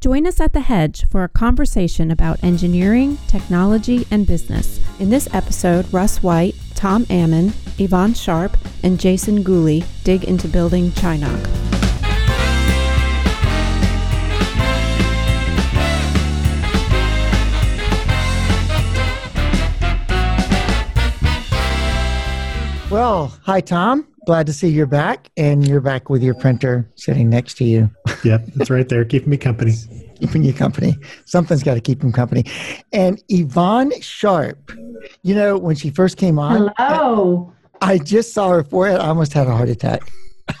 Join 0.00 0.26
us 0.26 0.40
at 0.40 0.54
The 0.54 0.60
Hedge 0.62 1.06
for 1.10 1.24
a 1.24 1.28
conversation 1.28 2.10
about 2.10 2.42
engineering, 2.42 3.18
technology, 3.28 4.06
and 4.10 4.26
business. 4.26 4.80
In 4.98 5.10
this 5.10 5.28
episode, 5.34 5.92
Russ 5.92 6.22
White, 6.22 6.54
Tom 6.74 7.04
Ammon, 7.10 7.52
Yvonne 7.76 8.14
Sharp, 8.14 8.56
and 8.82 8.98
Jason 8.98 9.42
Gooley 9.42 9.84
dig 10.02 10.24
into 10.24 10.48
building 10.48 10.88
Chinog. 10.92 11.46
Well, 22.90 23.38
hi, 23.44 23.60
Tom. 23.60 24.06
Glad 24.24 24.46
to 24.46 24.54
see 24.54 24.68
you're 24.68 24.86
back, 24.86 25.30
and 25.36 25.68
you're 25.68 25.82
back 25.82 26.08
with 26.08 26.22
your 26.22 26.34
printer 26.34 26.88
sitting 26.94 27.28
next 27.28 27.58
to 27.58 27.64
you. 27.64 27.90
Yep, 28.24 28.48
it's 28.56 28.70
right 28.70 28.88
there, 28.88 29.04
keeping 29.04 29.30
me 29.30 29.36
company. 29.36 29.72
keeping 30.20 30.42
you 30.44 30.52
company. 30.52 30.94
Something's 31.24 31.62
got 31.62 31.74
to 31.74 31.80
keep 31.80 32.02
him 32.02 32.12
company. 32.12 32.44
And 32.92 33.22
Yvonne 33.28 33.92
Sharp, 34.00 34.72
you 35.22 35.34
know, 35.34 35.56
when 35.56 35.74
she 35.76 35.90
first 35.90 36.16
came 36.18 36.38
on, 36.38 36.72
Hello. 36.76 37.52
I, 37.80 37.92
I 37.92 37.98
just 37.98 38.34
saw 38.34 38.50
her 38.50 38.62
forehead. 38.62 39.00
I 39.00 39.08
almost 39.08 39.32
had 39.32 39.46
a 39.46 39.52
heart 39.56 39.68
attack. 39.70 40.02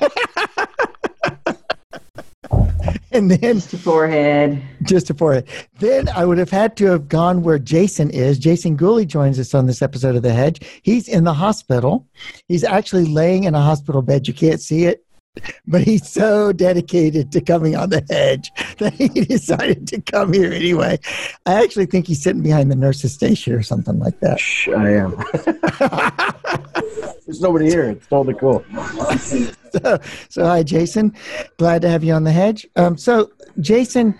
and 3.12 3.30
then 3.30 3.54
Just 3.56 3.72
a 3.74 3.78
forehead. 3.78 4.62
just 4.84 5.10
a 5.10 5.14
forehead. 5.14 5.46
Then 5.78 6.08
I 6.08 6.24
would 6.24 6.38
have 6.38 6.50
had 6.50 6.76
to 6.78 6.86
have 6.86 7.08
gone 7.08 7.42
where 7.42 7.58
Jason 7.58 8.10
is. 8.10 8.38
Jason 8.38 8.76
Gooley 8.76 9.04
joins 9.04 9.38
us 9.38 9.52
on 9.54 9.66
this 9.66 9.82
episode 9.82 10.16
of 10.16 10.22
The 10.22 10.32
Hedge. 10.32 10.60
He's 10.82 11.08
in 11.08 11.24
the 11.24 11.34
hospital. 11.34 12.06
He's 12.48 12.64
actually 12.64 13.04
laying 13.06 13.44
in 13.44 13.54
a 13.54 13.60
hospital 13.60 14.00
bed. 14.02 14.26
You 14.28 14.34
can't 14.34 14.60
see 14.60 14.84
it, 14.84 15.04
but 15.66 15.82
he's 15.82 16.08
so 16.08 16.52
dedicated 16.52 17.32
to 17.32 17.40
coming 17.40 17.76
on 17.76 17.90
The 17.90 18.04
Hedge 18.10 18.50
that 18.78 18.94
he 18.94 19.08
decided 19.08 19.86
to 19.88 20.00
come 20.00 20.32
here 20.32 20.52
anyway. 20.52 20.98
I 21.46 21.62
actually 21.62 21.86
think 21.86 22.06
he's 22.06 22.22
sitting 22.22 22.42
behind 22.42 22.70
the 22.70 22.76
nurse's 22.76 23.14
station 23.14 23.52
or 23.52 23.62
something 23.62 23.98
like 23.98 24.18
that. 24.20 24.40
Shh, 24.40 24.68
I 24.68 24.90
am. 24.90 25.10
There's 27.26 27.40
nobody 27.40 27.66
here. 27.66 27.90
It's 27.90 28.06
totally 28.06 28.34
cool. 28.34 28.64
so, 29.72 29.98
so 30.28 30.44
hi 30.44 30.62
jason 30.62 31.14
glad 31.58 31.82
to 31.82 31.88
have 31.88 32.02
you 32.02 32.12
on 32.12 32.24
the 32.24 32.32
hedge 32.32 32.66
um, 32.76 32.96
so 32.96 33.30
jason 33.60 34.18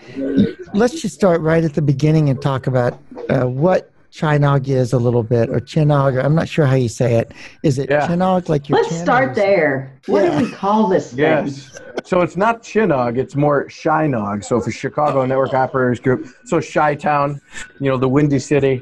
let's 0.73 1.01
just 1.01 1.13
start 1.13 1.41
right 1.41 1.63
at 1.63 1.73
the 1.73 1.81
beginning 1.81 2.29
and 2.29 2.41
talk 2.41 2.67
about 2.67 2.99
uh, 3.29 3.45
what 3.45 3.90
chinog 4.11 4.67
is 4.67 4.93
a 4.93 4.97
little 4.97 5.23
bit 5.23 5.49
or 5.49 5.59
chinog 5.59 6.23
i'm 6.23 6.35
not 6.35 6.47
sure 6.47 6.65
how 6.65 6.75
you 6.75 6.89
say 6.89 7.15
it 7.15 7.31
is 7.63 7.79
it 7.79 7.89
Yeah. 7.89 8.07
chinog 8.07 8.49
like 8.49 8.67
your 8.69 8.77
Let's 8.79 8.89
chin, 8.89 8.99
or 8.99 9.03
start 9.03 9.35
there. 9.35 9.93
What 10.07 10.23
Yeah. 10.23 10.39
do 10.39 10.45
we 10.45 10.51
call 10.51 10.87
this 10.87 11.09
thing? 11.11 11.19
Yes. 11.19 11.79
So 12.03 12.21
it's 12.21 12.35
not 12.35 12.63
Chinog, 12.63 13.17
it's 13.17 13.35
more 13.35 13.65
Shinog. 13.67 14.43
So 14.43 14.59
for 14.59 14.71
Chicago 14.71 15.23
Network 15.25 15.53
Operators 15.53 15.99
Group, 15.99 16.25
so 16.45 16.59
Chi 16.59 16.95
Town, 16.95 17.39
you 17.79 17.89
know, 17.91 17.97
the 17.97 18.07
Windy 18.09 18.39
City, 18.39 18.81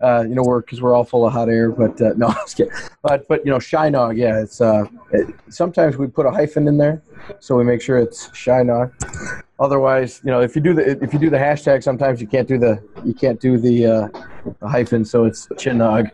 uh, 0.00 0.24
you 0.28 0.34
know, 0.34 0.42
we're 0.42 0.60
because 0.60 0.80
we're 0.80 0.94
all 0.94 1.02
full 1.04 1.26
of 1.26 1.32
hot 1.32 1.48
air. 1.48 1.70
But 1.70 2.00
uh, 2.00 2.12
no, 2.16 2.28
I'm 2.28 2.34
just 2.34 2.56
kidding. 2.56 2.72
But 3.02 3.26
but 3.28 3.44
you 3.44 3.50
know, 3.50 3.58
Shinog, 3.58 4.16
yeah, 4.16 4.40
it's 4.40 4.60
uh, 4.60 4.84
it, 5.12 5.26
sometimes 5.48 5.96
we 5.96 6.06
put 6.06 6.26
a 6.26 6.30
hyphen 6.30 6.68
in 6.68 6.76
there, 6.76 7.02
so 7.40 7.56
we 7.56 7.64
make 7.64 7.82
sure 7.82 7.98
it's 7.98 8.28
Shinog. 8.28 8.92
Otherwise, 9.58 10.20
you 10.24 10.30
know, 10.30 10.40
if 10.40 10.54
you 10.54 10.62
do 10.62 10.72
the 10.74 11.02
if 11.02 11.12
you 11.12 11.18
do 11.18 11.28
the 11.30 11.38
hashtag, 11.38 11.82
sometimes 11.82 12.20
you 12.20 12.26
can't 12.26 12.46
do 12.48 12.56
the 12.58 12.80
you 13.04 13.14
can't 13.14 13.40
do 13.40 13.58
the, 13.58 13.86
uh, 13.86 14.08
the 14.08 14.29
hyphen, 14.62 15.04
so 15.04 15.24
it's 15.24 15.46
Chinog. 15.48 16.10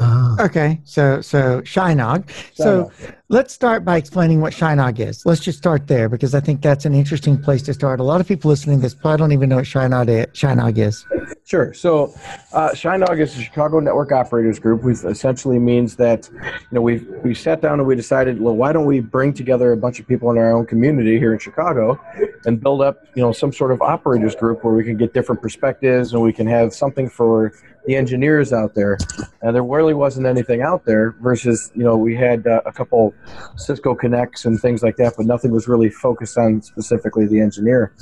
Ah, 0.00 0.36
okay 0.40 0.80
so 0.84 1.20
so 1.20 1.60
shinog 1.62 2.28
so 2.54 2.90
let's 3.28 3.54
start 3.54 3.84
by 3.84 3.96
explaining 3.96 4.40
what 4.40 4.52
shinog 4.52 4.98
is. 4.98 5.24
Let's 5.24 5.40
just 5.40 5.58
start 5.58 5.86
there 5.86 6.08
because 6.08 6.34
i 6.34 6.40
think 6.40 6.62
that's 6.62 6.84
an 6.84 6.94
interesting 6.94 7.40
place 7.40 7.62
to 7.62 7.74
start. 7.74 8.00
A 8.00 8.02
lot 8.02 8.20
of 8.20 8.28
people 8.28 8.48
listening 8.48 8.78
to 8.78 8.82
this 8.82 8.94
probably 8.94 9.18
don't 9.18 9.32
even 9.32 9.48
know 9.48 9.56
what 9.56 9.64
shinog 9.64 10.08
is, 10.08 10.26
shinog 10.38 10.78
is. 10.78 11.06
Sure. 11.50 11.74
So, 11.74 12.14
uh, 12.52 12.70
Shinog 12.74 13.18
is 13.18 13.34
the 13.34 13.42
Chicago 13.42 13.80
Network 13.80 14.12
Operators 14.12 14.60
Group, 14.60 14.84
which 14.84 14.98
essentially 15.02 15.58
means 15.58 15.96
that, 15.96 16.28
you 16.32 16.40
know, 16.70 16.80
we 16.80 16.98
we 17.24 17.34
sat 17.34 17.60
down 17.60 17.80
and 17.80 17.88
we 17.88 17.96
decided, 17.96 18.40
well, 18.40 18.54
why 18.54 18.72
don't 18.72 18.84
we 18.84 19.00
bring 19.00 19.32
together 19.32 19.72
a 19.72 19.76
bunch 19.76 19.98
of 19.98 20.06
people 20.06 20.30
in 20.30 20.38
our 20.38 20.52
own 20.52 20.64
community 20.64 21.18
here 21.18 21.32
in 21.32 21.40
Chicago, 21.40 22.00
and 22.44 22.60
build 22.60 22.82
up, 22.82 23.04
you 23.16 23.22
know, 23.22 23.32
some 23.32 23.52
sort 23.52 23.72
of 23.72 23.82
operators 23.82 24.36
group 24.36 24.62
where 24.62 24.74
we 24.74 24.84
can 24.84 24.96
get 24.96 25.12
different 25.12 25.42
perspectives 25.42 26.12
and 26.12 26.22
we 26.22 26.32
can 26.32 26.46
have 26.46 26.72
something 26.72 27.08
for 27.08 27.52
the 27.86 27.96
engineers 27.96 28.52
out 28.52 28.74
there. 28.74 28.98
And 29.42 29.54
there 29.54 29.64
really 29.64 29.94
wasn't 29.94 30.26
anything 30.26 30.62
out 30.62 30.84
there. 30.84 31.12
Versus, 31.20 31.70
you 31.74 31.84
know, 31.84 31.96
we 31.96 32.14
had 32.16 32.46
uh, 32.46 32.60
a 32.66 32.72
couple 32.72 33.14
Cisco 33.56 33.94
connects 33.94 34.44
and 34.44 34.60
things 34.60 34.82
like 34.82 34.96
that, 34.96 35.14
but 35.16 35.26
nothing 35.26 35.50
was 35.50 35.68
really 35.68 35.90
focused 35.90 36.36
on 36.38 36.62
specifically 36.62 37.26
the 37.26 37.40
engineer. 37.40 37.92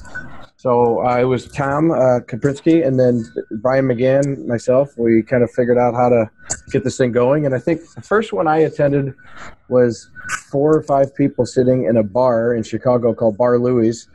So 0.57 1.07
uh, 1.07 1.19
it 1.19 1.25
was 1.25 1.47
Tom 1.47 1.93
uh, 1.93 2.21
Kacprzynski 2.27 2.85
and 2.85 2.99
then 2.99 3.25
Brian 3.63 3.87
McGahan, 3.87 4.45
myself. 4.47 4.91
We 4.99 5.23
kind 5.23 5.45
of 5.45 5.51
figured 5.53 5.79
out 5.79 5.95
how 5.95 6.09
to 6.09 6.29
get 6.73 6.83
this 6.83 6.97
thing 6.97 7.13
going. 7.13 7.47
And 7.47 7.55
I 7.55 7.61
think 7.61 7.81
the 7.95 8.03
first 8.03 8.33
one 8.33 8.49
I 8.49 8.59
attended 8.59 9.15
was 9.69 10.11
four 10.51 10.77
or 10.77 10.83
five 10.83 11.15
people 11.15 11.47
sitting 11.47 11.85
in 11.85 11.97
a 11.97 12.03
bar 12.03 12.55
in 12.55 12.63
Chicago 12.63 13.15
called 13.15 13.37
Bar 13.37 13.59
Louie's, 13.59 14.09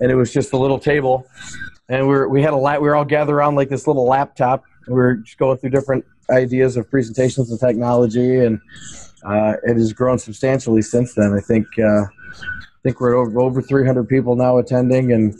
and 0.00 0.10
it 0.10 0.14
was 0.14 0.32
just 0.32 0.52
a 0.52 0.56
little 0.56 0.78
table, 0.78 1.26
and 1.88 2.06
we 2.08 2.14
were, 2.14 2.28
we 2.28 2.42
had 2.42 2.52
a 2.52 2.56
la- 2.56 2.78
we 2.78 2.88
were 2.88 2.96
all 2.96 3.04
gathered 3.04 3.34
around 3.34 3.54
like 3.54 3.68
this 3.68 3.86
little 3.86 4.06
laptop. 4.06 4.64
We 4.86 4.94
were 4.94 5.16
just 5.16 5.38
going 5.38 5.58
through 5.58 5.70
different 5.70 6.04
ideas 6.30 6.76
of 6.76 6.90
presentations 6.90 7.50
and 7.50 7.60
technology, 7.60 8.38
and 8.38 8.60
uh, 9.24 9.54
it 9.64 9.76
has 9.76 9.92
grown 9.92 10.18
substantially 10.18 10.82
since 10.82 11.14
then. 11.14 11.32
I 11.32 11.40
think. 11.40 11.66
Uh, 11.78 12.04
I 12.36 12.88
think 12.88 13.00
we're 13.00 13.14
over, 13.14 13.40
over 13.40 13.62
300 13.62 14.06
people 14.06 14.36
now 14.36 14.58
attending, 14.58 15.12
and 15.12 15.34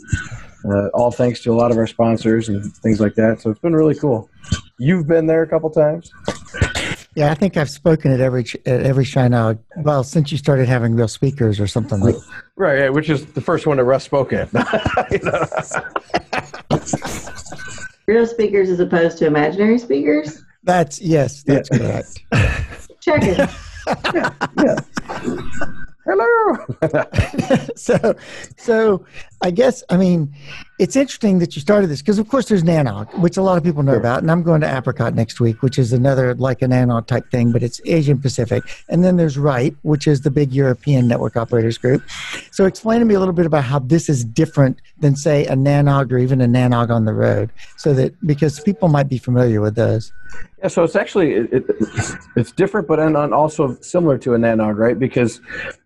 uh, 0.67 0.87
all 0.95 1.11
thanks 1.11 1.41
to 1.43 1.51
a 1.51 1.53
lot 1.53 1.69
of 1.69 1.77
our 1.77 1.85
sponsors 1.85 2.49
and 2.49 2.75
things 2.77 2.99
like 2.99 3.13
that. 3.15 3.39
So 3.39 3.51
it's 3.51 3.59
been 3.59 3.75
really 3.75 3.93
cool. 3.93 4.31
You've 4.79 5.05
been 5.05 5.27
there 5.27 5.43
a 5.43 5.47
couple 5.47 5.69
times. 5.69 6.11
yeah 7.15 7.31
i 7.31 7.35
think 7.35 7.55
i've 7.55 7.69
spoken 7.69 8.11
at 8.11 8.19
every 8.19 8.43
at 8.65 8.81
every 8.81 9.05
shinog 9.05 9.57
well 9.77 10.03
since 10.03 10.31
you 10.33 10.37
started 10.37 10.67
having 10.67 10.95
real 10.95 11.07
speakers 11.07 11.61
or 11.61 11.67
something 11.67 11.99
like 12.01 12.15
Right, 12.57 12.79
yeah, 12.79 12.89
which 12.89 13.09
is 13.09 13.25
the 13.27 13.41
first 13.41 13.67
one 13.67 13.75
that 13.77 13.83
Russ 13.83 14.05
spoke 14.05 14.31
at. 14.31 14.49
You 18.07 18.13
know? 18.13 18.19
Real 18.19 18.27
speakers 18.27 18.69
as 18.69 18.79
opposed 18.79 19.17
to 19.19 19.25
imaginary 19.25 19.77
speakers? 19.77 20.43
that's 20.63 20.99
yes 20.99 21.43
that's 21.43 21.69
correct 21.69 22.23
Check 23.05 23.21
it. 23.23 23.49
Hello. 26.07 26.57
so 27.75 28.15
so 28.57 29.05
i 29.41 29.51
guess 29.51 29.83
i 29.89 29.97
mean 29.97 30.33
it's 30.77 30.95
interesting 30.95 31.39
that 31.39 31.55
you 31.55 31.61
started 31.61 31.87
this 31.87 32.01
because 32.01 32.19
of 32.19 32.27
course 32.27 32.47
there's 32.47 32.63
nanog 32.63 33.07
which 33.19 33.37
a 33.37 33.41
lot 33.41 33.57
of 33.57 33.63
people 33.63 33.83
know 33.83 33.95
about 33.95 34.21
and 34.21 34.31
i'm 34.31 34.43
going 34.43 34.61
to 34.61 34.77
apricot 34.77 35.13
next 35.13 35.39
week 35.39 35.61
which 35.61 35.79
is 35.79 35.93
another 35.93 36.33
like 36.35 36.61
a 36.61 36.65
nanog 36.65 37.05
type 37.07 37.29
thing 37.31 37.51
but 37.51 37.63
it's 37.63 37.79
asian 37.85 38.19
pacific. 38.19 38.63
And 38.89 39.03
then 39.03 39.17
there's 39.17 39.37
RIPE 39.37 39.75
which 39.83 40.07
is 40.07 40.21
the 40.21 40.31
big 40.31 40.51
european 40.51 41.07
network 41.07 41.35
operators 41.37 41.77
group. 41.77 42.03
So 42.51 42.65
explain 42.65 42.99
to 42.99 43.05
me 43.05 43.13
a 43.13 43.19
little 43.19 43.33
bit 43.33 43.45
about 43.45 43.63
how 43.63 43.79
this 43.79 44.09
is 44.09 44.25
different 44.25 44.81
than 44.99 45.15
say 45.15 45.45
a 45.45 45.53
nanog 45.53 46.11
or 46.11 46.17
even 46.17 46.41
a 46.41 46.47
nanog 46.47 46.89
on 46.89 47.05
the 47.05 47.13
road 47.13 47.51
so 47.77 47.93
that 47.93 48.13
because 48.25 48.59
people 48.59 48.87
might 48.87 49.09
be 49.09 49.17
familiar 49.17 49.61
with 49.61 49.75
those. 49.75 50.11
Yeah, 50.59 50.69
so 50.69 50.83
it's 50.83 50.95
actually 50.95 51.33
it, 51.33 51.53
it, 51.53 51.63
it's 52.35 52.51
different, 52.51 52.87
but 52.87 52.99
and 52.99 53.15
and 53.15 53.33
also 53.33 53.75
similar 53.81 54.17
to 54.19 54.33
a 54.33 54.37
nanog, 54.37 54.77
right? 54.77 54.97
Because 54.97 55.39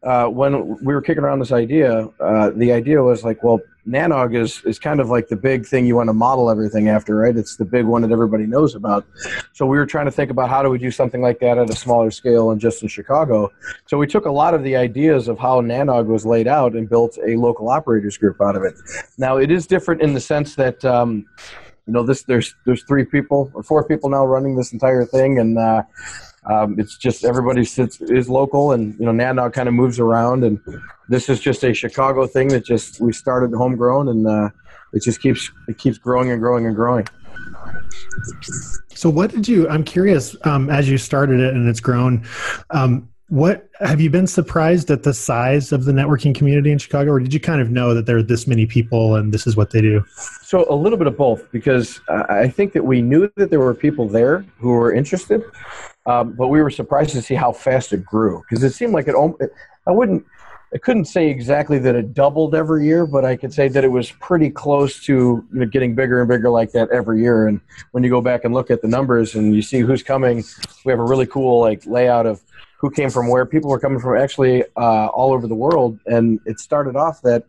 uh, 0.03 0.27
when 0.27 0.77
we 0.83 0.93
were 0.93 1.01
kicking 1.01 1.23
around 1.23 1.39
this 1.39 1.51
idea, 1.51 2.07
uh, 2.19 2.51
the 2.51 2.71
idea 2.71 3.03
was 3.03 3.23
like, 3.23 3.38
well, 3.41 3.59
nanog 3.87 4.35
is 4.35 4.61
is 4.65 4.77
kind 4.77 4.99
of 4.99 5.09
like 5.09 5.27
the 5.27 5.35
big 5.35 5.65
thing 5.65 5.85
you 5.85 5.95
want 5.95 6.07
to 6.07 6.13
model 6.13 6.49
everything 6.49 6.89
after, 6.89 7.15
right? 7.15 7.35
It's 7.35 7.55
the 7.55 7.65
big 7.65 7.85
one 7.85 8.01
that 8.03 8.11
everybody 8.11 8.45
knows 8.45 8.75
about. 8.75 9.05
So 9.53 9.65
we 9.65 9.77
were 9.77 9.85
trying 9.85 10.05
to 10.05 10.11
think 10.11 10.31
about 10.31 10.49
how 10.49 10.61
do 10.61 10.69
we 10.69 10.77
do 10.77 10.91
something 10.91 11.21
like 11.21 11.39
that 11.39 11.57
at 11.57 11.69
a 11.69 11.75
smaller 11.75 12.11
scale 12.11 12.51
and 12.51 12.61
just 12.61 12.81
in 12.83 12.87
Chicago. 12.87 13.51
So 13.87 13.97
we 13.97 14.07
took 14.07 14.25
a 14.25 14.31
lot 14.31 14.53
of 14.53 14.63
the 14.63 14.75
ideas 14.75 15.27
of 15.27 15.39
how 15.39 15.61
nanog 15.61 16.05
was 16.05 16.25
laid 16.25 16.47
out 16.47 16.73
and 16.73 16.87
built 16.87 17.17
a 17.25 17.35
local 17.35 17.69
operators 17.69 18.17
group 18.17 18.41
out 18.41 18.55
of 18.55 18.63
it. 18.63 18.75
Now 19.17 19.37
it 19.37 19.51
is 19.51 19.65
different 19.67 20.01
in 20.01 20.13
the 20.13 20.21
sense 20.21 20.55
that. 20.55 20.83
Um, 20.85 21.25
you 21.87 21.93
know 21.93 22.03
this 22.03 22.21
there's 22.21 22.53
there's 22.67 22.83
three 22.83 23.03
people 23.03 23.49
or 23.55 23.63
four 23.63 23.83
people 23.83 24.11
now 24.11 24.23
running 24.23 24.55
this 24.55 24.73
entire 24.73 25.05
thing 25.05 25.39
and 25.39 25.57
uh, 25.57 25.81
um, 26.45 26.79
it's 26.79 26.97
just 26.97 27.25
everybody 27.25 27.65
sits 27.65 28.01
is 28.01 28.29
local 28.29 28.71
and 28.71 28.97
you 28.99 29.05
know 29.05 29.11
nanog 29.11 29.53
kind 29.53 29.67
of 29.67 29.73
moves 29.73 29.99
around 29.99 30.43
and 30.43 30.59
this 31.09 31.29
is 31.29 31.39
just 31.39 31.63
a 31.63 31.73
chicago 31.73 32.25
thing 32.25 32.47
that 32.47 32.65
just 32.65 33.01
we 33.01 33.11
started 33.11 33.53
homegrown 33.53 34.07
and 34.09 34.27
uh, 34.27 34.49
it 34.93 35.03
just 35.03 35.21
keeps 35.21 35.51
it 35.67 35.77
keeps 35.77 35.97
growing 35.97 36.31
and 36.31 36.41
growing 36.41 36.65
and 36.65 36.75
growing 36.75 37.05
So, 38.93 39.09
what 39.09 39.31
did 39.31 39.47
you? 39.47 39.67
I'm 39.69 39.83
curious. 39.83 40.35
Um, 40.43 40.69
as 40.69 40.89
you 40.89 40.97
started 40.97 41.39
it 41.39 41.53
and 41.53 41.67
it's 41.69 41.79
grown, 41.79 42.25
um, 42.71 43.08
what 43.29 43.69
have 43.79 44.01
you 44.01 44.09
been 44.09 44.25
surprised 44.25 44.89
at 44.89 45.03
the 45.03 45.13
size 45.13 45.71
of 45.71 45.85
the 45.85 45.91
networking 45.91 46.33
community 46.33 46.71
in 46.71 46.79
Chicago, 46.79 47.11
or 47.11 47.19
did 47.19 47.31
you 47.33 47.39
kind 47.39 47.61
of 47.61 47.69
know 47.69 47.93
that 47.93 48.07
there 48.07 48.17
are 48.17 48.23
this 48.23 48.47
many 48.47 48.65
people 48.65 49.15
and 49.15 49.31
this 49.31 49.45
is 49.45 49.55
what 49.55 49.69
they 49.69 49.81
do? 49.81 50.03
So 50.41 50.65
a 50.69 50.75
little 50.75 50.97
bit 50.97 51.05
of 51.05 51.15
both, 51.15 51.49
because 51.51 52.01
I 52.09 52.47
think 52.47 52.73
that 52.73 52.83
we 52.83 53.03
knew 53.03 53.31
that 53.37 53.51
there 53.51 53.59
were 53.59 53.75
people 53.75 54.07
there 54.07 54.45
who 54.57 54.69
were 54.69 54.93
interested, 54.93 55.43
um, 56.07 56.33
but 56.33 56.47
we 56.47 56.61
were 56.61 56.71
surprised 56.71 57.11
to 57.11 57.21
see 57.21 57.35
how 57.35 57.51
fast 57.51 57.93
it 57.93 58.03
grew. 58.03 58.43
Because 58.49 58.63
it 58.63 58.71
seemed 58.71 58.93
like 58.93 59.07
it. 59.07 59.15
I 59.87 59.91
wouldn't. 59.91 60.25
I 60.73 60.77
couldn't 60.77 61.05
say 61.05 61.29
exactly 61.29 61.79
that 61.79 61.95
it 61.95 62.13
doubled 62.13 62.53
every 62.53 62.85
year, 62.85 63.07
but 63.07 63.25
I 63.25 63.35
could 63.35 63.51
say 63.51 63.69
that 63.69 63.83
it 63.83 63.87
was 63.87 64.11
pretty 64.11 64.51
close 64.51 65.03
to 65.05 65.13
you 65.13 65.47
know, 65.51 65.65
getting 65.65 65.95
bigger 65.95 66.21
and 66.21 66.29
bigger 66.29 66.51
like 66.51 66.71
that 66.73 66.91
every 66.91 67.21
year. 67.21 67.47
And 67.47 67.59
when 67.91 68.03
you 68.03 68.11
go 68.11 68.21
back 68.21 68.43
and 68.43 68.53
look 68.53 68.69
at 68.69 68.83
the 68.83 68.87
numbers 68.87 69.33
and 69.33 69.55
you 69.55 69.63
see 69.63 69.79
who's 69.79 70.03
coming, 70.03 70.43
we 70.85 70.91
have 70.91 70.99
a 70.99 71.03
really 71.03 71.25
cool 71.25 71.59
like 71.59 71.87
layout 71.87 72.27
of 72.27 72.43
who 72.79 72.89
came 72.89 73.09
from 73.09 73.29
where. 73.29 73.45
People 73.45 73.69
were 73.69 73.79
coming 73.79 73.99
from 73.99 74.17
actually 74.17 74.63
uh, 74.77 75.07
all 75.07 75.33
over 75.33 75.47
the 75.47 75.55
world, 75.55 75.99
and 76.05 76.39
it 76.45 76.59
started 76.59 76.95
off 76.95 77.21
that 77.21 77.45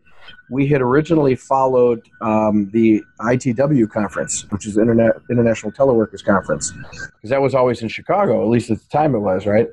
we 0.50 0.66
had 0.66 0.80
originally 0.80 1.34
followed 1.34 2.02
um, 2.20 2.68
the 2.72 3.02
ITW 3.20 3.88
conference, 3.88 4.44
which 4.50 4.66
is 4.66 4.76
Internet 4.76 5.12
International 5.30 5.72
Teleworkers 5.72 6.24
Conference, 6.24 6.72
because 6.72 7.30
that 7.30 7.40
was 7.40 7.54
always 7.54 7.82
in 7.82 7.88
Chicago, 7.88 8.42
at 8.42 8.48
least 8.48 8.70
at 8.70 8.78
the 8.78 8.88
time 8.88 9.14
it 9.14 9.20
was, 9.20 9.46
right? 9.46 9.68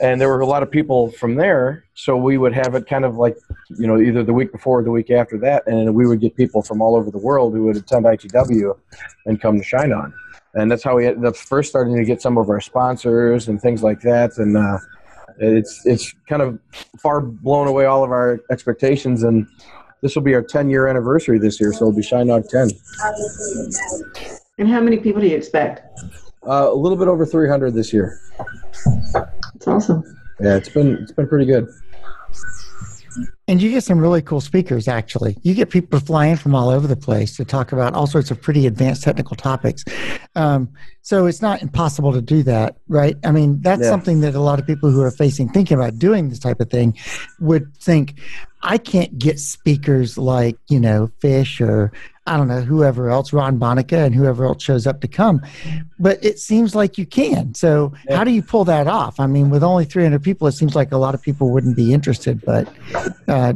And 0.00 0.20
there 0.20 0.28
were 0.28 0.40
a 0.40 0.46
lot 0.46 0.62
of 0.62 0.70
people 0.70 1.10
from 1.12 1.34
there, 1.34 1.84
so 1.94 2.16
we 2.16 2.38
would 2.38 2.52
have 2.52 2.74
it 2.74 2.86
kind 2.86 3.04
of 3.04 3.16
like, 3.16 3.36
you 3.70 3.86
know, 3.86 4.00
either 4.00 4.22
the 4.22 4.32
week 4.32 4.52
before 4.52 4.80
or 4.80 4.82
the 4.84 4.90
week 4.90 5.10
after 5.10 5.38
that, 5.38 5.66
and 5.66 5.94
we 5.94 6.06
would 6.06 6.20
get 6.20 6.36
people 6.36 6.62
from 6.62 6.80
all 6.80 6.96
over 6.96 7.10
the 7.10 7.18
world 7.18 7.52
who 7.52 7.64
would 7.64 7.76
attend 7.76 8.04
ITW 8.04 8.78
and 9.26 9.40
come 9.40 9.58
to 9.58 9.64
Shinog. 9.64 10.12
And 10.54 10.70
that's 10.70 10.84
how 10.84 10.96
we 10.96 11.06
ended 11.06 11.24
up 11.24 11.36
first 11.36 11.70
starting 11.70 11.96
to 11.96 12.04
get 12.04 12.20
some 12.20 12.36
of 12.36 12.50
our 12.50 12.60
sponsors 12.60 13.48
and 13.48 13.60
things 13.60 13.82
like 13.82 14.00
that. 14.02 14.36
And 14.36 14.56
uh, 14.56 14.78
it's 15.38 15.84
it's 15.86 16.14
kind 16.28 16.42
of 16.42 16.58
far 16.98 17.20
blown 17.20 17.68
away 17.68 17.86
all 17.86 18.04
of 18.04 18.10
our 18.10 18.40
expectations 18.50 19.22
and 19.22 19.46
this 20.02 20.16
will 20.16 20.22
be 20.22 20.34
our 20.34 20.42
10 20.42 20.68
year 20.68 20.88
anniversary 20.88 21.38
this 21.38 21.60
year, 21.60 21.72
so 21.72 21.86
it'll 21.86 21.92
be 21.92 22.02
Shinog 22.02 22.48
10. 22.48 22.70
And 24.58 24.68
how 24.68 24.80
many 24.80 24.98
people 24.98 25.20
do 25.20 25.28
you 25.28 25.36
expect? 25.36 25.86
Uh, 26.46 26.68
a 26.70 26.74
little 26.74 26.98
bit 26.98 27.06
over 27.06 27.24
300 27.24 27.72
this 27.72 27.92
year. 27.92 28.18
It's 29.54 29.68
awesome. 29.68 30.02
Yeah, 30.40 30.56
it's 30.56 30.68
been 30.68 30.96
it's 30.96 31.12
been 31.12 31.28
pretty 31.28 31.46
good. 31.46 31.68
And 33.52 33.60
you 33.60 33.70
get 33.70 33.84
some 33.84 33.98
really 33.98 34.22
cool 34.22 34.40
speakers, 34.40 34.88
actually. 34.88 35.36
You 35.42 35.52
get 35.52 35.68
people 35.68 36.00
flying 36.00 36.36
from 36.36 36.54
all 36.54 36.70
over 36.70 36.86
the 36.86 36.96
place 36.96 37.36
to 37.36 37.44
talk 37.44 37.70
about 37.70 37.92
all 37.92 38.06
sorts 38.06 38.30
of 38.30 38.40
pretty 38.40 38.66
advanced 38.66 39.02
technical 39.02 39.36
topics. 39.36 39.84
Um, 40.34 40.70
so 41.02 41.26
it's 41.26 41.42
not 41.42 41.60
impossible 41.60 42.14
to 42.14 42.22
do 42.22 42.42
that, 42.44 42.78
right? 42.88 43.14
I 43.26 43.30
mean, 43.30 43.60
that's 43.60 43.82
Yeah. 43.82 43.90
something 43.90 44.20
that 44.20 44.34
a 44.34 44.40
lot 44.40 44.58
of 44.58 44.66
people 44.66 44.90
who 44.90 45.02
are 45.02 45.10
facing, 45.10 45.50
thinking 45.50 45.76
about 45.76 45.98
doing 45.98 46.30
this 46.30 46.38
type 46.38 46.60
of 46.60 46.70
thing, 46.70 46.96
would 47.40 47.76
think, 47.76 48.18
I 48.62 48.78
can't 48.78 49.18
get 49.18 49.38
speakers 49.38 50.16
like, 50.16 50.56
you 50.70 50.80
know, 50.80 51.10
Fish 51.20 51.60
or 51.60 51.92
I 52.26 52.36
don't 52.36 52.46
know, 52.46 52.60
whoever 52.60 53.10
else, 53.10 53.32
Ron 53.32 53.58
Bonica 53.58 54.06
and 54.06 54.14
whoever 54.14 54.44
else 54.44 54.62
shows 54.62 54.86
up 54.86 55.00
to 55.00 55.08
come. 55.08 55.42
But 55.98 56.24
it 56.24 56.38
seems 56.38 56.72
like 56.74 56.96
you 56.96 57.04
can. 57.04 57.52
So 57.54 57.92
Yeah. 58.08 58.16
how 58.16 58.24
do 58.24 58.30
you 58.30 58.42
pull 58.42 58.64
that 58.66 58.86
off? 58.86 59.18
I 59.18 59.26
mean, 59.26 59.50
with 59.50 59.64
only 59.64 59.84
300 59.84 60.22
people, 60.22 60.46
it 60.46 60.52
seems 60.52 60.76
like 60.76 60.92
a 60.92 60.96
lot 60.96 61.14
of 61.14 61.22
people 61.22 61.50
wouldn't 61.50 61.74
be 61.76 61.92
interested, 61.92 62.40
but 62.44 62.68
uh, 63.26 63.54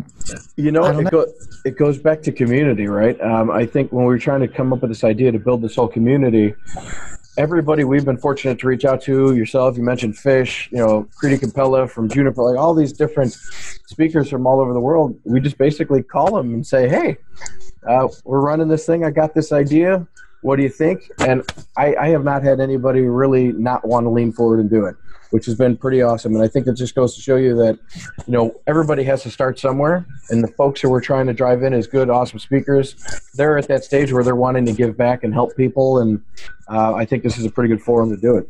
You 0.57 0.73
know, 0.73 0.85
it, 0.99 1.11
go, 1.11 1.27
it 1.65 1.79
goes 1.79 1.99
back 1.99 2.23
to 2.23 2.33
community, 2.33 2.89
right? 2.89 3.21
Um, 3.21 3.53
I 3.53 3.67
think 3.67 3.93
when 3.93 4.05
we 4.05 4.09
were 4.09 4.19
trying 4.19 4.41
to 4.41 4.49
come 4.49 4.73
up 4.73 4.81
with 4.81 4.91
this 4.91 5.05
idea 5.05 5.31
to 5.31 5.39
build 5.39 5.62
this 5.62 5.77
whole 5.77 5.89
community, 5.89 6.55
everybody 7.37 7.85
we've 7.85 8.05
been 8.05 8.17
fortunate 8.17 8.59
to 8.61 8.67
reach 8.67 8.85
out 8.85 9.03
to, 9.03 9.35
yourself, 9.35 9.77
you 9.77 9.83
mentioned 9.83 10.17
Fish, 10.17 10.69
you 10.73 10.79
know, 10.79 11.09
Kireeti 11.23 11.41
Kompella 11.41 11.88
from 11.88 12.09
Juniper, 12.09 12.43
like 12.43 12.59
all 12.59 12.75
these 12.75 12.93
different 12.93 13.33
speakers 13.33 14.31
from 14.31 14.47
all 14.47 14.61
over 14.61 14.73
the 14.73 14.81
world. 14.81 15.19
We 15.25 15.41
just 15.41 15.59
basically 15.59 16.03
call 16.03 16.35
them 16.35 16.55
and 16.55 16.67
say, 16.67 16.88
hey, 16.88 17.17
uh, 17.87 18.09
we're 18.25 18.41
running 18.41 18.69
this 18.69 18.87
thing. 18.87 19.05
I 19.05 19.11
got 19.11 19.35
this 19.35 19.53
idea. 19.53 20.06
What 20.43 20.56
do 20.56 20.62
you 20.62 20.69
think? 20.69 21.11
And 21.21 21.43
I, 21.77 21.94
I 21.97 22.09
have 22.09 22.25
not 22.25 22.43
had 22.43 22.61
anybody 22.61 23.03
really 23.03 23.53
not 23.53 23.87
want 23.87 24.05
to 24.05 24.11
lean 24.11 24.33
forward 24.33 24.61
and 24.61 24.71
do 24.71 24.87
it, 24.87 24.97
which 25.31 25.46
has 25.46 25.55
been 25.55 25.76
pretty 25.76 26.02
awesome. 26.02 26.34
And 26.34 26.43
I 26.43 26.49
think 26.49 26.67
it 26.67 26.75
just 26.75 26.94
goes 26.94 27.14
to 27.14 27.20
show 27.20 27.37
you 27.37 27.55
that, 27.56 27.78
you 28.26 28.32
know, 28.32 28.61
everybody 28.67 29.05
has 29.05 29.23
to 29.23 29.31
start 29.31 29.58
somewhere. 29.58 30.06
And 30.31 30.43
the 30.43 30.49
folks 30.49 30.81
who 30.81 30.90
we're 30.90 31.00
trying 31.00 31.26
to 31.26 31.32
drive 31.32 31.62
in 31.62 31.73
as 31.73 31.87
good, 31.87 32.11
awesome 32.11 32.38
speakers, 32.38 32.94
they're 33.34 33.58
at 33.58 33.69
that 33.69 33.84
stage 33.84 34.12
where 34.12 34.25
they're 34.25 34.37
wanting 34.37 34.67
to 34.67 34.73
give 34.73 34.96
back 34.96 35.25
and 35.25 35.32
help 35.32 35.56
people. 35.56 35.99
And 35.99 36.23
uh, 36.69 36.94
I 36.94 37.05
think 37.05 37.23
this 37.23 37.38
is 37.38 37.44
a 37.44 37.50
pretty 37.50 37.69
good 37.69 37.82
forum 37.82 38.11
to 38.11 38.17
do 38.17 38.37
it. 38.37 38.49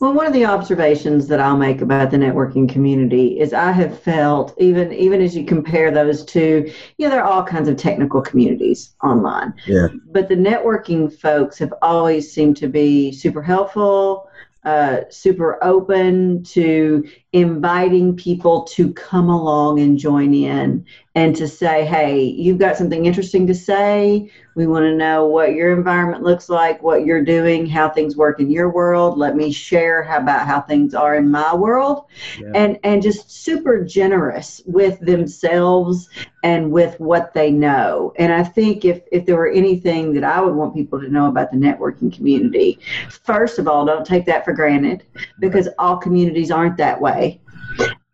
Well, 0.00 0.12
one 0.12 0.26
of 0.26 0.32
the 0.32 0.44
observations 0.44 1.26
that 1.26 1.40
I'll 1.40 1.56
make 1.56 1.80
about 1.80 2.12
the 2.12 2.16
networking 2.16 2.68
community 2.68 3.40
is 3.40 3.52
I 3.52 3.72
have 3.72 3.98
felt 4.00 4.54
even 4.58 4.92
even 4.92 5.20
as 5.20 5.36
you 5.36 5.44
compare 5.44 5.90
those 5.90 6.24
two, 6.24 6.72
you 6.96 7.06
know, 7.06 7.10
there 7.10 7.24
are 7.24 7.28
all 7.28 7.42
kinds 7.42 7.68
of 7.68 7.76
technical 7.76 8.22
communities 8.22 8.94
online. 9.02 9.52
Yeah. 9.66 9.88
But 10.12 10.28
the 10.28 10.36
networking 10.36 11.12
folks 11.12 11.58
have 11.58 11.74
always 11.82 12.32
seemed 12.32 12.56
to 12.58 12.68
be 12.68 13.10
super 13.10 13.42
helpful, 13.42 14.27
uh, 14.64 15.02
super 15.10 15.62
open 15.62 16.42
to 16.42 17.08
inviting 17.32 18.16
people 18.16 18.62
to 18.62 18.92
come 18.94 19.28
along 19.28 19.80
and 19.80 19.98
join 19.98 20.32
in 20.32 20.84
and 21.14 21.34
to 21.36 21.48
say, 21.48 21.84
hey, 21.84 22.22
you've 22.22 22.58
got 22.58 22.76
something 22.76 23.04
interesting 23.04 23.46
to 23.46 23.54
say. 23.54 24.30
We 24.54 24.66
want 24.66 24.84
to 24.84 24.94
know 24.94 25.26
what 25.26 25.52
your 25.52 25.76
environment 25.76 26.22
looks 26.22 26.48
like, 26.48 26.82
what 26.82 27.04
you're 27.04 27.24
doing, 27.24 27.66
how 27.66 27.88
things 27.88 28.16
work 28.16 28.40
in 28.40 28.50
your 28.50 28.70
world. 28.70 29.18
Let 29.18 29.36
me 29.36 29.52
share 29.52 30.02
how 30.02 30.18
about 30.18 30.46
how 30.46 30.60
things 30.60 30.94
are 30.94 31.16
in 31.16 31.30
my 31.30 31.54
world. 31.54 32.06
Yeah. 32.40 32.52
And 32.54 32.78
and 32.82 33.02
just 33.02 33.30
super 33.30 33.84
generous 33.84 34.62
with 34.64 35.00
themselves 35.00 36.08
and 36.44 36.70
with 36.70 36.98
what 37.00 37.34
they 37.34 37.50
know. 37.50 38.12
And 38.16 38.32
I 38.32 38.44
think 38.44 38.84
if 38.84 39.02
if 39.12 39.26
there 39.26 39.36
were 39.36 39.50
anything 39.50 40.12
that 40.14 40.24
I 40.24 40.40
would 40.40 40.54
want 40.54 40.74
people 40.74 41.00
to 41.00 41.08
know 41.08 41.26
about 41.26 41.50
the 41.50 41.56
networking 41.56 42.14
community, 42.14 42.78
first 43.10 43.58
of 43.58 43.66
all, 43.66 43.84
don't 43.84 44.06
take 44.06 44.24
that 44.26 44.44
for 44.44 44.52
granted 44.52 45.04
because 45.40 45.68
all 45.78 45.96
communities 45.96 46.50
aren't 46.50 46.76
that 46.76 47.00
way. 47.00 47.17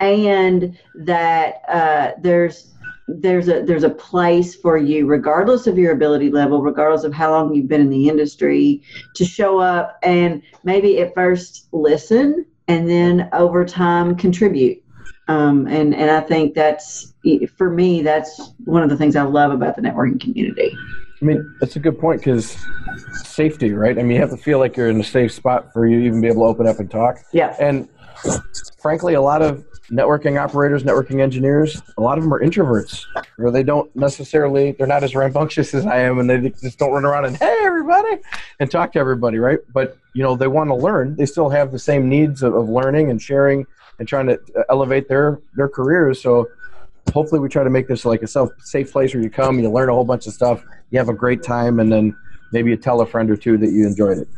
And 0.01 0.79
that 0.95 1.63
uh, 1.69 2.13
there's 2.21 2.75
there's 3.07 3.49
a 3.49 3.63
there's 3.63 3.85
a 3.85 3.91
place 3.91 4.55
for 4.55 4.77
you 4.77 5.07
regardless 5.07 5.67
of 5.67 5.77
your 5.77 5.93
ability 5.93 6.31
level 6.31 6.63
regardless 6.63 7.05
of 7.05 7.13
how 7.13 7.31
long 7.31 7.55
you've 7.55 7.69
been 7.69 7.81
in 7.81 7.91
the 7.91 8.09
industry 8.09 8.83
to 9.15 9.25
show 9.25 9.59
up 9.59 9.99
and 10.03 10.43
maybe 10.63 11.01
at 11.01 11.13
first 11.15 11.69
listen 11.73 12.47
and 12.69 12.89
then 12.89 13.29
over 13.35 13.65
time 13.65 14.17
contribute 14.17 14.83
um, 15.29 15.67
and 15.67 15.95
and 15.95 16.11
i 16.11 16.21
think 16.21 16.55
that's 16.55 17.13
for 17.57 17.69
me 17.69 18.01
that's 18.01 18.53
one 18.65 18.83
of 18.83 18.89
the 18.89 18.97
things 18.97 19.17
i 19.17 19.23
love 19.23 19.53
about 19.53 19.77
the 19.77 19.83
networking 19.83 20.21
community 20.21 20.75
I 21.23 21.27
mean, 21.27 21.57
that's 21.59 21.77
a 21.77 21.79
good 21.79 21.99
point 21.99 22.21
because 22.21 22.55
safety, 23.13 23.73
right? 23.73 23.99
I 23.99 24.03
mean, 24.03 24.11
you 24.11 24.21
have 24.21 24.31
to 24.31 24.37
feel 24.37 24.59
like 24.59 24.77
you're 24.77 24.91
in 24.91 25.01
a 25.01 25.05
safe 25.05 25.33
spot 25.33 25.73
for 25.73 25.87
you 25.87 26.01
to 26.01 26.07
even 26.07 26.21
be 26.21 26.27
able 26.27 26.43
to 26.43 26.49
open 26.49 26.67
up 26.67 26.81
and 26.81 26.91
talk. 26.91 27.17
yeah 27.33 27.57
And 27.59 27.89
frankly, 28.83 29.15
a 29.15 29.23
lot 29.23 29.41
of 29.41 29.65
networking 29.91 30.41
operators, 30.41 30.83
networking 30.83 31.21
engineers, 31.21 31.83
a 31.99 32.01
lot 32.01 32.19
of 32.19 32.25
them 32.25 32.33
are 32.33 32.41
introverts, 32.41 33.05
or 33.39 33.51
they 33.51 33.63
don't 33.63 33.95
necessarily, 33.95 34.73
they're 34.73 34.87
not 34.87 35.05
as 35.05 35.15
rambunctious 35.15 35.75
as 35.75 35.87
I 35.87 36.01
am, 36.01 36.19
and 36.19 36.29
they 36.29 36.51
just 36.51 36.79
don't 36.79 36.93
run 36.93 37.05
around 37.05 37.27
and 37.27 37.37
hey 37.37 37.59
everybody 37.63 38.19
and 38.61 38.71
talk 38.71 38.93
to 38.93 38.99
everybody, 38.99 39.39
right? 39.39 39.59
But 39.73 39.99
you 40.15 40.23
know, 40.23 40.37
they 40.37 40.49
want 40.49 40.71
to 40.71 40.75
learn. 40.75 41.17
They 41.17 41.27
still 41.27 41.51
have 41.51 41.73
the 41.73 41.79
same 41.79 42.09
needs 42.09 42.43
of, 42.43 42.55
of 42.55 42.69
learning 42.69 43.11
and 43.11 43.21
sharing 43.21 43.67
and 43.99 44.09
trying 44.09 44.27
to 44.27 44.41
uh, 44.57 44.63
elevate 44.71 45.09
their 45.09 45.41
their 45.55 45.69
careers. 45.69 46.23
So 46.23 46.49
hopefully, 47.13 47.41
we 47.41 47.49
try 47.49 47.65
to 47.65 47.71
make 47.71 47.89
this 47.89 48.05
like 48.05 48.23
a 48.23 48.27
self, 48.27 48.51
safe 48.61 48.91
place 48.91 49.15
where 49.15 49.23
you 49.23 49.31
come, 49.31 49.59
you 49.59 49.71
learn 49.71 49.89
a 49.89 49.93
whole 49.93 50.05
bunch 50.05 50.27
of 50.27 50.33
stuff, 50.33 50.65
you 50.91 50.99
have 50.99 51.09
a 51.09 51.15
great 51.15 51.43
time, 51.43 51.81
and 51.81 51.93
then 51.93 52.17
maybe 52.53 52.71
you 52.71 52.77
tell 52.77 53.01
a 53.01 53.07
friend 53.07 53.31
or 53.31 53.37
two 53.37 53.59
that 53.59 53.71
you 53.71 53.87
enjoyed 53.87 54.19
it. 54.19 54.29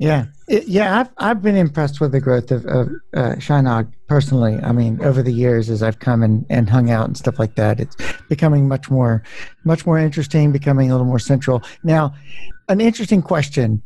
Yeah, 0.00 0.26
It- 0.46 0.68
yeah, 0.68 1.00
I've 1.00 1.08
I've 1.18 1.42
been 1.42 1.56
impressed 1.56 2.00
with 2.00 2.12
the 2.12 2.20
growth 2.20 2.52
of, 2.52 2.64
of 2.66 2.88
uh, 3.14 3.32
Shinog 3.36 3.88
personally. 4.06 4.56
I 4.62 4.70
mean, 4.70 5.02
over 5.02 5.22
the 5.24 5.32
years 5.32 5.68
as 5.70 5.82
I've 5.82 5.98
come 5.98 6.22
and, 6.22 6.46
and 6.48 6.70
hung 6.70 6.88
out 6.90 7.06
and 7.06 7.16
stuff 7.16 7.38
like 7.38 7.56
that, 7.56 7.80
it's 7.80 7.96
becoming 8.28 8.68
much 8.68 8.90
more 8.90 9.24
much 9.64 9.84
more 9.86 9.98
interesting, 9.98 10.52
becoming 10.52 10.90
a 10.90 10.94
little 10.94 11.06
more 11.06 11.18
central. 11.18 11.62
Now, 11.82 12.14
an 12.68 12.80
interesting 12.80 13.22
question, 13.22 13.82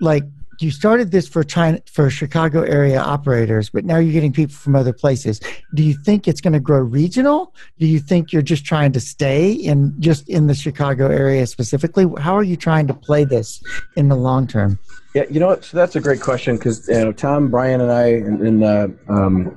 like 0.00 0.24
you 0.62 0.70
started 0.70 1.10
this 1.10 1.28
for 1.28 1.42
China 1.42 1.80
for 1.86 2.08
Chicago 2.10 2.62
area 2.62 3.00
operators, 3.00 3.70
but 3.70 3.84
now 3.84 3.98
you're 3.98 4.12
getting 4.12 4.32
people 4.32 4.54
from 4.54 4.76
other 4.76 4.92
places. 4.92 5.40
Do 5.74 5.82
you 5.82 5.94
think 5.94 6.28
it's 6.28 6.40
going 6.40 6.52
to 6.52 6.60
grow 6.60 6.78
regional? 6.78 7.54
Do 7.78 7.86
you 7.86 7.98
think 7.98 8.32
you're 8.32 8.42
just 8.42 8.64
trying 8.64 8.92
to 8.92 9.00
stay 9.00 9.52
in 9.52 9.94
just 10.00 10.28
in 10.28 10.46
the 10.46 10.54
Chicago 10.54 11.08
area 11.08 11.46
specifically? 11.46 12.06
How 12.18 12.34
are 12.36 12.42
you 12.42 12.56
trying 12.56 12.86
to 12.86 12.94
play 12.94 13.24
this 13.24 13.62
in 13.96 14.08
the 14.08 14.16
long 14.16 14.46
term? 14.46 14.78
Yeah, 15.14 15.24
you 15.30 15.40
know 15.40 15.48
what? 15.48 15.64
So 15.64 15.76
that's 15.76 15.96
a 15.96 16.00
great 16.00 16.20
question 16.20 16.56
because 16.56 16.88
you 16.88 16.94
know 16.94 17.12
Tom, 17.12 17.50
Brian, 17.50 17.80
and 17.80 17.92
I, 17.92 18.06
and, 18.06 18.40
and 18.40 18.64
uh, 18.64 18.88
um, 19.08 19.56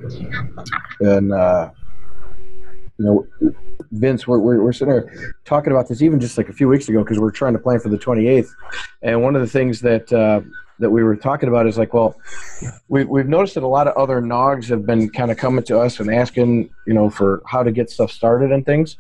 and 1.00 1.33
uh, 1.33 1.69
you 2.97 3.05
know 3.05 3.27
Vince, 3.91 4.27
we're, 4.27 4.39
we're 4.39 4.62
we're 4.62 4.74
sitting 4.74 4.93
there 4.93 5.38
talking 5.45 5.71
about 5.71 5.88
this 5.88 6.01
even 6.01 6.19
just 6.19 6.38
like 6.38 6.50
a 6.50 6.53
few 6.53 6.67
weeks 6.67 6.89
ago 6.89 7.03
because 7.03 7.19
we're 7.19 7.31
trying 7.31 7.53
to 7.53 7.59
plan 7.59 7.79
for 7.79 7.89
the 7.89 7.97
28th, 7.97 8.50
and 9.01 9.21
one 9.21 9.35
of 9.35 9.41
the 9.41 9.47
things 9.47 9.81
that 9.81 10.12
uh, 10.12 10.41
that 10.79 10.89
we 10.89 11.03
were 11.03 11.15
talking 11.15 11.50
about 11.50 11.67
is 11.67 11.77
like, 11.77 11.94
well, 11.94 12.15
we 12.88 13.03
we've 13.05 13.27
noticed 13.27 13.55
that 13.55 13.63
a 13.63 13.67
lot 13.67 13.88
of 13.88 13.96
other 13.96 14.22
nogs 14.22 14.67
have 14.70 14.86
been 14.86 15.10
kind 15.10 15.32
of 15.32 15.38
coming 15.38 15.63
to 15.65 15.79
us 15.79 16.00
and 16.00 16.13
asking 16.13 16.70
you 16.86 16.94
know, 16.94 17.10
for 17.10 17.41
how 17.46 17.63
to 17.63 17.72
get 17.72 17.89
stuff 17.89 18.12
started 18.12 18.51
and 18.51 18.65
things. 18.65 18.98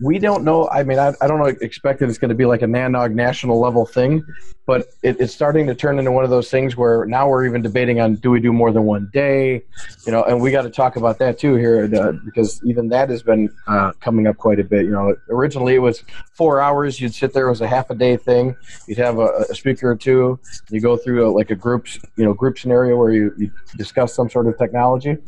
We 0.00 0.18
don't 0.18 0.44
know. 0.44 0.68
I 0.68 0.82
mean, 0.82 0.98
I, 0.98 1.14
I 1.20 1.26
don't 1.26 1.62
expect 1.62 2.00
that 2.00 2.08
it's 2.08 2.18
going 2.18 2.28
to 2.28 2.34
be 2.34 2.44
like 2.44 2.62
a 2.62 2.66
NANOG 2.66 3.14
national 3.14 3.58
level 3.58 3.86
thing, 3.86 4.24
but 4.66 4.88
it, 5.02 5.20
it's 5.20 5.34
starting 5.34 5.66
to 5.66 5.74
turn 5.74 5.98
into 5.98 6.10
one 6.10 6.24
of 6.24 6.30
those 6.30 6.50
things 6.50 6.76
where 6.76 7.04
now 7.04 7.28
we're 7.28 7.46
even 7.46 7.60
debating 7.60 8.00
on 8.00 8.14
do 8.16 8.30
we 8.30 8.40
do 8.40 8.52
more 8.52 8.72
than 8.72 8.84
one 8.84 9.10
day, 9.12 9.62
you 10.06 10.12
know, 10.12 10.22
and 10.24 10.40
we 10.40 10.50
got 10.50 10.62
to 10.62 10.70
talk 10.70 10.96
about 10.96 11.18
that 11.18 11.38
too 11.38 11.54
here 11.54 11.90
uh, 11.94 12.12
because 12.24 12.62
even 12.64 12.88
that 12.88 13.10
has 13.10 13.22
been 13.22 13.54
uh, 13.66 13.92
coming 14.00 14.26
up 14.26 14.36
quite 14.38 14.58
a 14.58 14.64
bit. 14.64 14.84
You 14.84 14.92
know, 14.92 15.14
originally 15.28 15.74
it 15.74 15.80
was 15.80 16.02
four 16.32 16.60
hours. 16.60 17.00
You'd 17.00 17.14
sit 17.14 17.32
there. 17.32 17.46
It 17.46 17.50
was 17.50 17.60
a 17.60 17.68
half 17.68 17.90
a 17.90 17.94
day 17.94 18.16
thing. 18.16 18.56
You'd 18.86 18.98
have 18.98 19.18
a, 19.18 19.44
a 19.50 19.54
speaker 19.54 19.90
or 19.90 19.96
two. 19.96 20.38
You 20.70 20.80
go 20.80 20.96
through 20.96 21.28
a, 21.28 21.30
like 21.30 21.50
a 21.50 21.56
group, 21.56 21.86
you 22.16 22.24
know, 22.24 22.32
group 22.32 22.58
scenario 22.58 22.96
where 22.96 23.12
you, 23.12 23.34
you 23.36 23.50
discuss 23.76 24.14
some 24.14 24.30
sort 24.30 24.46
of 24.46 24.56
technology. 24.56 25.18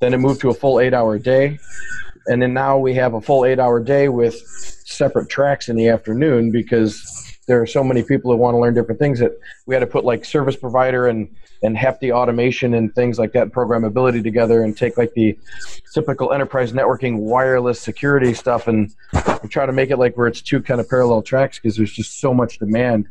Then 0.00 0.12
it 0.12 0.18
moved 0.18 0.40
to 0.42 0.50
a 0.50 0.54
full 0.54 0.80
eight 0.80 0.92
hour 0.92 1.18
day. 1.18 1.58
And 2.26 2.40
then 2.40 2.54
now 2.54 2.78
we 2.78 2.94
have 2.94 3.14
a 3.14 3.20
full 3.20 3.44
eight 3.44 3.58
hour 3.58 3.80
day 3.80 4.08
with 4.08 4.34
separate 4.84 5.28
tracks 5.28 5.68
in 5.68 5.76
the 5.76 5.88
afternoon 5.88 6.52
because 6.52 7.31
there 7.46 7.60
are 7.60 7.66
so 7.66 7.82
many 7.82 8.02
people 8.02 8.30
who 8.30 8.36
want 8.36 8.54
to 8.54 8.58
learn 8.58 8.74
different 8.74 9.00
things 9.00 9.18
that 9.18 9.32
we 9.66 9.74
had 9.74 9.80
to 9.80 9.86
put 9.86 10.04
like 10.04 10.24
service 10.24 10.56
provider 10.56 11.08
and 11.08 11.34
and 11.64 11.76
hefty 11.76 12.12
automation 12.12 12.74
and 12.74 12.94
things 12.94 13.18
like 13.18 13.32
that 13.32 13.48
programmability 13.48 14.22
together 14.22 14.64
and 14.64 14.76
take 14.76 14.98
like 14.98 15.12
the 15.14 15.38
typical 15.94 16.32
enterprise 16.32 16.72
networking 16.72 17.18
wireless 17.18 17.80
security 17.80 18.34
stuff 18.34 18.66
and, 18.66 18.92
and 19.12 19.50
try 19.50 19.64
to 19.64 19.72
make 19.72 19.90
it 19.90 19.96
like 19.96 20.16
where 20.16 20.26
it's 20.26 20.42
two 20.42 20.60
kind 20.60 20.80
of 20.80 20.88
parallel 20.88 21.22
tracks 21.22 21.58
because 21.58 21.76
there's 21.76 21.92
just 21.92 22.20
so 22.20 22.34
much 22.34 22.58
demand. 22.58 23.08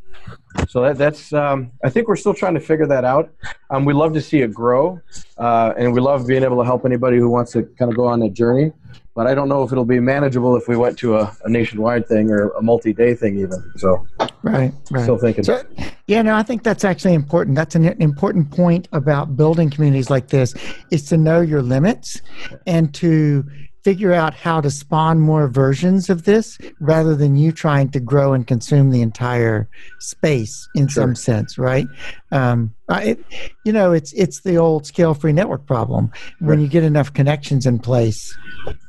So 0.67 0.81
that, 0.81 0.97
that's 0.97 1.31
um, 1.33 1.71
i 1.83 1.89
think 1.89 2.07
we're 2.07 2.17
still 2.17 2.33
trying 2.33 2.55
to 2.55 2.59
figure 2.59 2.87
that 2.87 3.05
out. 3.05 3.31
Um, 3.69 3.85
we 3.85 3.93
love 3.93 4.13
to 4.13 4.21
see 4.21 4.41
it 4.41 4.53
grow 4.53 4.99
uh, 5.37 5.73
and 5.77 5.93
we 5.93 6.01
love 6.01 6.27
being 6.27 6.43
able 6.43 6.57
to 6.57 6.65
help 6.65 6.85
anybody 6.85 7.17
who 7.17 7.29
wants 7.29 7.53
to 7.53 7.63
kind 7.63 7.89
of 7.89 7.95
go 7.95 8.05
on 8.05 8.21
a 8.21 8.29
journey 8.29 8.73
but 9.13 9.27
I 9.27 9.35
don't 9.35 9.49
know 9.49 9.63
if 9.63 9.71
it'll 9.71 9.85
be 9.85 9.99
manageable 9.99 10.55
if 10.55 10.67
we 10.67 10.77
went 10.77 10.97
to 10.99 11.17
a, 11.17 11.35
a 11.43 11.49
nationwide 11.49 12.07
thing 12.07 12.31
or 12.31 12.49
a 12.51 12.61
multi-day 12.61 13.13
thing 13.13 13.37
even. 13.39 13.61
So, 13.77 14.05
right, 14.43 14.73
right. 14.89 15.03
Still 15.03 15.17
thinking. 15.17 15.43
So, 15.43 15.63
yeah, 16.07 16.21
no, 16.21 16.35
I 16.35 16.43
think 16.43 16.63
that's 16.63 16.83
actually 16.83 17.13
important. 17.13 17.55
That's 17.55 17.75
an 17.75 17.85
important 18.01 18.51
point 18.51 18.87
about 18.91 19.35
building 19.35 19.69
communities 19.69 20.09
like 20.09 20.29
this 20.29 20.53
is 20.91 21.03
to 21.09 21.17
know 21.17 21.41
your 21.41 21.61
limits 21.61 22.21
and 22.65 22.93
to 22.95 23.43
figure 23.83 24.13
out 24.13 24.33
how 24.33 24.61
to 24.61 24.69
spawn 24.69 25.19
more 25.19 25.47
versions 25.47 26.09
of 26.09 26.23
this 26.23 26.57
rather 26.79 27.15
than 27.15 27.35
you 27.35 27.51
trying 27.51 27.89
to 27.89 27.99
grow 27.99 28.33
and 28.33 28.45
consume 28.45 28.91
the 28.91 29.01
entire 29.01 29.67
space 29.99 30.67
in 30.75 30.87
sure. 30.87 31.03
some 31.03 31.15
sense, 31.15 31.57
right? 31.57 31.87
Um, 32.31 32.73
it, 32.89 33.23
you 33.65 33.71
know, 33.71 33.93
it's 33.93 34.11
it's 34.13 34.41
the 34.41 34.57
old 34.57 34.85
scale-free 34.85 35.33
network 35.33 35.65
problem. 35.65 36.11
When 36.39 36.57
right. 36.57 36.59
you 36.59 36.67
get 36.67 36.83
enough 36.83 37.13
connections 37.13 37.65
in 37.65 37.79
place, 37.79 38.35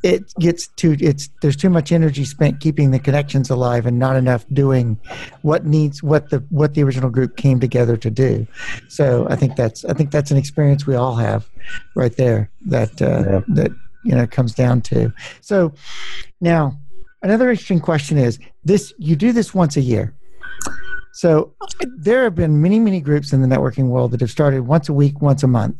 it 0.02 0.32
gets 0.38 0.66
too 0.68 0.96
it's 1.00 1.28
there's 1.40 1.56
too 1.56 1.70
much 1.70 1.92
energy 1.92 2.24
spent 2.24 2.60
keeping 2.60 2.90
the 2.90 2.98
connections 2.98 3.48
alive 3.48 3.86
and 3.86 3.98
not 3.98 4.16
enough 4.16 4.44
doing 4.52 4.98
what 5.42 5.64
needs 5.64 6.02
what 6.02 6.30
the 6.30 6.38
what 6.50 6.74
the 6.74 6.82
original 6.82 7.10
group 7.10 7.36
came 7.36 7.60
together 7.60 7.96
to 7.96 8.10
do. 8.10 8.46
So 8.88 9.26
I 9.30 9.36
think 9.36 9.56
that's 9.56 9.84
I 9.84 9.94
think 9.94 10.10
that's 10.10 10.30
an 10.30 10.36
experience 10.36 10.86
we 10.86 10.96
all 10.96 11.16
have 11.16 11.48
right 11.94 12.16
there. 12.16 12.50
That 12.66 13.00
uh, 13.00 13.06
yeah. 13.06 13.40
that 13.48 13.70
you 14.04 14.14
know 14.14 14.26
comes 14.26 14.54
down 14.54 14.80
to. 14.82 15.12
So 15.40 15.72
now 16.40 16.76
another 17.22 17.50
interesting 17.50 17.80
question 17.80 18.18
is 18.18 18.38
this: 18.64 18.92
you 18.98 19.16
do 19.16 19.32
this 19.32 19.54
once 19.54 19.76
a 19.76 19.80
year. 19.80 20.14
So 21.14 21.52
there 21.98 22.24
have 22.24 22.34
been 22.34 22.62
many, 22.62 22.78
many 22.78 22.98
groups 23.00 23.34
in 23.34 23.42
the 23.42 23.46
networking 23.46 23.88
world 23.88 24.12
that 24.12 24.20
have 24.20 24.30
started 24.30 24.62
once 24.62 24.88
a 24.88 24.94
week, 24.94 25.20
once 25.20 25.42
a 25.42 25.46
month, 25.46 25.76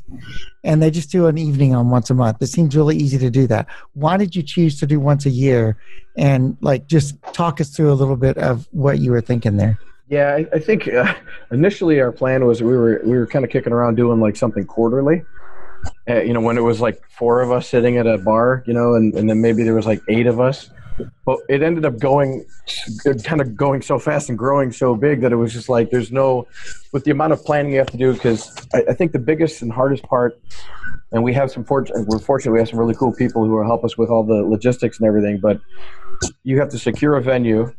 and 0.63 0.83
they 0.83 0.91
just 0.91 1.11
do 1.11 1.27
an 1.27 1.39
evening 1.39 1.75
on 1.75 1.89
once 1.89 2.11
a 2.11 2.15
month. 2.15 2.43
It 2.43 2.49
seems 2.49 2.77
really 2.77 2.97
easy 2.97 3.17
to 3.17 3.31
do 3.31 3.47
that. 3.47 3.67
Why 3.95 4.19
did 4.19 4.37
you 4.37 4.43
choose 4.43 4.79
to 4.81 4.87
do 4.87 5.01
once 5.01 5.25
a 5.25 5.31
year? 5.31 5.79
And 6.19 6.59
like, 6.61 6.87
just 6.87 7.17
talk 7.33 7.63
us 7.63 7.71
through 7.71 7.91
a 7.91 7.95
little 7.95 8.17
bit 8.17 8.37
of 8.37 8.69
what 8.73 8.99
you 8.99 9.11
were 9.11 9.23
thinking 9.23 9.57
there. 9.57 9.79
Yeah, 10.09 10.35
I, 10.35 10.47
I 10.53 10.59
think 10.59 10.87
uh, 10.89 11.15
initially 11.51 11.99
our 11.99 12.13
plan 12.13 12.45
was 12.45 12.63
we 12.63 12.77
were 12.77 13.01
we 13.03 13.17
were 13.17 13.27
kind 13.27 13.47
of 13.47 13.51
kicking 13.51 13.73
around 13.73 13.95
doing 13.95 14.21
like 14.21 14.37
something 14.37 14.67
quarterly. 14.67 15.25
You 16.07 16.33
know, 16.33 16.41
when 16.41 16.59
it 16.59 16.63
was 16.63 16.81
like 16.81 17.03
four 17.11 17.41
of 17.43 17.51
us 17.53 17.69
sitting 17.69 17.97
at 17.97 18.07
a 18.07 18.19
bar, 18.19 18.65
you 18.67 18.75
know, 18.75 18.95
and, 18.95 19.15
and 19.15 19.29
then 19.29 19.41
maybe 19.41 19.63
there 19.63 19.75
was 19.75 19.87
like 19.87 20.01
eight 20.09 20.27
of 20.27 20.41
us. 20.41 20.71
But 21.25 21.39
it 21.49 21.63
ended 21.63 21.85
up 21.85 21.99
going, 21.99 22.45
kind 23.25 23.41
of 23.41 23.57
going 23.57 23.83
so 23.83 23.99
fast 23.99 24.29
and 24.29 24.37
growing 24.37 24.73
so 24.73 24.95
big 24.95 25.23
that 25.23 25.33
it 25.33 25.37
was 25.37 25.53
just 25.53 25.69
like 25.69 25.91
there's 25.91 26.13
no, 26.13 26.47
with 26.93 27.05
the 27.05 27.11
amount 27.11 27.33
of 27.33 27.43
planning 27.45 27.73
you 27.73 27.79
have 27.79 27.91
to 27.91 27.97
do. 27.97 28.13
Because 28.13 28.55
I, 28.75 28.85
I 28.91 28.95
think 28.95 29.13
the 29.13 29.19
biggest 29.19 29.63
and 29.63 29.73
hardest 29.73 30.03
part, 30.05 30.39
and 31.11 31.25
we 31.25 31.33
have 31.33 31.51
some 31.51 31.65
fortunate, 31.65 32.07
we're 32.07 32.19
fortunate 32.19 32.53
we 32.53 32.59
have 32.59 32.69
some 32.69 32.79
really 32.79 32.95
cool 32.95 33.13
people 33.15 33.45
who 33.45 33.53
will 33.53 33.65
help 33.65 33.85
us 33.85 33.97
with 33.97 34.11
all 34.11 34.23
the 34.23 34.43
logistics 34.43 34.99
and 34.99 35.07
everything. 35.07 35.39
But 35.39 35.61
you 36.45 36.59
have 36.61 36.69
to 36.71 36.79
secure 36.79 37.17
a 37.17 37.23
venue, 37.23 37.73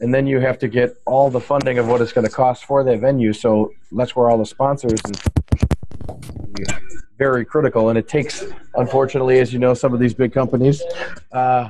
and 0.00 0.14
then 0.14 0.26
you 0.26 0.38
have 0.40 0.58
to 0.58 0.68
get 0.68 0.96
all 1.06 1.30
the 1.30 1.40
funding 1.40 1.78
of 1.78 1.88
what 1.88 2.00
it's 2.00 2.12
going 2.12 2.26
to 2.26 2.32
cost 2.32 2.64
for 2.64 2.84
that 2.84 3.00
venue. 3.00 3.32
So 3.32 3.72
that's 3.92 4.14
where 4.14 4.28
all 4.30 4.38
the 4.38 4.46
sponsors 4.46 5.00
and 5.04 5.16
very 7.18 7.44
critical. 7.44 7.88
And 7.88 7.98
it 7.98 8.08
takes, 8.08 8.44
unfortunately, 8.74 9.40
as 9.40 9.52
you 9.52 9.58
know, 9.58 9.74
some 9.74 9.92
of 9.92 10.00
these 10.00 10.14
big 10.14 10.32
companies, 10.32 10.82
uh, 11.32 11.68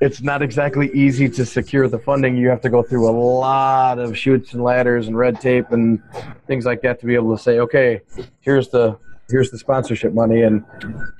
it's 0.00 0.22
not 0.22 0.40
exactly 0.40 0.90
easy 0.94 1.28
to 1.30 1.44
secure 1.44 1.88
the 1.88 1.98
funding. 1.98 2.36
You 2.36 2.48
have 2.48 2.60
to 2.62 2.70
go 2.70 2.82
through 2.82 3.08
a 3.08 3.16
lot 3.16 3.98
of 3.98 4.16
chutes 4.16 4.54
and 4.54 4.62
ladders 4.62 5.08
and 5.08 5.18
red 5.18 5.40
tape 5.40 5.72
and 5.72 6.00
things 6.46 6.64
like 6.64 6.80
that 6.82 7.00
to 7.00 7.06
be 7.06 7.14
able 7.14 7.36
to 7.36 7.42
say, 7.42 7.58
okay, 7.58 8.00
here's 8.40 8.68
the 8.68 8.96
here's 9.30 9.50
the 9.50 9.56
sponsorship 9.56 10.12
money 10.12 10.42
and 10.42 10.62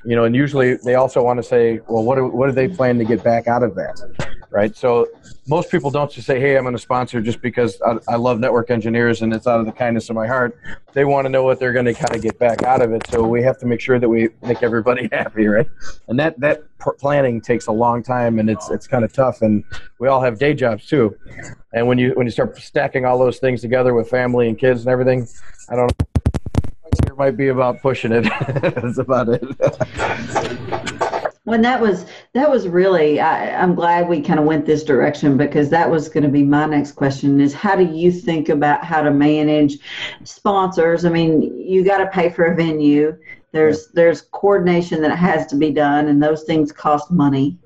you 0.05 0.15
know 0.15 0.25
and 0.25 0.37
usually 0.37 0.75
they 0.85 0.95
also 0.95 1.23
want 1.23 1.39
to 1.39 1.43
say 1.43 1.81
well 1.89 2.05
what 2.05 2.17
do, 2.17 2.27
what 2.27 2.47
do 2.49 2.53
they 2.53 2.69
plan 2.69 2.99
to 2.99 3.05
get 3.05 3.25
back 3.25 3.49
out 3.49 3.63
of 3.63 3.75
that 3.75 3.99
right? 4.55 4.77
So 4.77 5.09
most 5.49 5.69
people 5.69 5.91
don't 5.91 6.11
just 6.11 6.27
say 6.27 6.41
hey 6.41 6.57
i'm 6.57 6.63
going 6.63 6.75
to 6.75 6.81
sponsor 6.81 7.21
just 7.21 7.43
because 7.43 7.79
I, 7.83 7.99
I, 8.09 8.17
love 8.17 8.39
network 8.39 8.71
engineers 8.71 9.21
and 9.21 9.35
it's 9.35 9.47
out 9.47 9.61
of 9.61 9.67
the 9.67 9.73
kindness 9.73 10.09
of 10.09 10.17
my 10.17 10.27
heart. 10.27 10.59
They 10.93 11.05
want 11.05 11.27
to 11.27 11.29
know 11.29 11.43
what 11.43 11.59
they're 11.59 11.73
going 11.73 11.85
to 11.87 11.93
kind 11.93 12.15
of 12.15 12.23
get 12.23 12.39
back 12.39 12.63
out 12.63 12.81
of 12.81 12.93
it. 12.93 13.07
So 13.11 13.27
we 13.27 13.43
have 13.43 13.59
to 13.59 13.67
make 13.67 13.81
sure 13.81 13.99
that 13.99 14.09
we 14.09 14.31
make 14.43 14.63
everybody 14.63 15.09
happy 15.13 15.47
right? 15.49 15.67
And 16.09 16.19
that 16.21 16.39
that 16.41 16.63
planning 16.99 17.41
takes 17.41 17.67
a 17.67 17.73
long 17.73 18.03
time 18.03 18.39
and 18.39 18.49
it's 18.49 18.71
it's 18.71 18.87
kind 18.87 19.05
of 19.05 19.13
tough. 19.13 19.43
And 19.43 19.65
we 19.99 20.09
all 20.09 20.23
have 20.23 20.39
day 20.39 20.55
jobs 20.55 20.87
too. 20.87 21.15
And 21.75 21.87
when 21.89 21.99
you 21.99 22.13
when 22.15 22.27
you 22.27 22.31
start 22.31 22.57
stacking 22.57 23.05
all 23.05 23.19
those 23.19 23.39
things 23.39 23.61
together 23.61 23.93
with 23.93 24.09
family 24.09 24.49
and 24.49 24.59
kids 24.59 24.81
and 24.83 24.89
everything 24.89 25.27
i 25.69 25.77
don't 25.77 25.93
here 27.15 27.15
might 27.17 27.37
be 27.37 27.49
about 27.49 27.81
pushing 27.81 28.13
it. 28.13 28.23
That's 28.75 28.99
about 28.99 29.29
it. 29.31 31.01
Well, 31.47 31.61
that 31.61 31.81
was 31.81 32.07
that 32.33 32.49
was 32.49 32.69
really. 32.69 33.21
I, 33.21 33.55
I'm 33.61 33.75
glad 33.75 34.09
we 34.09 34.23
kind 34.23 34.41
of 34.41 34.47
went 34.47 34.65
this 34.65 34.83
direction 34.83 35.37
because 35.37 35.69
that 35.71 35.91
was 35.91 36.09
going 36.09 36.25
to 36.25 36.31
be 36.31 36.43
my 36.43 36.65
next 36.65 36.93
question: 36.93 37.39
is 37.39 37.53
how 37.53 37.77
do 37.77 37.85
you 37.85 38.11
think 38.11 38.49
about 38.49 38.83
how 38.83 39.03
to 39.03 39.11
manage 39.11 39.79
sponsors? 40.25 41.05
I 41.05 41.11
mean, 41.11 41.43
you 41.59 41.85
got 41.85 41.99
to 41.99 42.07
pay 42.07 42.31
for 42.31 42.47
a 42.47 42.57
venue. 42.57 43.19
There's 43.53 43.89
there's 43.89 44.23
coordination 44.23 45.03
that 45.03 45.17
has 45.17 45.47
to 45.49 45.57
be 45.57 45.71
done, 45.71 46.09
and 46.09 46.21
those 46.21 46.45
things 46.45 46.73
cost 46.73 47.11
money. 47.11 47.59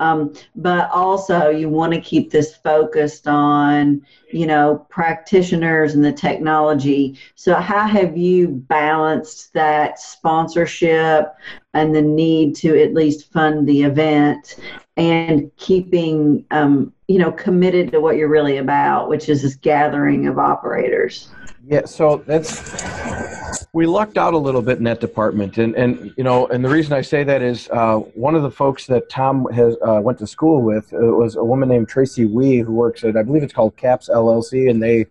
Um, 0.00 0.34
but 0.56 0.90
also, 0.90 1.48
you 1.50 1.68
want 1.68 1.94
to 1.94 2.00
keep 2.00 2.30
this 2.30 2.56
focused 2.56 3.28
on 3.28 4.04
you 4.32 4.46
know 4.46 4.86
practitioners 4.90 5.94
and 5.94 6.04
the 6.04 6.12
technology. 6.12 7.16
So, 7.36 7.54
how 7.54 7.86
have 7.86 8.18
you 8.18 8.48
balanced 8.48 9.52
that 9.54 10.00
sponsorship 10.00 11.32
and 11.74 11.94
the 11.94 12.02
need 12.02 12.56
to 12.56 12.80
at 12.82 12.94
least 12.94 13.32
fund 13.32 13.68
the 13.68 13.82
event, 13.82 14.56
and 14.96 15.50
keeping 15.56 16.44
um, 16.50 16.92
you 17.08 17.18
know 17.18 17.32
committed 17.32 17.92
to 17.92 18.00
what 18.00 18.16
you're 18.16 18.28
really 18.28 18.58
about, 18.58 19.08
which 19.08 19.28
is 19.28 19.42
this 19.42 19.54
gathering 19.54 20.26
of 20.26 20.38
operators? 20.38 21.28
Yeah, 21.66 21.84
so 21.84 22.22
that's 22.26 23.64
we 23.72 23.86
lucked 23.86 24.18
out 24.18 24.34
a 24.34 24.38
little 24.38 24.62
bit 24.62 24.78
in 24.78 24.84
that 24.84 25.00
department, 25.00 25.58
and 25.58 25.74
and 25.76 26.12
you 26.16 26.24
know, 26.24 26.46
and 26.48 26.64
the 26.64 26.68
reason 26.68 26.92
I 26.92 27.02
say 27.02 27.22
that 27.22 27.42
is 27.42 27.68
uh, 27.70 27.96
one 27.96 28.34
of 28.34 28.42
the 28.42 28.50
folks 28.50 28.86
that 28.86 29.08
Tom 29.08 29.46
has 29.52 29.76
uh, 29.86 30.00
went 30.02 30.18
to 30.18 30.26
school 30.26 30.62
with 30.62 30.92
uh, 30.92 30.98
was 30.98 31.36
a 31.36 31.44
woman 31.44 31.68
named 31.68 31.88
Tracy 31.88 32.24
Wee 32.24 32.58
who 32.58 32.72
works 32.72 33.04
at 33.04 33.16
I 33.16 33.22
believe 33.22 33.42
it's 33.42 33.52
called 33.52 33.76
Caps 33.76 34.08
LLC, 34.08 34.68
and 34.68 34.82
they 34.82 35.06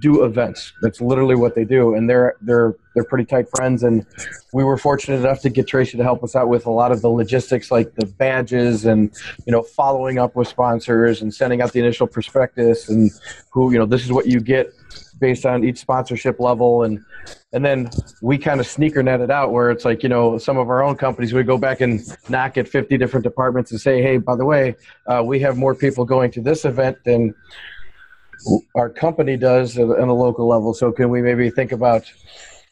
do 0.00 0.24
events. 0.24 0.72
That's 0.82 1.00
literally 1.00 1.34
what 1.34 1.54
they 1.54 1.64
do, 1.64 1.94
and 1.94 2.08
they're 2.08 2.36
they're 2.40 2.74
they're 2.94 3.04
pretty 3.04 3.24
tight 3.24 3.46
friends. 3.54 3.82
And 3.82 4.04
we 4.52 4.64
were 4.64 4.76
fortunate 4.76 5.18
enough 5.18 5.40
to 5.42 5.50
get 5.50 5.66
Tracy 5.66 5.96
to 5.96 6.02
help 6.02 6.22
us 6.22 6.34
out 6.34 6.48
with 6.48 6.66
a 6.66 6.70
lot 6.70 6.92
of 6.92 7.02
the 7.02 7.08
logistics, 7.08 7.70
like 7.70 7.94
the 7.94 8.06
badges 8.06 8.84
and 8.84 9.10
you 9.46 9.52
know 9.52 9.62
following 9.62 10.18
up 10.18 10.36
with 10.36 10.48
sponsors 10.48 11.22
and 11.22 11.32
sending 11.32 11.60
out 11.62 11.72
the 11.72 11.80
initial 11.80 12.06
prospectus 12.06 12.88
and 12.88 13.10
who 13.52 13.72
you 13.72 13.78
know 13.78 13.86
this 13.86 14.04
is 14.04 14.12
what 14.12 14.26
you 14.26 14.40
get 14.40 14.72
based 15.20 15.44
on 15.44 15.64
each 15.64 15.78
sponsorship 15.78 16.38
level 16.40 16.82
and 16.82 17.04
and 17.52 17.64
then 17.64 17.90
we 18.22 18.38
kind 18.38 18.60
of 18.60 18.66
sneaker 18.66 19.02
net 19.02 19.20
it 19.20 19.30
out 19.30 19.52
where 19.52 19.70
it's 19.70 19.84
like 19.84 20.02
you 20.02 20.08
know 20.08 20.38
some 20.38 20.58
of 20.58 20.68
our 20.68 20.82
own 20.82 20.96
companies 20.96 21.32
we 21.32 21.42
go 21.42 21.58
back 21.58 21.80
and 21.80 22.00
knock 22.28 22.56
at 22.56 22.68
50 22.68 22.96
different 22.98 23.24
departments 23.24 23.70
and 23.70 23.80
say 23.80 24.02
hey 24.02 24.18
by 24.18 24.36
the 24.36 24.44
way 24.44 24.74
uh, 25.06 25.22
we 25.24 25.40
have 25.40 25.56
more 25.56 25.74
people 25.74 26.04
going 26.04 26.30
to 26.30 26.40
this 26.40 26.64
event 26.64 26.96
than 27.04 27.34
our 28.74 28.88
company 28.88 29.36
does 29.36 29.78
at 29.78 29.88
a 29.88 30.12
local 30.12 30.46
level 30.46 30.72
so 30.74 30.92
can 30.92 31.10
we 31.10 31.22
maybe 31.22 31.50
think 31.50 31.72
about 31.72 32.10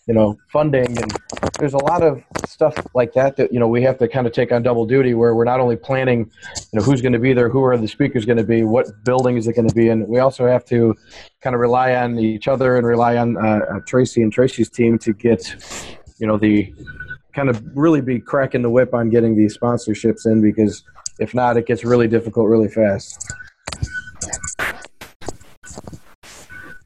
you 0.06 0.14
know, 0.14 0.38
funding, 0.52 0.96
and 0.98 1.12
there's 1.58 1.74
a 1.74 1.84
lot 1.84 2.02
of 2.02 2.22
stuff 2.46 2.74
like 2.94 3.12
that 3.14 3.36
that 3.36 3.52
you 3.52 3.58
know 3.58 3.66
we 3.66 3.82
have 3.82 3.98
to 3.98 4.06
kind 4.06 4.26
of 4.26 4.32
take 4.32 4.52
on 4.52 4.62
double 4.62 4.86
duty, 4.86 5.14
where 5.14 5.34
we're 5.34 5.44
not 5.44 5.58
only 5.58 5.76
planning, 5.76 6.30
you 6.72 6.78
know, 6.78 6.82
who's 6.82 7.02
going 7.02 7.12
to 7.12 7.18
be 7.18 7.32
there, 7.32 7.48
who 7.48 7.62
are 7.64 7.76
the 7.76 7.88
speakers 7.88 8.24
going 8.24 8.38
to 8.38 8.44
be, 8.44 8.62
what 8.62 8.86
building 9.04 9.36
is 9.36 9.48
it 9.48 9.54
going 9.54 9.68
to 9.68 9.74
be 9.74 9.88
in. 9.88 10.06
We 10.06 10.20
also 10.20 10.46
have 10.46 10.64
to 10.66 10.94
kind 11.40 11.54
of 11.54 11.60
rely 11.60 11.94
on 11.96 12.18
each 12.20 12.46
other 12.46 12.76
and 12.76 12.86
rely 12.86 13.16
on 13.16 13.36
uh, 13.36 13.40
uh, 13.40 13.80
Tracy 13.86 14.22
and 14.22 14.32
Tracy's 14.32 14.70
team 14.70 14.96
to 15.00 15.12
get, 15.12 15.42
you 16.18 16.26
know, 16.26 16.36
the 16.36 16.72
kind 17.32 17.48
of 17.50 17.60
really 17.76 18.00
be 18.00 18.20
cracking 18.20 18.62
the 18.62 18.70
whip 18.70 18.94
on 18.94 19.10
getting 19.10 19.36
these 19.36 19.58
sponsorships 19.58 20.24
in 20.24 20.40
because 20.40 20.84
if 21.18 21.34
not, 21.34 21.56
it 21.56 21.66
gets 21.66 21.84
really 21.84 22.06
difficult 22.06 22.46
really 22.46 22.68
fast. 22.68 23.32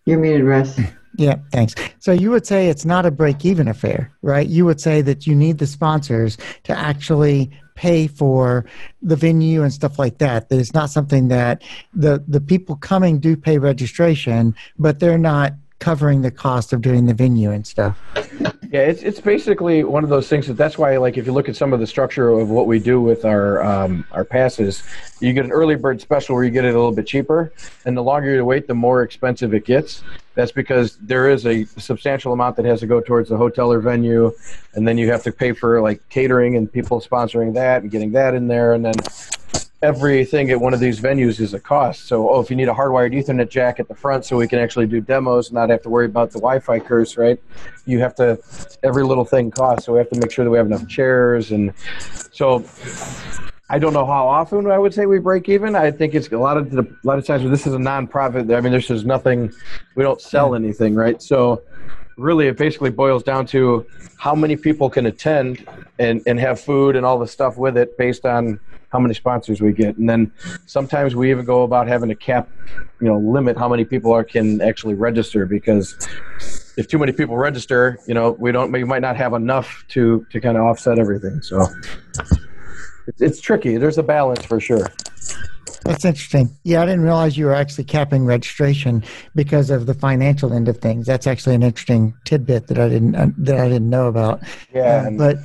You're 0.07 0.19
muted, 0.19 0.45
Russ. 0.45 0.79
Yeah, 1.17 1.37
thanks. 1.53 1.75
So 1.99 2.13
you 2.13 2.31
would 2.31 2.47
say 2.47 2.69
it's 2.69 2.85
not 2.85 3.05
a 3.05 3.11
break 3.11 3.45
even 3.45 3.69
affair, 3.69 4.11
right? 4.23 4.47
You 4.47 4.65
would 4.65 4.81
say 4.81 5.03
that 5.03 5.27
you 5.27 5.35
need 5.35 5.59
the 5.59 5.67
sponsors 5.67 6.39
to 6.65 6.77
actually 6.77 7.51
pay 7.75 8.07
for 8.07 8.65
the 9.03 9.17
venue 9.17 9.63
and 9.63 9.73
stuff 9.73 9.99
like 9.99 10.19
that. 10.19 10.49
That 10.49 10.59
it's 10.59 10.73
not 10.73 10.91
something 10.91 11.29
that 11.29 11.63
the 11.93 12.25
the 12.27 12.41
people 12.41 12.77
coming 12.77 13.19
do 13.19 13.37
pay 13.37 13.59
registration, 13.59 14.55
but 14.79 15.01
they're 15.01 15.19
not 15.19 15.55
covering 15.79 16.23
the 16.23 16.31
cost 16.31 16.73
of 16.73 16.81
doing 16.81 17.07
the 17.07 17.15
venue 17.15 17.51
and 17.51 17.67
stuff. 17.67 17.99
Yeah, 18.73 18.83
it's 18.83 19.03
it's 19.03 19.21
basically 19.21 19.83
one 19.83 20.05
of 20.05 20.11
those 20.11 20.29
things 20.29 20.47
that 20.47 20.55
that's 20.55 20.79
why 20.79 20.97
like 20.99 21.19
if 21.19 21.27
you 21.27 21.33
look 21.33 21.49
at 21.49 21.57
some 21.57 21.73
of 21.73 21.81
the 21.81 21.89
structure 21.89 22.31
of 22.31 22.51
what 22.51 22.69
we 22.69 22.79
do 22.79 23.01
with 23.01 23.25
our 23.25 23.61
um, 23.65 24.07
our 24.13 24.25
passes, 24.25 24.85
you 25.19 25.33
get 25.33 25.45
an 25.45 25.51
early 25.51 25.75
bird 25.75 26.01
special 26.01 26.37
where 26.37 26.45
you 26.45 26.53
get 26.53 26.65
it 26.65 26.69
a 26.69 26.79
little 26.79 26.93
bit 26.93 27.05
cheaper, 27.05 27.53
and 27.85 27.97
the 27.97 28.03
longer 28.03 28.33
you 28.33 28.45
wait, 28.45 28.69
the 28.69 28.75
more 28.75 29.03
expensive 29.03 29.55
it 29.55 29.65
gets. 29.65 30.05
That's 30.37 30.53
because 30.53 30.97
there 30.99 31.29
is 31.29 31.47
a 31.47 31.65
substantial 31.65 32.33
amount 32.33 32.55
that 32.57 32.65
has 32.65 32.79
to 32.79 32.87
go 32.87 33.01
towards 33.01 33.29
the 33.29 33.37
hotel 33.37 33.73
or 33.73 33.81
venue, 33.81 34.33
and 34.75 34.87
then 34.87 34.97
you 34.99 35.11
have 35.11 35.25
to 35.25 35.33
pay 35.33 35.51
for 35.51 35.81
like 35.81 36.09
catering 36.09 36.57
and 36.57 36.73
people 36.73 37.01
sponsoring 37.01 37.55
that 37.55 37.83
and 37.83 37.91
getting 37.91 38.13
that 38.13 38.35
in 38.35 38.47
there, 38.47 38.75
and 38.75 38.85
then 38.85 38.95
everything 39.83 40.51
at 40.51 40.61
one 40.61 40.75
of 40.75 40.81
these 40.81 41.01
venues 41.01 41.41
is 41.41 41.55
a 41.55 41.61
cost. 41.61 42.07
So, 42.07 42.29
oh, 42.29 42.41
if 42.41 42.51
you 42.51 42.57
need 42.57 42.69
a 42.69 42.73
hardwired 42.73 43.15
Ethernet 43.15 43.49
jack 43.49 43.81
at 43.81 43.89
the 43.89 43.95
front 43.95 44.25
so 44.25 44.37
we 44.37 44.47
can 44.47 44.59
actually 44.59 44.87
do 44.87 45.01
demos 45.01 45.49
and 45.49 45.55
not 45.55 45.71
have 45.71 45.83
to 45.83 45.89
worry 45.89 46.07
about 46.07 46.31
the 46.31 46.39
Wi-Fi 46.39 46.81
curse, 46.81 47.17
right? 47.17 47.41
You 47.87 47.99
have 48.01 48.15
to 48.17 48.39
every 48.83 49.05
little 49.05 49.25
thing 49.25 49.51
costs. 49.51 49.87
So 49.87 49.93
we 49.93 49.99
have 49.99 50.11
to 50.11 50.21
make 50.21 50.31
sure 50.31 50.45
that 50.45 50.51
we 50.51 50.59
have 50.59 50.67
enough 50.67 50.87
chairs 50.89 51.51
and 51.51 51.73
so. 52.33 52.65
I 53.73 53.79
don't 53.79 53.93
know 53.93 54.05
how 54.05 54.27
often 54.27 54.69
I 54.69 54.79
would 54.79 54.93
say 54.93 55.07
we 55.07 55.21
break 55.21 55.49
even. 55.49 55.77
I 55.77 55.93
think 55.93 56.17
it's 56.17 56.27
a 56.27 56.37
lot 56.37 56.57
of 56.57 56.73
the, 56.73 56.83
a 56.83 57.07
lot 57.07 57.21
of 57.21 57.25
times. 57.25 57.49
This 57.49 57.69
is 57.69 57.73
a 57.73 57.79
nonprofit. 57.79 58.53
I 58.53 58.61
mean, 58.61 58.73
there's 58.73 58.89
just 58.89 59.07
nothing. 59.07 59.53
We 59.95 60.03
don't 60.03 60.21
sell 60.21 60.49
hmm. 60.49 60.65
anything, 60.65 60.97
right? 60.97 61.23
So 61.23 61.63
really 62.17 62.49
it 62.49 62.59
basically 62.59 62.91
boils 62.91 63.23
down 63.23 63.47
to 63.47 63.87
how 64.17 64.35
many 64.35 64.57
people 64.57 64.91
can 64.91 65.07
attend 65.07 65.67
and, 66.01 66.21
and 66.27 66.39
have 66.41 66.61
food 66.61 66.97
and 66.97 67.07
all 67.07 67.19
the 67.19 67.29
stuff 67.29 67.57
with 67.57 67.77
it 67.77 67.97
based 67.97 68.27
on 68.27 68.59
how 68.91 68.99
many 68.99 69.15
sponsors 69.15 69.61
we 69.61 69.73
get. 69.73 69.97
And 69.97 70.09
then 70.09 70.33
sometimes 70.67 71.15
we 71.15 71.31
even 71.31 71.45
go 71.45 71.63
about 71.63 71.89
having 71.89 72.09
to 72.09 72.15
cap, 72.15 72.49
you 73.01 73.07
know, 73.07 73.19
limit 73.19 73.57
how 73.57 73.69
many 73.69 73.85
people 73.85 74.13
are 74.13 74.25
can 74.25 74.61
actually 74.61 74.95
register 74.95 75.47
because 75.47 75.97
if 76.77 76.89
too 76.89 76.99
many 76.99 77.13
people 77.13 77.37
register, 77.37 77.99
you 78.07 78.15
know, 78.15 78.33
we 78.33 78.53
don't 78.53 78.73
we 78.73 78.85
might 78.85 79.03
not 79.03 79.17
have 79.17 79.33
enough 79.33 79.85
to 79.89 80.27
to 80.31 80.41
kind 80.41 80.57
of 80.57 80.65
offset 80.65 80.99
everything. 80.99 81.41
So 81.43 81.67
it's, 83.07 83.21
it's 83.21 83.41
tricky. 83.41 83.77
There's 83.77 83.99
a 83.99 84.03
balance 84.03 84.45
for 84.45 84.61
sure. 84.61 84.87
That's 85.85 86.05
interesting. 86.05 86.57
Yeah, 86.63 86.83
I 86.83 86.87
didn't 86.87 87.03
realize 87.03 87.39
you 87.39 87.47
were 87.47 87.55
actually 87.55 87.85
capping 87.85 88.27
registration 88.27 89.03
because 89.35 89.71
of 89.71 89.87
the 89.87 89.95
financial 89.95 90.53
end 90.53 90.69
of 90.69 90.79
things. 90.79 91.07
That's 91.07 91.27
actually 91.27 91.55
an 91.55 91.63
interesting 91.63 92.15
tidbit 92.25 92.67
that 92.67 92.79
I 92.79 92.89
didn't 92.89 93.15
uh, 93.15 93.29
that 93.39 93.59
I 93.59 93.69
didn't 93.69 93.89
know 93.89 94.07
about. 94.07 94.41
Yeah, 94.75 95.09
uh, 95.09 95.11
but 95.17 95.37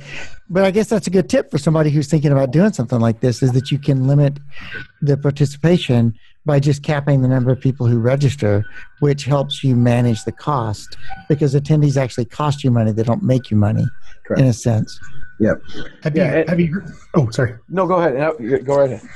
but 0.48 0.64
I 0.64 0.70
guess 0.70 0.88
that's 0.88 1.06
a 1.06 1.10
good 1.10 1.28
tip 1.28 1.50
for 1.50 1.58
somebody 1.58 1.90
who's 1.90 2.08
thinking 2.08 2.32
about 2.32 2.50
doing 2.50 2.72
something 2.72 3.00
like 3.00 3.20
this 3.20 3.42
is 3.42 3.52
that 3.52 3.70
you 3.70 3.78
can 3.78 4.06
limit 4.06 4.38
the 5.02 5.16
participation 5.16 6.14
by 6.44 6.60
just 6.60 6.82
capping 6.82 7.22
the 7.22 7.28
number 7.28 7.50
of 7.50 7.60
people 7.60 7.86
who 7.86 7.98
register, 7.98 8.64
which 9.00 9.24
helps 9.24 9.64
you 9.64 9.74
manage 9.74 10.24
the 10.24 10.32
cost 10.32 10.96
because 11.28 11.54
attendees 11.54 11.96
actually 11.96 12.24
cost 12.24 12.62
you 12.62 12.70
money; 12.70 12.92
they 12.92 13.02
don't 13.02 13.24
make 13.24 13.50
you 13.50 13.56
money, 13.56 13.84
Correct. 14.24 14.40
in 14.40 14.46
a 14.46 14.52
sense. 14.52 14.98
Yep. 15.38 15.60
Have 16.02 16.16
Yeah, 16.16 16.32
you 16.32 16.38
it- 16.38 16.48
have 16.48 16.60
you 16.60 16.72
heard, 16.72 16.86
oh 17.14 17.28
sorry 17.30 17.54
No, 17.68 17.86
go 17.86 17.96
ahead. 17.96 18.14
No, 18.14 18.58
Go 18.60 18.76
right 18.76 18.92
ahead. 18.92 19.08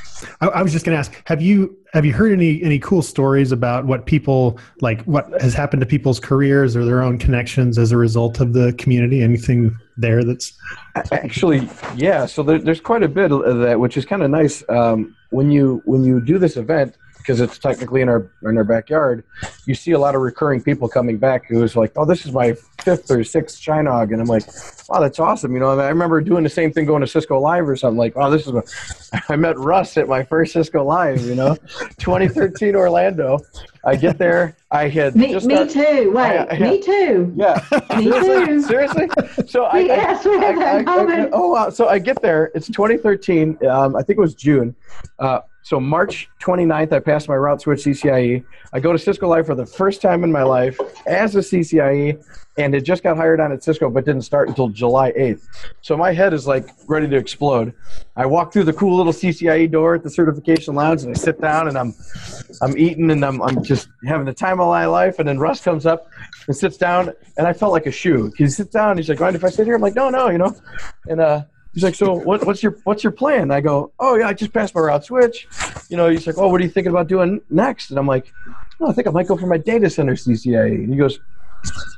I, 0.43 0.49
I 0.49 0.63
was 0.63 0.71
just 0.73 0.85
going 0.85 0.95
to 0.95 0.99
ask 0.99 1.13
have 1.25 1.41
you 1.41 1.75
have 1.95 2.05
you 2.05 2.13
heard 2.13 2.33
any 2.33 2.63
any 2.63 2.79
cool 2.79 3.01
stories 3.01 3.53
about 3.53 3.87
what 3.87 4.05
people 4.05 4.59
like 4.83 5.01
what 5.05 5.29
has 5.41 5.55
happened 5.55 5.81
to 5.81 5.87
people's 5.87 6.21
careers 6.21 6.77
or 6.77 6.85
their 6.85 7.03
own 7.03 7.17
connections 7.19 7.79
as 7.79 7.91
a 7.91 7.97
result 7.97 8.39
of 8.41 8.53
the 8.53 8.75
community 8.75 9.23
anything 9.23 9.75
there 9.97 10.23
that's 10.23 10.53
Actually, 11.13 11.69
yeah. 11.97 12.27
So 12.27 12.43
there, 12.43 12.59
there's 12.59 12.81
quite 12.81 13.03
a 13.03 13.09
bit 13.09 13.31
of 13.33 13.59
that, 13.61 13.79
which 13.79 13.97
is 13.97 14.05
kind 14.05 14.23
of 14.23 14.31
nice. 14.31 14.63
Um, 14.69 15.15
when 15.31 15.51
you 15.51 15.81
when 15.85 16.03
you 16.05 16.21
do 16.21 16.37
this 16.39 16.57
event, 16.57 16.97
because 17.31 17.41
it's 17.41 17.59
technically 17.59 18.01
in 18.01 18.09
our 18.09 18.29
in 18.43 18.57
our 18.59 18.65
backyard, 18.65 19.23
you 19.65 19.75
see 19.75 19.93
a 19.93 19.99
lot 19.99 20.17
of 20.17 20.21
recurring 20.21 20.61
people 20.61 20.89
coming 20.89 21.17
back 21.17 21.47
who's 21.49 21.77
like, 21.77 21.93
"Oh, 21.97 22.05
this 22.05 22.27
is 22.27 22.33
my 22.33 22.55
fifth 22.83 23.09
or 23.09 23.23
sixth 23.23 23.61
Chinog," 23.61 24.13
and 24.13 24.21
I'm 24.21 24.27
like, 24.27 24.43
"Wow, 24.89 24.99
that's 24.99 25.21
awesome!" 25.21 25.53
You 25.55 25.61
know, 25.61 25.79
I 25.79 25.89
remember 25.89 26.21
doing 26.21 26.43
the 26.43 26.49
same 26.51 26.73
thing 26.73 26.87
going 26.87 27.03
to 27.03 27.07
Cisco 27.07 27.39
Live 27.39 27.69
or 27.69 27.77
something. 27.77 27.99
Like, 27.99 28.15
"Oh, 28.17 28.31
this 28.31 28.49
is," 28.49 28.53
my, 28.53 28.63
I 29.29 29.37
met 29.37 29.57
Russ 29.59 29.97
at 29.97 30.09
my 30.09 30.25
first 30.25 30.53
Cisco 30.55 30.83
Live. 30.83 31.21
You 31.21 31.37
know, 31.37 31.55
2013 31.99 32.75
Orlando. 32.75 33.39
I 33.85 33.95
get 33.97 34.19
there. 34.19 34.57
I 34.73 34.89
had 34.89 35.15
Me, 35.17 35.33
just 35.33 35.47
me 35.47 35.55
got- 35.55 35.71
too. 35.71 36.13
Wait, 36.15 36.35
Yeah, 36.35 36.55
yeah. 36.55 36.71
me 36.71 36.83
too. 36.83 37.33
Yeah, 37.37 37.65
Me 37.97 38.11
seriously, 38.11 38.47
too. 38.47 38.63
seriously. 38.63 39.09
So 39.47 39.65
I, 39.65 39.79
I, 39.79 39.81
Yes, 39.81 40.25
had 40.25 40.43
that 40.59 40.89
I- 40.89 41.23
I- 41.25 41.29
oh 41.33 41.49
wow! 41.53 41.71
So 41.71 41.87
I 41.89 41.99
get 42.01 42.21
there. 42.23 42.51
It's 42.57 42.67
2013. 42.67 43.57
Um, 43.69 43.95
I 43.95 44.03
think 44.03 44.19
it 44.19 44.21
was 44.21 44.35
June. 44.35 44.75
Uh, 45.21 45.41
so 45.63 45.79
March 45.79 46.29
29th, 46.43 46.93
I 46.93 46.99
passed 47.01 47.29
my 47.29 47.37
route 47.37 47.61
switch 47.61 47.81
CCIE. 47.81 48.45
I 48.73 48.81
go 48.81 48.93
to 48.93 48.99
Cisco 48.99 49.29
Live 49.29 49.47
for 49.47 49.55
the 49.55 49.67
first 49.67 50.01
time 50.01 50.25
in 50.25 50.33
my 50.33 50.43
life 50.43 50.79
as 51.07 51.37
a 51.37 51.41
CCIE, 51.41 52.23
and 52.59 52.75
it 52.75 52.81
just 52.81 53.03
got 53.03 53.17
hired 53.17 53.41
on 53.41 53.53
at 53.53 53.63
Cisco, 53.63 53.91
but 53.91 54.05
didn't 54.05 54.23
start 54.23 54.49
until 54.49 54.69
July 54.69 55.13
8th. 55.13 55.47
So 55.83 55.97
my 55.97 56.13
head 56.13 56.33
is 56.33 56.47
like 56.47 56.69
ready 56.89 57.09
to 57.09 57.17
explode. 57.17 57.75
I 58.17 58.27
walk 58.27 58.53
through 58.53 58.65
the 58.65 58.73
cool 58.73 58.97
little 58.97 59.13
CCIE 59.13 59.71
door 59.71 59.95
at 59.95 60.03
the 60.03 60.11
certification 60.11 60.75
lounge, 60.75 61.03
and 61.03 61.11
I 61.11 61.19
sit 61.19 61.41
down, 61.41 61.69
and 61.69 61.77
I'm 61.77 61.95
I'm 62.63 62.77
eating, 62.79 63.11
and 63.11 63.25
I'm 63.25 63.43
I'm 63.43 63.63
just 63.63 63.89
having 64.07 64.27
the 64.27 64.35
time 64.35 64.61
of 64.61 64.69
my 64.69 64.87
life. 64.87 65.19
And 65.19 65.29
then 65.29 65.39
Russ 65.39 65.61
comes 65.63 65.85
up 65.85 66.09
and 66.47 66.57
sits 66.57 66.79
down, 66.79 67.13
and 67.37 67.47
I 67.47 67.53
felt 67.53 67.73
like 67.73 67.87
a 67.87 67.93
shoe. 67.93 68.33
He 68.37 68.49
sits 68.49 68.71
down, 68.71 68.97
he's 68.97 69.09
like, 69.09 69.21
"Mind 69.21 69.37
if 69.37 69.45
I 69.45 69.51
sit 69.51 69.67
here?" 69.67 69.77
I'm 69.77 69.83
like, 69.83 69.95
"No, 69.95 70.09
no," 70.09 70.31
you 70.31 70.39
know. 70.39 70.55
And 71.07 71.21
uh, 71.21 71.45
he's 71.75 71.83
like, 71.83 71.95
"So 71.95 72.15
what, 72.15 72.45
what's 72.47 72.63
your 72.63 72.77
what's 72.85 73.03
your 73.03 73.13
plan?" 73.13 73.51
I 73.51 73.61
go, 73.61 73.93
"Oh 73.99 74.17
yeah, 74.17 74.29
I 74.29 74.33
just 74.33 74.53
passed 74.53 74.75
my 74.75 74.81
route 74.81 75.05
switch." 75.05 75.47
You 75.89 75.97
know, 75.97 76.09
he's 76.09 76.27
like, 76.27 76.39
"Oh, 76.39 76.49
what 76.49 76.61
are 76.61 76.65
you 76.65 76.71
thinking 76.71 76.91
about 76.91 77.09
doing 77.09 77.41
next?" 77.51 77.91
And 77.91 77.99
I'm 77.99 78.07
like, 78.07 78.33
"Oh, 78.81 78.89
I 78.89 78.93
think 78.93 79.07
I 79.07 79.11
might 79.11 79.27
go 79.27 79.37
for 79.37 79.47
my 79.47 79.59
data 79.59 79.91
center 79.91 80.15
CCIE." 80.15 80.75
And 80.75 80.93
he 80.93 80.99
goes, 80.99 81.19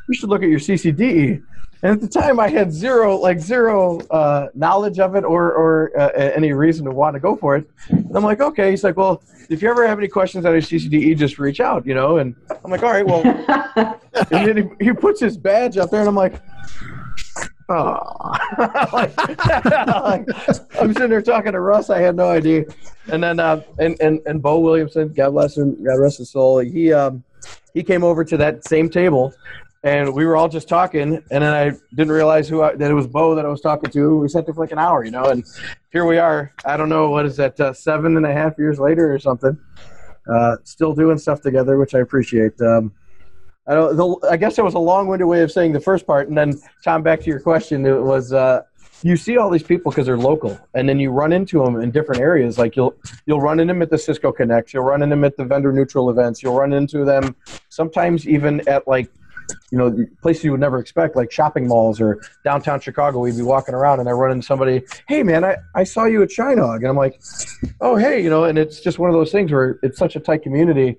"You 0.08 0.14
should 0.14 0.28
look 0.28 0.42
at 0.42 0.48
your 0.48 0.60
CCDE." 0.60 1.42
And 1.84 1.90
at 1.90 2.00
the 2.00 2.06
time, 2.06 2.38
I 2.38 2.48
had 2.48 2.72
zero, 2.72 3.16
like 3.16 3.40
zero 3.40 3.98
uh, 4.08 4.48
knowledge 4.54 5.00
of 5.00 5.16
it 5.16 5.24
or, 5.24 5.52
or 5.52 5.90
uh, 5.98 6.10
any 6.14 6.52
reason 6.52 6.84
to 6.84 6.92
want 6.92 7.14
to 7.14 7.20
go 7.20 7.34
for 7.34 7.56
it. 7.56 7.68
And 7.88 8.16
I'm 8.16 8.22
like, 8.22 8.40
okay. 8.40 8.70
He's 8.70 8.84
like, 8.84 8.96
well, 8.96 9.20
if 9.50 9.62
you 9.62 9.68
ever 9.68 9.86
have 9.88 9.98
any 9.98 10.06
questions 10.06 10.46
on 10.46 10.52
your 10.52 10.60
CCDE, 10.60 11.18
just 11.18 11.40
reach 11.40 11.58
out, 11.58 11.84
you 11.84 11.94
know. 11.94 12.18
And 12.18 12.36
I'm 12.64 12.70
like, 12.70 12.84
all 12.84 12.92
right, 12.92 13.04
well. 13.04 13.22
and 14.30 14.46
then 14.46 14.76
he, 14.78 14.84
he 14.84 14.92
puts 14.92 15.18
his 15.18 15.36
badge 15.36 15.76
up 15.76 15.90
there, 15.90 15.98
and 15.98 16.08
I'm 16.08 16.14
like, 16.14 16.40
oh. 17.72 18.32
like, 18.92 19.16
like, 19.16 20.28
I'm 20.80 20.92
sitting 20.92 21.10
there 21.10 21.22
talking 21.22 21.52
to 21.52 21.60
Russ. 21.60 21.90
I 21.90 22.00
had 22.00 22.16
no 22.16 22.30
idea. 22.30 22.64
And 23.10 23.22
then, 23.22 23.40
uh, 23.40 23.62
and, 23.78 24.00
and, 24.00 24.20
and 24.26 24.42
Beau 24.42 24.60
Williamson, 24.60 25.12
God 25.12 25.30
bless 25.30 25.56
him, 25.56 25.82
God 25.82 25.94
rest 25.94 26.18
his 26.18 26.30
soul, 26.30 26.58
he, 26.58 26.92
um, 26.92 27.24
he 27.74 27.82
came 27.82 28.04
over 28.04 28.24
to 28.24 28.36
that 28.36 28.66
same 28.66 28.88
table 28.88 29.34
and 29.84 30.14
we 30.14 30.24
were 30.24 30.36
all 30.36 30.48
just 30.48 30.68
talking 30.68 31.14
and 31.30 31.42
then 31.42 31.52
i 31.52 31.70
didn't 31.94 32.12
realize 32.12 32.48
who 32.48 32.62
I, 32.62 32.74
that 32.76 32.90
it 32.90 32.94
was 32.94 33.06
beau 33.06 33.34
that 33.34 33.44
i 33.44 33.48
was 33.48 33.60
talking 33.60 33.90
to 33.90 34.18
we 34.18 34.28
sat 34.28 34.46
there 34.46 34.54
for 34.54 34.60
like 34.60 34.72
an 34.72 34.78
hour 34.78 35.04
you 35.04 35.10
know 35.10 35.24
and 35.24 35.44
here 35.90 36.04
we 36.04 36.18
are 36.18 36.52
i 36.64 36.76
don't 36.76 36.88
know 36.88 37.10
what 37.10 37.26
is 37.26 37.36
that 37.36 37.58
uh, 37.58 37.72
seven 37.72 38.16
and 38.16 38.24
a 38.24 38.32
half 38.32 38.58
years 38.58 38.78
later 38.78 39.12
or 39.12 39.18
something 39.18 39.58
uh, 40.32 40.56
still 40.62 40.94
doing 40.94 41.18
stuff 41.18 41.40
together 41.40 41.78
which 41.78 41.94
i 41.94 41.98
appreciate 41.98 42.52
um, 42.60 42.92
I, 43.66 43.74
don't, 43.74 43.96
the, 43.96 44.28
I 44.28 44.36
guess 44.36 44.58
it 44.58 44.64
was 44.64 44.74
a 44.74 44.78
long-winded 44.78 45.26
way 45.26 45.42
of 45.42 45.52
saying 45.52 45.72
the 45.72 45.80
first 45.80 46.06
part 46.06 46.28
and 46.28 46.36
then 46.36 46.60
tom 46.84 47.02
back 47.02 47.20
to 47.20 47.26
your 47.26 47.40
question 47.40 47.86
it 47.86 48.00
was 48.00 48.32
uh, 48.32 48.62
you 49.02 49.16
see 49.16 49.36
all 49.36 49.50
these 49.50 49.62
people 49.62 49.90
because 49.90 50.06
they're 50.06 50.16
local 50.16 50.58
and 50.74 50.88
then 50.88 50.98
you 50.98 51.10
run 51.10 51.32
into 51.32 51.62
them 51.62 51.80
in 51.80 51.90
different 51.90 52.20
areas. 52.20 52.58
Like 52.58 52.76
you'll 52.76 52.94
you'll 53.26 53.40
run 53.40 53.60
into 53.60 53.74
them 53.74 53.82
at 53.82 53.90
the 53.90 53.98
cisco 53.98 54.32
connect 54.32 54.72
you'll 54.72 54.84
run 54.84 55.02
into 55.02 55.14
them 55.14 55.24
at 55.24 55.36
the 55.36 55.44
vendor 55.44 55.72
neutral 55.72 56.10
events 56.10 56.42
you'll 56.42 56.56
run 56.56 56.72
into 56.72 57.04
them 57.04 57.34
sometimes 57.68 58.28
even 58.28 58.66
at 58.68 58.86
like 58.86 59.10
you 59.70 59.78
know 59.78 59.94
places 60.20 60.44
you 60.44 60.50
would 60.50 60.60
never 60.60 60.78
expect 60.78 61.16
like 61.16 61.30
shopping 61.30 61.66
malls 61.66 62.00
or 62.00 62.20
downtown 62.44 62.80
chicago 62.80 63.20
we'd 63.20 63.36
be 63.36 63.42
walking 63.42 63.74
around 63.74 64.00
and 64.00 64.08
i 64.08 64.12
run 64.12 64.30
into 64.30 64.46
somebody 64.46 64.82
hey 65.08 65.22
man 65.22 65.44
i, 65.44 65.56
I 65.74 65.84
saw 65.84 66.04
you 66.04 66.22
at 66.22 66.28
Chinog 66.28 66.76
and 66.76 66.86
i'm 66.86 66.96
like 66.96 67.20
oh 67.80 67.96
hey 67.96 68.22
you 68.22 68.30
know 68.30 68.44
and 68.44 68.58
it's 68.58 68.80
just 68.80 68.98
one 68.98 69.10
of 69.10 69.14
those 69.14 69.32
things 69.32 69.50
where 69.50 69.78
it's 69.82 69.98
such 69.98 70.16
a 70.16 70.20
tight 70.20 70.42
community. 70.42 70.96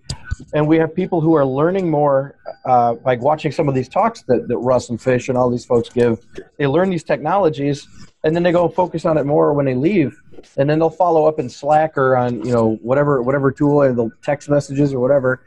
And 0.53 0.67
we 0.67 0.77
have 0.77 0.93
people 0.93 1.21
who 1.21 1.35
are 1.35 1.45
learning 1.45 1.89
more 1.89 2.35
uh, 2.65 2.95
like 3.05 3.21
watching 3.21 3.51
some 3.51 3.69
of 3.69 3.75
these 3.75 3.87
talks 3.87 4.23
that, 4.23 4.47
that 4.47 4.57
russ 4.57 4.89
and 4.89 5.01
fish 5.01 5.29
and 5.29 5.37
all 5.37 5.49
these 5.49 5.65
folks 5.65 5.89
give. 5.89 6.25
They 6.57 6.67
learn 6.67 6.89
these 6.89 7.03
technologies 7.03 7.87
and 8.23 8.35
then 8.35 8.43
they 8.43 8.51
go 8.51 8.69
focus 8.69 9.05
on 9.05 9.17
it 9.17 9.25
more 9.25 9.53
when 9.53 9.65
they 9.65 9.75
leave 9.75 10.21
and 10.57 10.69
then 10.69 10.79
they'll 10.79 10.89
follow 10.89 11.25
up 11.25 11.39
in 11.39 11.49
slack 11.49 11.97
or 11.97 12.15
on 12.15 12.43
you 12.45 12.51
know 12.51 12.75
whatever 12.81 13.21
whatever 13.21 13.51
tool 13.51 13.81
or 13.81 13.93
the 13.93 14.09
text 14.23 14.49
messages 14.49 14.93
or 14.93 14.99
whatever 14.99 15.43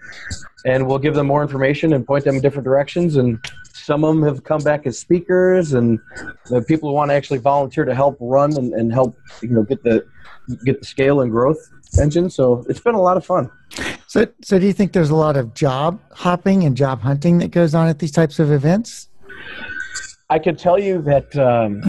and 0.65 0.87
we'll 0.87 0.99
give 0.99 1.15
them 1.15 1.27
more 1.27 1.43
information 1.43 1.93
and 1.93 2.07
point 2.07 2.25
them 2.25 2.37
in 2.37 2.43
different 2.43 2.65
directions 2.65 3.17
and 3.17 3.39
some 3.73 4.05
of 4.05 4.15
them 4.15 4.25
have 4.25 4.43
come 4.45 4.63
back 4.63 4.87
as 4.87 4.99
speakers 4.99 5.73
and 5.73 5.99
the 6.47 6.61
people 6.63 6.89
who 6.89 6.95
want 6.95 7.11
to 7.11 7.15
actually 7.15 7.39
volunteer 7.39 7.85
to 7.85 7.95
help 7.95 8.17
run 8.21 8.57
and, 8.57 8.73
and 8.75 8.93
help 8.93 9.17
you 9.43 9.49
know 9.49 9.63
get 9.63 9.83
the 9.83 10.07
get 10.65 10.81
the 10.81 10.87
scale 10.87 11.21
and 11.21 11.31
growth 11.31 11.59
engine 12.01 12.29
so 12.29 12.65
it's 12.69 12.81
been 12.81 12.95
a 12.95 13.01
lot 13.01 13.17
of 13.17 13.25
fun 13.25 13.51
So, 14.07 14.27
so 14.43 14.59
do 14.59 14.67
you 14.67 14.73
think 14.73 14.93
there's 14.93 15.11
a 15.11 15.17
lot 15.17 15.37
of 15.37 15.53
job 15.55 16.01
hopping 16.13 16.65
and 16.65 16.77
job 16.77 17.01
hunting 17.01 17.39
that 17.39 17.51
goes 17.51 17.75
on 17.75 17.89
at 17.89 17.99
these 17.99 18.13
types 18.13 18.39
of 18.39 18.53
events? 18.53 19.09
I 20.29 20.41
can 20.41 20.57
tell 20.57 20.77
you 20.77 21.01
that 21.03 21.37
um, 21.37 21.83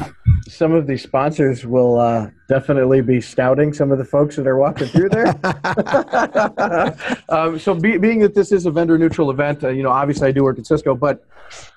some 0.48 0.72
of 0.72 0.86
these 0.86 1.02
sponsors 1.02 1.66
will 1.66 2.00
uh, 2.00 2.30
definitely 2.48 3.02
be 3.02 3.20
scouting 3.20 3.74
some 3.74 3.92
of 3.92 3.98
the 3.98 4.06
folks 4.06 4.36
that 4.36 4.46
are 4.46 4.58
walking 4.58 4.88
through 4.88 5.10
there. 5.10 5.30
um, 7.30 7.58
so, 7.58 7.74
be, 7.74 7.98
being 7.98 8.20
that 8.20 8.36
this 8.36 8.52
is 8.52 8.68
a 8.68 8.72
vendor 8.72 8.96
neutral 8.96 9.32
event, 9.32 9.64
uh, 9.64 9.70
you 9.70 9.82
know, 9.82 9.90
obviously 9.90 10.28
I 10.28 10.32
do 10.32 10.44
work 10.44 10.60
at 10.60 10.68
Cisco, 10.68 10.94
but 10.94 11.26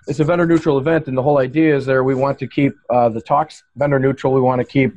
it's 0.06 0.20
a 0.20 0.24
vendor 0.24 0.44
neutral 0.44 0.76
event, 0.76 1.06
and 1.06 1.16
the 1.16 1.22
whole 1.22 1.38
idea 1.38 1.74
is 1.74 1.86
there 1.86 2.04
we 2.04 2.14
want 2.14 2.38
to 2.40 2.46
keep 2.46 2.74
uh, 2.90 3.08
the 3.08 3.22
talks 3.22 3.62
vendor 3.76 3.98
neutral. 3.98 4.34
We 4.34 4.42
want 4.42 4.58
to 4.58 4.66
keep 4.66 4.94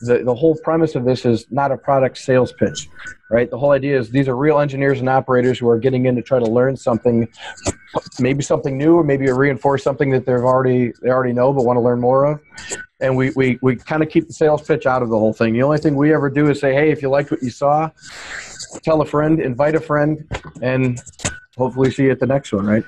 the, 0.00 0.22
the 0.24 0.34
whole 0.34 0.56
premise 0.56 0.94
of 0.94 1.04
this 1.04 1.24
is 1.24 1.46
not 1.50 1.72
a 1.72 1.76
product 1.76 2.18
sales 2.18 2.52
pitch, 2.52 2.88
right? 3.30 3.50
The 3.50 3.58
whole 3.58 3.72
idea 3.72 3.98
is 3.98 4.10
these 4.10 4.28
are 4.28 4.36
real 4.36 4.58
engineers 4.58 5.00
and 5.00 5.08
operators 5.08 5.58
who 5.58 5.68
are 5.68 5.78
getting 5.78 6.06
in 6.06 6.16
to 6.16 6.22
try 6.22 6.38
to 6.38 6.44
learn 6.44 6.76
something, 6.76 7.28
maybe 8.18 8.42
something 8.42 8.76
new, 8.76 8.96
or 8.96 9.04
maybe 9.04 9.30
reinforce 9.30 9.82
something 9.82 10.10
that 10.10 10.26
they've 10.26 10.36
already 10.36 10.92
they 11.02 11.10
already 11.10 11.32
know 11.32 11.52
but 11.52 11.64
want 11.64 11.76
to 11.76 11.80
learn 11.80 12.00
more 12.00 12.24
of. 12.24 12.40
And 13.00 13.16
we 13.16 13.30
we, 13.36 13.58
we 13.62 13.76
kind 13.76 14.02
of 14.02 14.08
keep 14.08 14.26
the 14.26 14.32
sales 14.32 14.62
pitch 14.62 14.86
out 14.86 15.02
of 15.02 15.08
the 15.08 15.18
whole 15.18 15.32
thing. 15.32 15.52
The 15.52 15.62
only 15.62 15.78
thing 15.78 15.96
we 15.96 16.12
ever 16.12 16.30
do 16.30 16.50
is 16.50 16.60
say, 16.60 16.74
hey, 16.74 16.90
if 16.90 17.02
you 17.02 17.08
liked 17.08 17.30
what 17.30 17.42
you 17.42 17.50
saw, 17.50 17.90
tell 18.82 19.00
a 19.00 19.06
friend, 19.06 19.40
invite 19.40 19.74
a 19.74 19.80
friend, 19.80 20.26
and 20.62 21.00
hopefully 21.56 21.90
see 21.90 22.04
you 22.04 22.10
at 22.10 22.20
the 22.20 22.26
next 22.26 22.52
one, 22.52 22.66
right? 22.66 22.84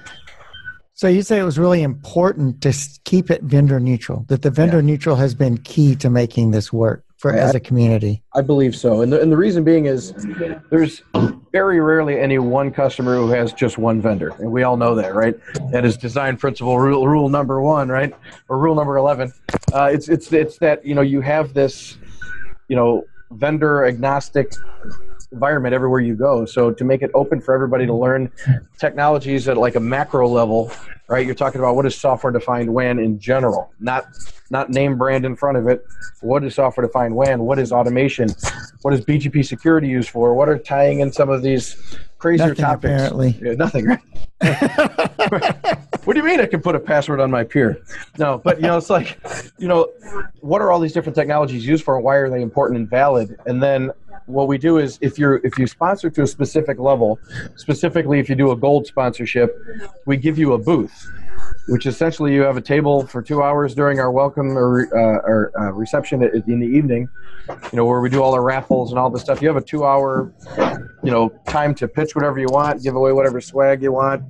So 0.96 1.08
you 1.08 1.20
say 1.20 1.38
it 1.38 1.42
was 1.42 1.58
really 1.58 1.82
important 1.82 2.62
to 2.62 2.72
keep 3.04 3.30
it 3.30 3.42
vendor 3.42 3.78
neutral. 3.78 4.24
That 4.28 4.40
the 4.40 4.50
vendor 4.50 4.80
neutral 4.80 5.16
has 5.16 5.34
been 5.34 5.58
key 5.58 5.94
to 5.96 6.08
making 6.08 6.52
this 6.52 6.72
work 6.72 7.04
for 7.18 7.34
as 7.34 7.54
a 7.54 7.60
community. 7.60 8.22
I 8.34 8.40
believe 8.40 8.74
so. 8.74 9.02
And 9.02 9.12
the, 9.12 9.20
and 9.20 9.30
the 9.30 9.36
reason 9.36 9.62
being 9.62 9.84
is 9.84 10.14
there's 10.70 11.02
very 11.52 11.80
rarely 11.80 12.18
any 12.18 12.38
one 12.38 12.70
customer 12.70 13.16
who 13.16 13.28
has 13.28 13.52
just 13.52 13.76
one 13.76 14.00
vendor. 14.00 14.30
And 14.38 14.50
we 14.50 14.62
all 14.62 14.78
know 14.78 14.94
that, 14.94 15.14
right? 15.14 15.34
That 15.70 15.84
is 15.84 15.98
design 15.98 16.38
principle 16.38 16.78
rule, 16.78 17.06
rule 17.06 17.28
number 17.28 17.60
one, 17.60 17.90
right? 17.90 18.14
Or 18.48 18.58
rule 18.58 18.74
number 18.74 18.96
11. 18.96 19.34
Uh, 19.74 19.90
it's, 19.92 20.08
it's, 20.08 20.32
it's 20.32 20.56
that, 20.60 20.82
you 20.82 20.94
know, 20.94 21.02
you 21.02 21.20
have 21.20 21.52
this, 21.52 21.98
you 22.68 22.76
know, 22.76 23.04
vendor 23.32 23.84
agnostic 23.84 24.50
environment 25.32 25.74
everywhere 25.74 26.00
you 26.00 26.14
go. 26.14 26.44
So 26.44 26.70
to 26.72 26.84
make 26.84 27.02
it 27.02 27.10
open 27.14 27.40
for 27.40 27.54
everybody 27.54 27.86
to 27.86 27.94
learn 27.94 28.30
technologies 28.78 29.48
at 29.48 29.56
like 29.56 29.74
a 29.74 29.80
macro 29.80 30.28
level, 30.28 30.70
right? 31.08 31.24
You're 31.24 31.34
talking 31.34 31.60
about 31.60 31.76
what 31.76 31.86
is 31.86 31.94
software 31.96 32.32
defined 32.32 32.72
WAN 32.72 32.98
in 32.98 33.18
general, 33.18 33.72
not 33.80 34.06
not 34.50 34.70
name 34.70 34.96
brand 34.96 35.24
in 35.24 35.34
front 35.34 35.58
of 35.58 35.66
it. 35.66 35.84
What 36.20 36.44
is 36.44 36.54
software 36.54 36.86
defined 36.86 37.16
WAN? 37.16 37.42
What 37.42 37.58
is 37.58 37.72
automation? 37.72 38.28
What 38.82 38.94
is 38.94 39.00
BGP 39.04 39.44
security 39.44 39.88
used 39.88 40.10
for? 40.10 40.34
What 40.34 40.48
are 40.48 40.58
tying 40.58 41.00
in 41.00 41.12
some 41.12 41.28
of 41.28 41.42
these 41.42 41.98
crazier 42.18 42.48
Nothing, 42.48 42.64
topics? 42.64 42.84
apparently. 42.84 43.38
Yeah, 43.42 43.54
nothing, 43.54 43.86
right? 43.86 44.00
what 46.04 46.14
do 46.14 46.20
you 46.20 46.24
mean 46.24 46.40
I 46.40 46.46
can 46.46 46.60
put 46.60 46.76
a 46.76 46.80
password 46.80 47.20
on 47.20 47.30
my 47.30 47.42
peer? 47.42 47.82
No, 48.18 48.38
but 48.38 48.58
you 48.58 48.68
know, 48.68 48.76
it's 48.76 48.90
like, 48.90 49.18
you 49.58 49.66
know, 49.66 49.88
what 50.40 50.62
are 50.62 50.70
all 50.70 50.78
these 50.78 50.92
different 50.92 51.16
technologies 51.16 51.66
used 51.66 51.84
for 51.84 51.96
and 51.96 52.04
why 52.04 52.14
are 52.16 52.30
they 52.30 52.42
important 52.42 52.78
and 52.78 52.88
valid? 52.88 53.36
And 53.46 53.62
then 53.62 53.90
what 54.26 54.48
we 54.48 54.58
do 54.58 54.78
is 54.78 54.98
if 55.00 55.18
you're 55.18 55.36
if 55.44 55.58
you 55.58 55.66
sponsor 55.66 56.10
to 56.10 56.22
a 56.22 56.26
specific 56.26 56.78
level, 56.78 57.18
specifically 57.56 58.18
if 58.20 58.28
you 58.28 58.34
do 58.34 58.50
a 58.50 58.56
gold 58.56 58.86
sponsorship, 58.86 59.56
we 60.04 60.16
give 60.16 60.38
you 60.38 60.52
a 60.52 60.58
booth. 60.58 61.10
Which 61.68 61.86
essentially 61.86 62.32
you 62.32 62.42
have 62.42 62.56
a 62.56 62.60
table 62.60 63.06
for 63.06 63.22
two 63.22 63.42
hours 63.42 63.74
during 63.74 63.98
our 63.98 64.10
welcome 64.10 64.56
or, 64.56 64.88
uh, 64.96 65.20
or 65.28 65.52
uh, 65.58 65.72
reception 65.72 66.22
in 66.22 66.60
the 66.60 66.66
evening, 66.66 67.08
you 67.48 67.76
know, 67.76 67.84
where 67.84 68.00
we 68.00 68.08
do 68.08 68.22
all 68.22 68.34
our 68.34 68.42
raffles 68.42 68.90
and 68.90 68.98
all 68.98 69.10
this 69.10 69.22
stuff. 69.22 69.42
You 69.42 69.48
have 69.48 69.56
a 69.56 69.60
two-hour, 69.60 70.32
you 71.02 71.10
know, 71.10 71.28
time 71.48 71.74
to 71.76 71.88
pitch 71.88 72.14
whatever 72.14 72.38
you 72.38 72.46
want, 72.50 72.82
give 72.82 72.94
away 72.94 73.12
whatever 73.12 73.40
swag 73.40 73.82
you 73.82 73.92
want, 73.92 74.22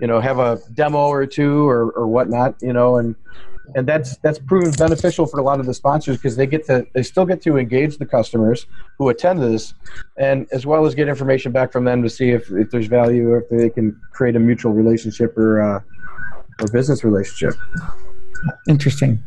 you 0.00 0.06
know, 0.06 0.20
have 0.20 0.38
a 0.38 0.58
demo 0.72 1.08
or 1.08 1.26
two 1.26 1.68
or, 1.68 1.90
or 1.90 2.06
whatnot, 2.06 2.54
you 2.62 2.72
know, 2.72 2.98
and 2.98 3.14
and 3.74 3.86
that's 3.86 4.16
that's 4.18 4.38
proven 4.38 4.72
beneficial 4.72 5.26
for 5.26 5.40
a 5.40 5.42
lot 5.42 5.60
of 5.60 5.66
the 5.66 5.74
sponsors 5.74 6.16
because 6.16 6.36
they 6.36 6.46
get 6.46 6.66
to 6.66 6.86
they 6.92 7.02
still 7.02 7.24
get 7.24 7.40
to 7.42 7.56
engage 7.56 7.98
the 7.98 8.06
customers 8.06 8.66
who 8.98 9.08
attend 9.08 9.42
this, 9.42 9.74
and 10.18 10.46
as 10.52 10.66
well 10.66 10.84
as 10.86 10.94
get 10.94 11.08
information 11.08 11.52
back 11.52 11.72
from 11.72 11.84
them 11.84 12.02
to 12.02 12.10
see 12.10 12.30
if, 12.30 12.50
if 12.50 12.70
there's 12.70 12.86
value 12.86 13.30
or 13.30 13.38
if 13.38 13.48
they 13.48 13.70
can 13.70 13.98
create 14.12 14.36
a 14.36 14.40
mutual 14.40 14.72
relationship 14.72 15.36
or 15.36 15.62
uh, 15.62 15.80
or 16.60 16.68
business 16.72 17.04
relationship. 17.04 17.58
Interesting. 18.68 19.22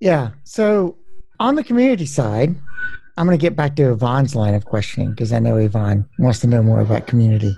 Yeah. 0.00 0.30
So 0.44 0.96
on 1.40 1.54
the 1.54 1.64
community 1.64 2.06
side, 2.06 2.54
I'm 3.16 3.26
going 3.26 3.38
to 3.38 3.40
get 3.40 3.54
back 3.54 3.76
to 3.76 3.92
Yvonne's 3.92 4.34
line 4.34 4.54
of 4.54 4.64
questioning 4.64 5.10
because 5.10 5.32
I 5.32 5.38
know 5.38 5.56
Yvonne 5.56 6.08
wants 6.18 6.40
to 6.40 6.46
know 6.46 6.62
more 6.62 6.80
about 6.80 7.06
community. 7.06 7.56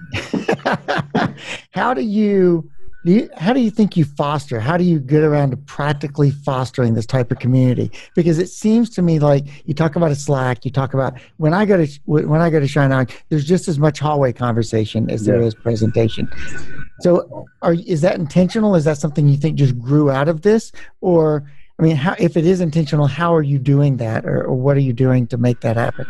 how 1.72 1.94
do 1.94 2.02
you, 2.02 2.70
do 3.06 3.12
you, 3.12 3.30
how 3.36 3.52
do 3.52 3.60
you 3.60 3.70
think 3.70 3.96
you 3.96 4.04
foster? 4.04 4.58
How 4.58 4.76
do 4.76 4.82
you 4.82 4.98
get 4.98 5.22
around 5.22 5.52
to 5.52 5.56
practically 5.56 6.32
fostering 6.32 6.94
this 6.94 7.06
type 7.06 7.30
of 7.30 7.38
community? 7.38 7.92
Because 8.16 8.40
it 8.40 8.48
seems 8.48 8.90
to 8.90 9.02
me 9.02 9.20
like 9.20 9.46
you 9.64 9.74
talk 9.74 9.94
about 9.94 10.10
a 10.10 10.16
Slack, 10.16 10.64
you 10.64 10.72
talk 10.72 10.92
about 10.92 11.16
when 11.36 11.54
I 11.54 11.64
go 11.66 11.86
to 11.86 12.00
when 12.06 12.40
I 12.40 12.50
go 12.50 12.58
to 12.58 12.66
Shinog, 12.66 13.12
there's 13.28 13.44
just 13.44 13.68
as 13.68 13.78
much 13.78 14.00
hallway 14.00 14.32
conversation 14.32 15.08
as 15.08 15.24
there 15.24 15.40
Yeah. 15.40 15.46
is 15.46 15.54
presentation. 15.54 16.28
So, 16.98 17.46
are 17.62 17.74
is 17.74 18.00
that 18.00 18.16
intentional? 18.16 18.74
Is 18.74 18.84
that 18.84 18.98
something 18.98 19.28
you 19.28 19.36
think 19.36 19.56
just 19.56 19.78
grew 19.78 20.10
out 20.10 20.28
of 20.28 20.42
this, 20.42 20.72
or 21.00 21.48
I 21.78 21.82
mean, 21.82 21.96
how, 21.96 22.14
if 22.18 22.36
it 22.36 22.46
is 22.46 22.60
intentional, 22.60 23.06
how 23.06 23.34
are 23.34 23.42
you 23.42 23.58
doing 23.58 23.98
that, 23.98 24.24
or, 24.24 24.44
or 24.44 24.54
what 24.54 24.76
are 24.76 24.80
you 24.80 24.94
doing 24.94 25.26
to 25.28 25.36
make 25.36 25.60
that 25.60 25.76
happen? 25.76 26.06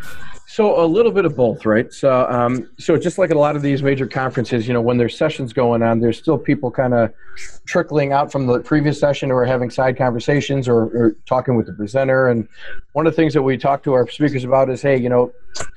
So 0.48 0.80
a 0.80 0.86
little 0.86 1.10
bit 1.10 1.24
of 1.24 1.36
both, 1.36 1.66
right? 1.66 1.92
So, 1.92 2.24
um, 2.30 2.70
so 2.78 2.96
just 2.96 3.18
like 3.18 3.30
at 3.30 3.36
a 3.36 3.38
lot 3.38 3.56
of 3.56 3.62
these 3.62 3.82
major 3.82 4.06
conferences, 4.06 4.68
you 4.68 4.72
know, 4.72 4.80
when 4.80 4.96
there's 4.96 5.18
sessions 5.18 5.52
going 5.52 5.82
on, 5.82 5.98
there's 5.98 6.16
still 6.16 6.38
people 6.38 6.70
kind 6.70 6.94
of 6.94 7.12
trickling 7.66 8.12
out 8.12 8.30
from 8.30 8.46
the 8.46 8.60
previous 8.60 8.98
session 8.98 9.32
or 9.32 9.44
having 9.44 9.70
side 9.70 9.98
conversations 9.98 10.68
or, 10.68 10.84
or 10.84 11.16
talking 11.26 11.56
with 11.56 11.66
the 11.66 11.72
presenter. 11.72 12.28
And 12.28 12.48
one 12.92 13.08
of 13.08 13.12
the 13.12 13.16
things 13.16 13.34
that 13.34 13.42
we 13.42 13.58
talk 13.58 13.82
to 13.82 13.92
our 13.92 14.08
speakers 14.08 14.44
about 14.44 14.70
is, 14.70 14.80
hey, 14.80 14.96
you 14.96 15.08
know, 15.08 15.32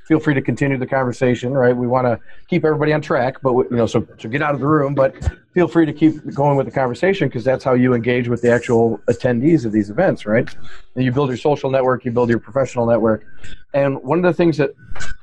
feel 0.05 0.19
free 0.19 0.33
to 0.33 0.41
continue 0.41 0.77
the 0.77 0.87
conversation, 0.87 1.53
right? 1.53 1.75
We 1.75 1.87
want 1.87 2.05
to 2.05 2.19
keep 2.47 2.65
everybody 2.65 2.93
on 2.93 3.01
track, 3.01 3.41
but 3.41 3.53
you 3.53 3.77
know, 3.77 3.85
so 3.85 4.07
so 4.17 4.29
get 4.29 4.41
out 4.41 4.53
of 4.53 4.59
the 4.59 4.67
room, 4.67 4.95
but 4.95 5.15
feel 5.53 5.67
free 5.67 5.85
to 5.85 5.93
keep 5.93 6.33
going 6.33 6.57
with 6.57 6.65
the 6.65 6.71
conversation 6.71 7.27
because 7.27 7.43
that's 7.43 7.63
how 7.63 7.73
you 7.73 7.93
engage 7.93 8.27
with 8.27 8.41
the 8.41 8.51
actual 8.51 8.99
attendees 9.07 9.65
of 9.65 9.71
these 9.71 9.89
events, 9.89 10.25
right? 10.25 10.55
And 10.95 11.03
you 11.03 11.11
build 11.11 11.29
your 11.29 11.37
social 11.37 11.69
network, 11.69 12.05
you 12.05 12.11
build 12.11 12.29
your 12.29 12.39
professional 12.39 12.85
network, 12.85 13.25
and 13.73 14.01
one 14.03 14.17
of 14.17 14.23
the 14.23 14.33
things 14.33 14.57
that 14.57 14.71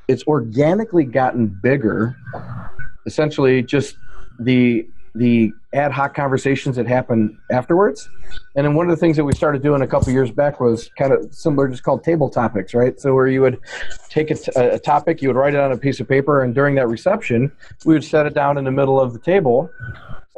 it's 0.08 0.24
organically 0.26 1.04
gotten 1.04 1.46
bigger, 1.46 2.16
essentially 3.06 3.62
just 3.62 3.96
the 4.38 4.86
the 5.18 5.52
ad 5.74 5.92
hoc 5.92 6.14
conversations 6.14 6.76
that 6.76 6.86
happen 6.86 7.38
afterwards. 7.50 8.08
And 8.54 8.64
then 8.64 8.74
one 8.74 8.86
of 8.88 8.90
the 8.90 9.00
things 9.00 9.16
that 9.16 9.24
we 9.24 9.34
started 9.34 9.62
doing 9.62 9.82
a 9.82 9.86
couple 9.86 10.12
years 10.12 10.30
back 10.30 10.60
was 10.60 10.90
kind 10.98 11.12
of 11.12 11.32
similar, 11.34 11.68
just 11.68 11.82
called 11.82 12.04
table 12.04 12.30
topics, 12.30 12.74
right? 12.74 12.98
So 12.98 13.14
where 13.14 13.26
you 13.26 13.42
would 13.42 13.58
take 14.08 14.30
a, 14.30 14.34
t- 14.34 14.52
a 14.56 14.78
topic, 14.78 15.22
you 15.22 15.28
would 15.28 15.36
write 15.36 15.54
it 15.54 15.60
on 15.60 15.72
a 15.72 15.76
piece 15.76 16.00
of 16.00 16.08
paper, 16.08 16.42
and 16.42 16.54
during 16.54 16.74
that 16.76 16.88
reception, 16.88 17.52
we 17.84 17.94
would 17.94 18.04
set 18.04 18.26
it 18.26 18.34
down 18.34 18.58
in 18.58 18.64
the 18.64 18.72
middle 18.72 19.00
of 19.00 19.12
the 19.12 19.18
table. 19.18 19.70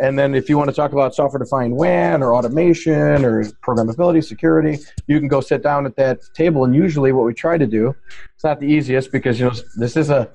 And 0.01 0.17
then 0.17 0.35
if 0.35 0.49
you 0.49 0.57
want 0.57 0.71
to 0.71 0.77
talk 0.77 0.93
about 0.93 1.15
software-defined 1.15 1.75
WAN 1.75 2.23
or 2.23 2.35
automation 2.35 3.25
or 3.25 3.45
programmability, 3.67 4.25
security, 4.25 4.79
you 5.09 5.19
can 5.19 5.27
go 5.27 5.41
sit 5.41 5.63
down 5.63 5.87
at 5.87 5.97
that 5.97 6.21
table. 6.35 6.65
And 6.65 6.75
usually, 6.75 7.11
what 7.11 7.25
we 7.25 7.35
try 7.35 7.59
to 7.59 7.67
do, 7.67 7.95
it's 8.35 8.45
not 8.45 8.61
the 8.61 8.67
easiest 8.67 9.11
because 9.11 9.41
you 9.41 9.47
know 9.47 9.55
this 9.77 9.97
is 9.97 10.11
a 10.11 10.31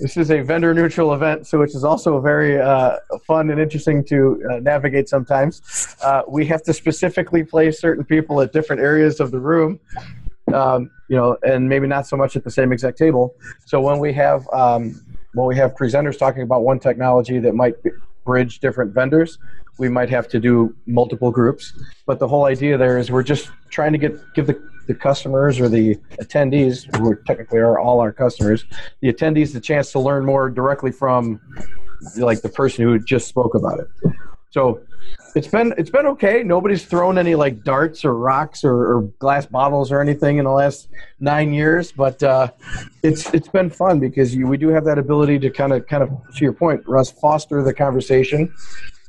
this 0.00 0.16
is 0.16 0.30
a 0.30 0.40
vendor 0.40 0.72
neutral 0.74 1.12
event, 1.14 1.46
so 1.46 1.58
which 1.58 1.74
is 1.74 1.84
also 1.84 2.20
very 2.20 2.60
uh, 2.60 2.96
fun 3.26 3.50
and 3.50 3.60
interesting 3.60 4.04
to 4.04 4.42
uh, 4.50 4.56
navigate 4.60 5.08
sometimes. 5.08 5.96
Uh, 6.02 6.22
we 6.26 6.46
have 6.46 6.62
to 6.64 6.72
specifically 6.72 7.44
place 7.44 7.80
certain 7.80 8.04
people 8.04 8.40
at 8.40 8.52
different 8.52 8.80
areas 8.80 9.20
of 9.20 9.30
the 9.30 9.38
room, 9.38 9.78
um, 10.54 10.90
you 11.08 11.16
know, 11.16 11.36
and 11.42 11.68
maybe 11.68 11.86
not 11.86 12.06
so 12.06 12.16
much 12.16 12.36
at 12.36 12.44
the 12.44 12.50
same 12.50 12.72
exact 12.72 12.96
table. 12.98 13.34
So 13.66 13.80
when 13.80 13.98
we 13.98 14.12
have 14.14 14.48
um, 14.52 15.00
when 15.34 15.46
we 15.46 15.56
have 15.56 15.74
presenters 15.74 16.18
talking 16.18 16.42
about 16.42 16.62
one 16.62 16.78
technology 16.78 17.38
that 17.38 17.54
might 17.54 17.74
bridge 18.24 18.60
different 18.60 18.92
vendors, 18.92 19.38
we 19.78 19.88
might 19.88 20.10
have 20.10 20.28
to 20.28 20.40
do 20.40 20.74
multiple 20.86 21.30
groups. 21.30 21.72
But 22.06 22.18
the 22.18 22.28
whole 22.28 22.46
idea 22.46 22.76
there 22.76 22.98
is 22.98 23.10
we're 23.10 23.22
just 23.22 23.50
trying 23.70 23.92
to 23.92 23.98
get 23.98 24.18
give 24.34 24.46
the, 24.46 24.60
the 24.86 24.94
customers 24.94 25.60
or 25.60 25.68
the 25.68 25.96
attendees, 26.20 26.84
who 26.96 27.16
technically 27.26 27.58
are 27.58 27.78
all 27.78 28.00
our 28.00 28.12
customers, 28.12 28.64
the 29.00 29.12
attendees 29.12 29.52
the 29.52 29.60
chance 29.60 29.92
to 29.92 30.00
learn 30.00 30.24
more 30.24 30.50
directly 30.50 30.90
from 30.90 31.40
like 32.16 32.42
the 32.42 32.48
person 32.48 32.84
who 32.84 32.98
just 32.98 33.28
spoke 33.28 33.54
about 33.54 33.80
it. 33.80 34.14
So 34.50 34.80
it's 35.34 35.48
been 35.48 35.74
it's 35.78 35.90
been 35.90 36.06
okay. 36.06 36.42
Nobody's 36.42 36.84
thrown 36.84 37.18
any 37.18 37.34
like 37.34 37.62
darts 37.62 38.04
or 38.04 38.14
rocks 38.14 38.64
or, 38.64 38.74
or 38.74 39.02
glass 39.18 39.46
bottles 39.46 39.92
or 39.92 40.00
anything 40.00 40.38
in 40.38 40.44
the 40.44 40.50
last 40.50 40.88
nine 41.20 41.52
years, 41.52 41.92
but 41.92 42.22
uh, 42.22 42.50
it's 43.02 43.32
it's 43.32 43.48
been 43.48 43.70
fun 43.70 44.00
because 44.00 44.34
you, 44.34 44.46
we 44.46 44.56
do 44.56 44.68
have 44.68 44.84
that 44.84 44.98
ability 44.98 45.38
to 45.40 45.50
kind 45.50 45.72
of 45.72 45.86
kind 45.86 46.02
of 46.02 46.10
to 46.34 46.44
your 46.44 46.52
point, 46.52 46.82
Russ, 46.86 47.10
foster 47.10 47.62
the 47.62 47.74
conversation 47.74 48.52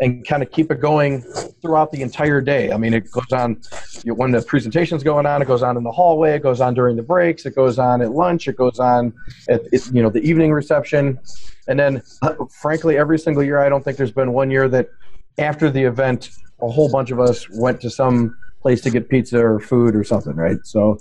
and 0.02 0.28
kind 0.28 0.42
of 0.42 0.52
keep 0.52 0.72
it 0.72 0.82
going 0.82 1.22
throughout 1.62 1.92
the 1.92 2.02
entire 2.02 2.42
day. 2.42 2.72
I 2.72 2.78
mean, 2.78 2.94
it 2.94 3.10
goes 3.12 3.32
on 3.32 3.62
you 4.04 4.12
know, 4.12 4.16
when 4.16 4.32
the 4.32 4.42
presentation's 4.42 5.04
going 5.04 5.28
on, 5.28 5.42
it 5.44 5.48
goes 5.48 5.62
on 5.62 5.78
in 5.78 5.84
the 5.84 5.92
hallway, 5.92 6.36
it 6.36 6.42
goes 6.42 6.60
on 6.60 6.74
during 6.74 6.96
the 6.96 7.04
breaks, 7.04 7.46
it 7.46 7.56
goes 7.56 7.78
on 7.78 8.02
at 8.02 8.12
lunch, 8.12 8.48
it 8.48 8.58
goes 8.58 8.80
on 8.80 9.14
at 9.48 9.62
you 9.94 10.02
know 10.02 10.10
the 10.10 10.22
evening 10.22 10.52
reception, 10.52 11.20
and 11.68 11.80
then 11.80 12.02
uh, 12.24 12.34
frankly, 12.50 12.98
every 12.98 13.20
single 13.20 13.44
year, 13.44 13.60
I 13.60 13.70
don't 13.70 13.84
think 13.84 13.98
there's 13.98 14.12
been 14.12 14.34
one 14.34 14.50
year 14.50 14.68
that 14.70 14.90
after 15.38 15.70
the 15.70 15.84
event, 15.84 16.30
a 16.62 16.70
whole 16.70 16.90
bunch 16.92 17.12
of 17.12 17.20
us 17.20 17.48
went 17.50 17.82
to 17.82 17.90
some 17.90 18.38
place 18.62 18.82
to 18.82 18.90
get 18.90 19.10
pizza 19.10 19.40
or 19.40 19.60
food 19.60 19.96
or 19.96 20.04
something, 20.04 20.36
right? 20.36 20.58
So 20.64 21.00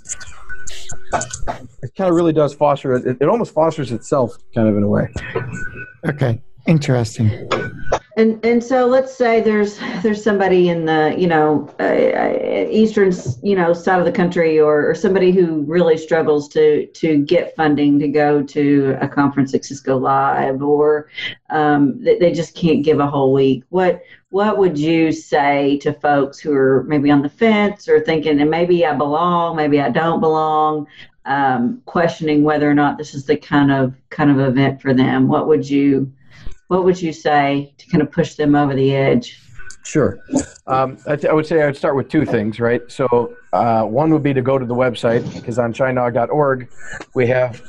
it 1.82 1.94
kind 1.96 2.08
of 2.08 2.14
really 2.14 2.32
does 2.32 2.54
foster 2.54 2.94
it. 2.94 3.18
It 3.20 3.28
almost 3.28 3.52
fosters 3.52 3.92
itself, 3.92 4.36
kind 4.54 4.68
of 4.68 4.76
in 4.76 4.82
a 4.82 4.88
way. 4.88 5.08
Okay, 6.06 6.40
interesting. 6.66 7.48
And 8.16 8.44
and 8.44 8.62
so 8.62 8.86
let's 8.86 9.14
say 9.14 9.40
there's 9.40 9.78
there's 10.02 10.22
somebody 10.22 10.68
in 10.68 10.84
the 10.84 11.14
you 11.16 11.26
know 11.26 11.72
uh, 11.78 11.84
uh, 11.84 12.66
eastern 12.70 13.12
you 13.42 13.56
know 13.56 13.72
side 13.72 13.98
of 13.98 14.04
the 14.04 14.12
country 14.12 14.58
or, 14.58 14.90
or 14.90 14.94
somebody 14.94 15.32
who 15.32 15.62
really 15.62 15.96
struggles 15.96 16.48
to 16.50 16.86
to 16.86 17.18
get 17.24 17.54
funding 17.56 17.98
to 18.00 18.08
go 18.08 18.42
to 18.42 18.96
a 19.00 19.08
conference 19.08 19.52
like 19.52 19.64
Cisco 19.64 19.96
Live 19.96 20.62
or 20.62 21.08
um, 21.50 22.02
they, 22.02 22.18
they 22.18 22.32
just 22.32 22.54
can't 22.54 22.84
give 22.84 23.00
a 23.00 23.06
whole 23.06 23.32
week. 23.32 23.64
What 23.70 24.02
what 24.30 24.58
would 24.58 24.78
you 24.78 25.12
say 25.12 25.76
to 25.78 25.92
folks 25.92 26.38
who 26.38 26.52
are 26.52 26.84
maybe 26.84 27.10
on 27.10 27.22
the 27.22 27.28
fence 27.28 27.88
or 27.88 28.00
thinking 28.00 28.40
and 28.40 28.50
maybe 28.50 28.86
I 28.86 28.94
belong, 28.94 29.56
maybe 29.56 29.80
I 29.80 29.90
don't 29.90 30.20
belong, 30.20 30.86
um, 31.24 31.82
questioning 31.84 32.44
whether 32.44 32.70
or 32.70 32.74
not 32.74 32.96
this 32.96 33.14
is 33.14 33.26
the 33.26 33.36
kind 33.36 33.72
of 33.72 33.94
kind 34.08 34.30
of 34.30 34.38
event 34.38 34.80
for 34.80 34.94
them? 34.94 35.28
What 35.28 35.48
would 35.48 35.68
you 35.68 36.12
what 36.68 36.84
would 36.84 37.02
you 37.02 37.12
say 37.12 37.74
to 37.78 37.90
kind 37.90 38.00
of 38.00 38.12
push 38.12 38.36
them 38.36 38.54
over 38.54 38.74
the 38.74 38.94
edge? 38.94 39.40
Sure. 39.82 40.20
Um, 40.68 40.98
I, 41.08 41.16
th- 41.16 41.26
I, 41.26 41.32
would 41.32 41.46
say 41.46 41.62
I 41.62 41.66
would 41.66 41.76
start 41.76 41.96
with 41.96 42.08
two 42.08 42.24
things, 42.24 42.60
right? 42.60 42.82
So, 42.88 43.34
uh, 43.52 43.82
one 43.82 44.12
would 44.12 44.22
be 44.22 44.34
to 44.34 44.42
go 44.42 44.58
to 44.58 44.64
the 44.64 44.74
website 44.74 45.34
because 45.34 45.58
on 45.58 45.72
chinog.org 45.72 46.70
we 47.14 47.26
have 47.26 47.60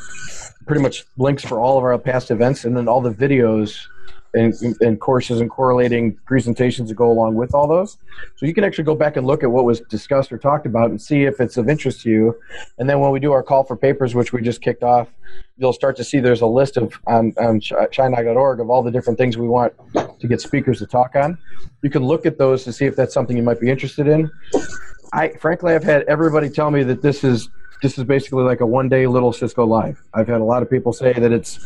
pretty 0.67 0.81
much 0.83 1.05
links 1.17 1.43
for 1.43 1.59
all 1.59 1.79
of 1.79 1.83
our 1.83 1.97
past 1.97 2.29
events 2.29 2.65
and 2.65 2.77
then 2.77 2.87
all 2.87 3.01
the 3.01 3.11
videos 3.11 3.87
and, 4.33 4.53
and, 4.81 4.99
courses 4.99 5.41
and 5.41 5.49
correlating 5.49 6.17
presentations 6.25 6.89
that 6.89 6.95
go 6.95 7.11
along 7.11 7.35
with 7.35 7.53
all 7.53 7.67
those. 7.67 7.97
So 8.35 8.45
you 8.45 8.53
can 8.53 8.63
actually 8.63 8.85
go 8.85 8.95
back 8.95 9.17
and 9.17 9.27
look 9.27 9.43
at 9.43 9.51
what 9.51 9.65
was 9.65 9.81
discussed 9.81 10.31
or 10.31 10.37
talked 10.37 10.65
about 10.65 10.89
and 10.89 11.01
see 11.01 11.23
if 11.23 11.39
it's 11.41 11.57
of 11.57 11.69
interest 11.69 12.01
to 12.01 12.09
you. 12.09 12.39
And 12.77 12.89
then 12.89 12.99
when 12.99 13.11
we 13.11 13.19
do 13.19 13.31
our 13.33 13.43
call 13.43 13.63
for 13.63 13.75
papers, 13.75 14.15
which 14.15 14.31
we 14.31 14.41
just 14.41 14.61
kicked 14.61 14.83
off, 14.83 15.09
you'll 15.57 15.73
start 15.73 15.95
to 15.97 16.03
see 16.03 16.19
there's 16.19 16.41
a 16.41 16.47
list 16.47 16.77
of 16.77 16.93
on, 17.07 17.33
on 17.37 17.59
chinog.org 17.59 18.59
of 18.59 18.69
all 18.69 18.81
the 18.81 18.91
different 18.91 19.17
things 19.17 19.37
we 19.37 19.47
want 19.47 19.73
to 20.19 20.27
get 20.27 20.39
speakers 20.39 20.79
to 20.79 20.85
talk 20.85 21.15
on. 21.15 21.37
You 21.81 21.89
can 21.89 22.03
look 22.03 22.25
at 22.25 22.37
those 22.37 22.63
to 22.63 22.73
see 22.73 22.85
if 22.85 22.95
that's 22.95 23.13
something 23.13 23.35
you 23.35 23.43
might 23.43 23.59
be 23.59 23.69
interested 23.69 24.07
in. 24.07 24.31
I 25.13 25.29
frankly, 25.29 25.73
I've 25.73 25.83
had 25.83 26.03
everybody 26.03 26.49
tell 26.49 26.71
me 26.71 26.83
that 26.83 27.01
this 27.01 27.23
is 27.23 27.49
this 27.81 27.97
is 27.97 28.03
basically 28.03 28.43
like 28.43 28.61
a 28.61 28.65
one 28.65 28.89
day 28.89 29.07
little 29.07 29.33
Cisco 29.33 29.65
Live. 29.65 30.01
I've 30.13 30.27
had 30.27 30.41
a 30.41 30.45
lot 30.45 30.61
of 30.61 30.69
people 30.69 30.93
say 30.93 31.13
that 31.13 31.31
it's 31.31 31.59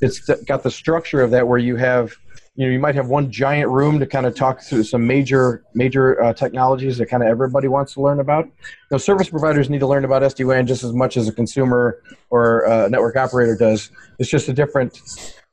it's 0.00 0.20
got 0.44 0.62
the 0.62 0.70
structure 0.70 1.20
of 1.20 1.30
that 1.30 1.46
where 1.46 1.58
you 1.58 1.76
have 1.76 2.14
you 2.56 2.66
know 2.66 2.72
you 2.72 2.78
might 2.78 2.94
have 2.94 3.08
one 3.08 3.30
giant 3.30 3.70
room 3.70 3.98
to 3.98 4.06
kind 4.06 4.26
of 4.26 4.34
talk 4.34 4.60
through 4.60 4.84
some 4.84 5.06
major 5.06 5.64
major 5.74 6.22
uh, 6.22 6.32
technologies 6.32 6.98
that 6.98 7.06
kind 7.06 7.22
of 7.22 7.28
everybody 7.28 7.68
wants 7.68 7.94
to 7.94 8.00
learn 8.00 8.20
about. 8.20 8.48
Now, 8.90 8.98
service 8.98 9.28
providers 9.28 9.70
need 9.70 9.80
to 9.80 9.86
learn 9.86 10.04
about 10.04 10.22
SD-WAN 10.22 10.66
just 10.66 10.84
as 10.84 10.92
much 10.92 11.16
as 11.16 11.28
a 11.28 11.32
consumer 11.32 12.02
or 12.30 12.64
a 12.64 12.88
network 12.88 13.16
operator 13.16 13.56
does. 13.56 13.90
It's 14.18 14.30
just 14.30 14.48
a 14.48 14.52
different 14.52 15.00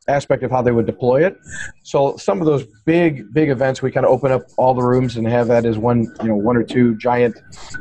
aspect 0.08 0.44
of 0.44 0.52
how 0.52 0.62
they 0.62 0.72
would 0.72 0.86
deploy 0.86 1.26
it. 1.26 1.40
So 1.84 2.18
some 2.18 2.42
of 2.42 2.48
those 2.48 2.66
big 2.86 3.34
big 3.34 3.50
events, 3.50 3.82
we 3.82 3.92
kind 3.92 4.06
of 4.06 4.12
open 4.12 4.32
up 4.32 4.44
all 4.58 4.74
the 4.74 4.82
rooms 4.82 5.18
and 5.18 5.28
have 5.28 5.48
that 5.48 5.66
as 5.66 5.78
one 5.78 6.08
you 6.22 6.30
know 6.30 6.36
one 6.36 6.58
or 6.58 6.64
two 6.64 6.96
giant 6.98 7.36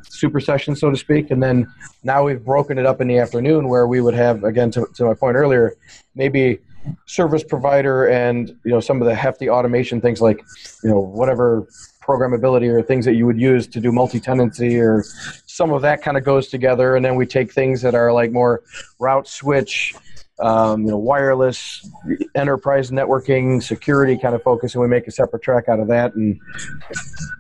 super 0.04 0.40
sessions, 0.40 0.80
so 0.80 0.90
to 0.90 0.96
speak. 0.96 1.30
And 1.30 1.42
then 1.42 1.66
now 2.02 2.24
we've 2.24 2.44
broken 2.44 2.78
it 2.78 2.87
up 2.87 3.00
in 3.00 3.09
the 3.09 3.18
afternoon 3.18 3.68
where 3.68 3.87
we 3.87 4.00
would 4.00 4.14
have 4.14 4.44
again 4.44 4.70
to, 4.72 4.87
to 4.96 5.04
my 5.04 5.14
point 5.14 5.37
earlier, 5.37 5.76
maybe 6.14 6.59
service 7.06 7.44
provider 7.44 8.06
and 8.06 8.48
you 8.64 8.70
know 8.70 8.80
some 8.80 9.02
of 9.02 9.06
the 9.06 9.14
hefty 9.14 9.50
automation 9.50 10.00
things 10.00 10.20
like 10.20 10.40
you 10.83 10.88
know 10.88 10.98
whatever 10.98 11.66
programmability 12.02 12.68
or 12.68 12.83
things 12.83 13.04
that 13.04 13.14
you 13.14 13.26
would 13.26 13.38
use 13.38 13.66
to 13.66 13.80
do 13.80 13.92
multi-tenancy 13.92 14.80
or 14.80 15.04
some 15.46 15.72
of 15.72 15.83
that 15.83 16.02
kind 16.02 16.16
of 16.16 16.24
goes 16.24 16.48
together 16.48 16.96
and 16.96 17.04
then 17.04 17.16
we 17.16 17.26
take 17.26 17.52
things 17.52 17.83
that 17.83 17.94
are 17.94 18.12
like 18.12 18.33
more 18.33 18.62
route 18.98 19.28
switch 19.28 19.94
um, 20.40 20.85
you 20.85 20.90
know, 20.90 20.98
wireless, 20.98 21.88
enterprise 22.35 22.90
networking, 22.90 23.62
security 23.62 24.16
kind 24.16 24.35
of 24.35 24.42
focus, 24.42 24.74
and 24.74 24.83
we 24.83 24.88
make 24.88 25.07
a 25.07 25.11
separate 25.11 25.42
track 25.42 25.68
out 25.68 25.81
of 25.81 25.88
that. 25.88 26.14
And 26.14 26.40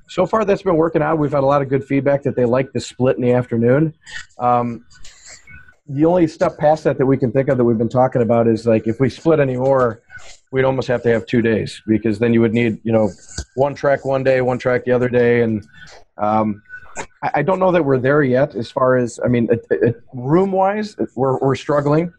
so 0.08 0.26
far, 0.26 0.44
that's 0.44 0.62
been 0.62 0.76
working 0.76 1.02
out. 1.02 1.18
We've 1.18 1.32
had 1.32 1.42
a 1.42 1.46
lot 1.46 1.62
of 1.62 1.68
good 1.68 1.84
feedback 1.84 2.22
that 2.24 2.36
they 2.36 2.44
like 2.44 2.72
the 2.72 2.80
split 2.80 3.16
in 3.16 3.22
the 3.22 3.32
afternoon. 3.32 3.94
Um, 4.38 4.84
the 5.88 6.04
only 6.04 6.28
step 6.28 6.56
past 6.56 6.84
that 6.84 6.98
that 6.98 7.06
we 7.06 7.16
can 7.16 7.32
think 7.32 7.48
of 7.48 7.58
that 7.58 7.64
we've 7.64 7.78
been 7.78 7.88
talking 7.88 8.22
about 8.22 8.46
is 8.46 8.66
like 8.66 8.86
if 8.86 9.00
we 9.00 9.10
split 9.10 9.40
anymore, 9.40 10.02
we'd 10.52 10.64
almost 10.64 10.86
have 10.88 11.02
to 11.02 11.08
have 11.08 11.26
two 11.26 11.42
days 11.42 11.82
because 11.86 12.18
then 12.18 12.32
you 12.32 12.40
would 12.40 12.52
need 12.52 12.78
you 12.84 12.92
know 12.92 13.10
one 13.56 13.74
track 13.74 14.04
one 14.04 14.22
day, 14.22 14.40
one 14.40 14.58
track 14.58 14.84
the 14.84 14.92
other 14.92 15.08
day, 15.08 15.42
and 15.42 15.66
um, 16.18 16.62
I 17.22 17.42
don't 17.42 17.58
know 17.58 17.70
that 17.70 17.84
we're 17.84 17.98
there 17.98 18.22
yet 18.22 18.54
as 18.54 18.70
far 18.70 18.96
as 18.96 19.20
I 19.22 19.28
mean, 19.28 19.48
room 20.14 20.52
wise, 20.52 20.96
we're, 21.14 21.38
we're 21.38 21.54
struggling. 21.54 22.12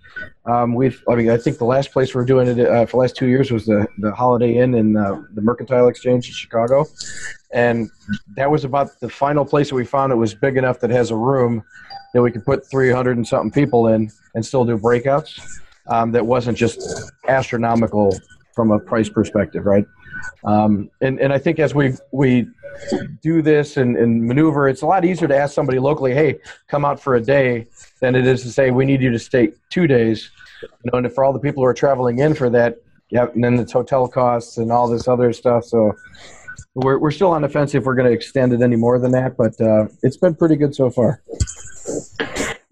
Um, 0.45 0.75
we've, 0.75 1.03
I 1.09 1.15
mean, 1.15 1.31
I 1.31 1.37
think 1.37 1.57
the 1.57 1.65
last 1.65 1.91
place 1.91 2.13
we 2.13 2.21
are 2.21 2.25
doing 2.25 2.47
it 2.47 2.59
uh, 2.59 2.85
for 2.85 2.91
the 2.91 2.97
last 2.97 3.15
two 3.15 3.25
years 3.25 3.49
was 3.49 3.65
the, 3.65 3.87
the 3.97 4.11
Holiday 4.11 4.57
Inn 4.57 4.75
in 4.75 4.95
uh, 4.95 5.23
the 5.33 5.41
Mercantile 5.41 5.87
Exchange 5.87 6.27
in 6.27 6.33
Chicago. 6.33 6.85
And 7.51 7.89
that 8.35 8.51
was 8.51 8.63
about 8.63 8.99
the 8.99 9.09
final 9.09 9.43
place 9.43 9.69
that 9.69 9.75
we 9.75 9.85
found 9.85 10.11
that 10.11 10.17
was 10.17 10.35
big 10.35 10.55
enough 10.55 10.79
that 10.81 10.91
has 10.91 11.09
a 11.09 11.15
room 11.15 11.63
that 12.13 12.21
we 12.21 12.31
could 12.31 12.45
put 12.45 12.69
300 12.69 13.17
and 13.17 13.27
something 13.27 13.51
people 13.51 13.87
in 13.87 14.11
and 14.35 14.45
still 14.45 14.65
do 14.65 14.77
breakouts. 14.77 15.41
Um, 15.87 16.11
that 16.11 16.25
wasn't 16.25 16.57
just 16.57 17.11
astronomical 17.27 18.15
from 18.53 18.69
a 18.69 18.79
price 18.79 19.09
perspective, 19.09 19.65
right? 19.65 19.85
Um, 20.43 20.89
and, 21.01 21.19
and 21.19 21.31
I 21.33 21.37
think 21.37 21.59
as 21.59 21.75
we, 21.75 21.93
we 22.11 22.47
do 23.21 23.41
this 23.41 23.77
and, 23.77 23.97
and 23.97 24.25
maneuver, 24.25 24.67
it's 24.67 24.81
a 24.81 24.85
lot 24.85 25.05
easier 25.05 25.27
to 25.27 25.35
ask 25.35 25.53
somebody 25.53 25.79
locally, 25.79 26.13
hey, 26.13 26.39
come 26.67 26.85
out 26.85 26.99
for 26.99 27.15
a 27.15 27.21
day 27.21 27.67
than 27.99 28.15
it 28.15 28.25
is 28.25 28.41
to 28.43 28.51
say, 28.51 28.71
we 28.71 28.85
need 28.85 29.01
you 29.01 29.11
to 29.11 29.19
stay 29.19 29.51
two 29.69 29.87
days. 29.87 30.31
You 30.63 30.91
know, 30.91 30.99
and 30.99 31.13
for 31.13 31.23
all 31.23 31.33
the 31.33 31.39
people 31.39 31.63
who 31.63 31.67
are 31.67 31.73
traveling 31.73 32.19
in 32.19 32.33
for 32.33 32.49
that, 32.49 32.77
yeah, 33.09 33.27
and 33.33 33.43
then 33.43 33.59
it's 33.59 33.71
hotel 33.71 34.07
costs 34.07 34.57
and 34.57 34.71
all 34.71 34.87
this 34.87 35.07
other 35.07 35.33
stuff. 35.33 35.65
So 35.65 35.93
we're, 36.75 36.97
we're 36.97 37.11
still 37.11 37.31
on 37.31 37.41
the 37.41 37.49
fence 37.49 37.75
if 37.75 37.83
we're 37.83 37.95
going 37.95 38.07
to 38.07 38.13
extend 38.13 38.53
it 38.53 38.61
any 38.61 38.77
more 38.77 38.99
than 38.99 39.11
that, 39.11 39.35
but 39.35 39.59
uh, 39.59 39.87
it's 40.03 40.17
been 40.17 40.35
pretty 40.35 40.55
good 40.55 40.73
so 40.73 40.89
far 40.89 41.21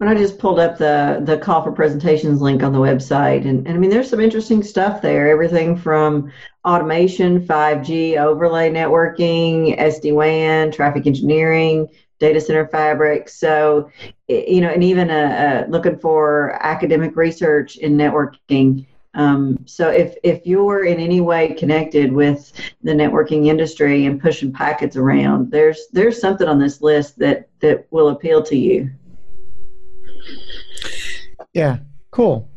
when 0.00 0.08
I 0.08 0.14
just 0.14 0.38
pulled 0.38 0.58
up 0.58 0.78
the 0.78 1.20
the 1.22 1.36
call 1.36 1.62
for 1.62 1.72
presentations 1.72 2.40
link 2.40 2.62
on 2.62 2.72
the 2.72 2.78
website, 2.78 3.46
and, 3.46 3.66
and 3.66 3.76
I 3.76 3.78
mean, 3.78 3.90
there's 3.90 4.08
some 4.08 4.18
interesting 4.18 4.62
stuff 4.62 5.02
there. 5.02 5.28
Everything 5.28 5.76
from 5.76 6.32
automation, 6.64 7.46
5G, 7.46 8.16
overlay 8.16 8.70
networking, 8.70 9.78
SD 9.78 10.14
WAN, 10.14 10.72
traffic 10.72 11.06
engineering, 11.06 11.86
data 12.18 12.40
center 12.40 12.66
fabric. 12.68 13.28
So, 13.28 13.90
you 14.26 14.62
know, 14.62 14.70
and 14.70 14.82
even 14.82 15.10
uh, 15.10 15.66
uh, 15.66 15.70
looking 15.70 15.98
for 15.98 16.58
academic 16.62 17.14
research 17.14 17.76
in 17.76 17.98
networking. 17.98 18.86
Um, 19.12 19.58
so 19.66 19.90
if, 19.90 20.14
if 20.22 20.46
you're 20.46 20.86
in 20.86 20.98
any 20.98 21.20
way 21.20 21.52
connected 21.52 22.10
with 22.10 22.52
the 22.82 22.92
networking 22.92 23.48
industry 23.48 24.06
and 24.06 24.18
pushing 24.18 24.50
packets 24.50 24.96
around, 24.96 25.50
there's 25.50 25.88
there's 25.92 26.18
something 26.18 26.48
on 26.48 26.58
this 26.58 26.80
list 26.80 27.18
that 27.18 27.50
that 27.60 27.86
will 27.90 28.08
appeal 28.08 28.42
to 28.44 28.56
you. 28.56 28.90
Yeah, 31.52 31.78
cool. 32.10 32.48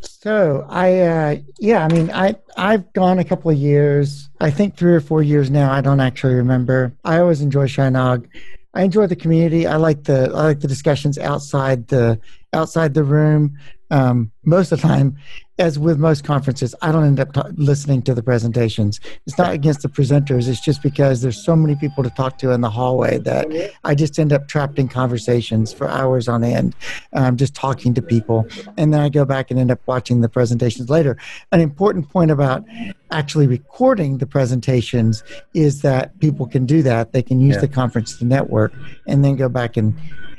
So 0.00 0.66
I, 0.68 1.00
uh, 1.00 1.36
yeah, 1.58 1.84
I 1.84 1.88
mean, 1.88 2.10
I 2.10 2.36
I've 2.56 2.92
gone 2.92 3.18
a 3.18 3.24
couple 3.24 3.50
of 3.50 3.56
years. 3.56 4.28
I 4.40 4.50
think 4.50 4.76
three 4.76 4.94
or 4.94 5.00
four 5.00 5.22
years 5.22 5.50
now. 5.50 5.70
I 5.70 5.80
don't 5.80 6.00
actually 6.00 6.34
remember. 6.34 6.92
I 7.04 7.18
always 7.18 7.40
enjoy 7.40 7.66
Chinog. 7.66 8.26
I 8.74 8.82
enjoy 8.82 9.06
the 9.06 9.16
community. 9.16 9.66
I 9.66 9.76
like 9.76 10.04
the 10.04 10.30
I 10.34 10.42
like 10.42 10.60
the 10.60 10.68
discussions 10.68 11.18
outside 11.18 11.88
the 11.88 12.20
outside 12.52 12.94
the 12.94 13.04
room. 13.04 13.58
Um, 13.90 14.32
most 14.44 14.72
of 14.72 14.80
the 14.80 14.88
time, 14.88 15.16
as 15.58 15.78
with 15.78 15.98
most 15.98 16.22
conferences, 16.22 16.74
I 16.82 16.92
don't 16.92 17.04
end 17.04 17.18
up 17.18 17.32
ta- 17.32 17.48
listening 17.54 18.02
to 18.02 18.14
the 18.14 18.22
presentations. 18.22 19.00
It's 19.26 19.38
not 19.38 19.52
against 19.52 19.80
the 19.82 19.88
presenters. 19.88 20.48
It's 20.48 20.60
just 20.60 20.82
because 20.82 21.22
there's 21.22 21.42
so 21.42 21.56
many 21.56 21.74
people 21.76 22.04
to 22.04 22.10
talk 22.10 22.36
to 22.38 22.50
in 22.50 22.60
the 22.60 22.68
hallway 22.68 23.18
that 23.18 23.46
I 23.84 23.94
just 23.94 24.18
end 24.18 24.32
up 24.32 24.48
trapped 24.48 24.78
in 24.78 24.88
conversations 24.88 25.72
for 25.72 25.88
hours 25.88 26.28
on 26.28 26.44
end, 26.44 26.74
um, 27.14 27.36
just 27.38 27.54
talking 27.54 27.94
to 27.94 28.02
people. 28.02 28.46
And 28.76 28.92
then 28.92 29.00
I 29.00 29.08
go 29.08 29.24
back 29.24 29.50
and 29.50 29.58
end 29.58 29.70
up 29.70 29.80
watching 29.86 30.20
the 30.20 30.28
presentations 30.28 30.90
later. 30.90 31.16
An 31.52 31.60
important 31.60 32.10
point 32.10 32.30
about 32.30 32.62
actually 33.10 33.46
recording 33.46 34.18
the 34.18 34.26
presentations 34.26 35.24
is 35.54 35.80
that 35.82 36.18
people 36.20 36.46
can 36.46 36.66
do 36.66 36.82
that. 36.82 37.12
They 37.12 37.22
can 37.22 37.40
use 37.40 37.54
Yeah. 37.54 37.60
the 37.62 37.68
conference 37.68 38.18
to 38.18 38.26
network 38.26 38.74
and 39.06 39.24
then 39.24 39.36
go 39.36 39.48
back 39.48 39.76
and 39.78 39.94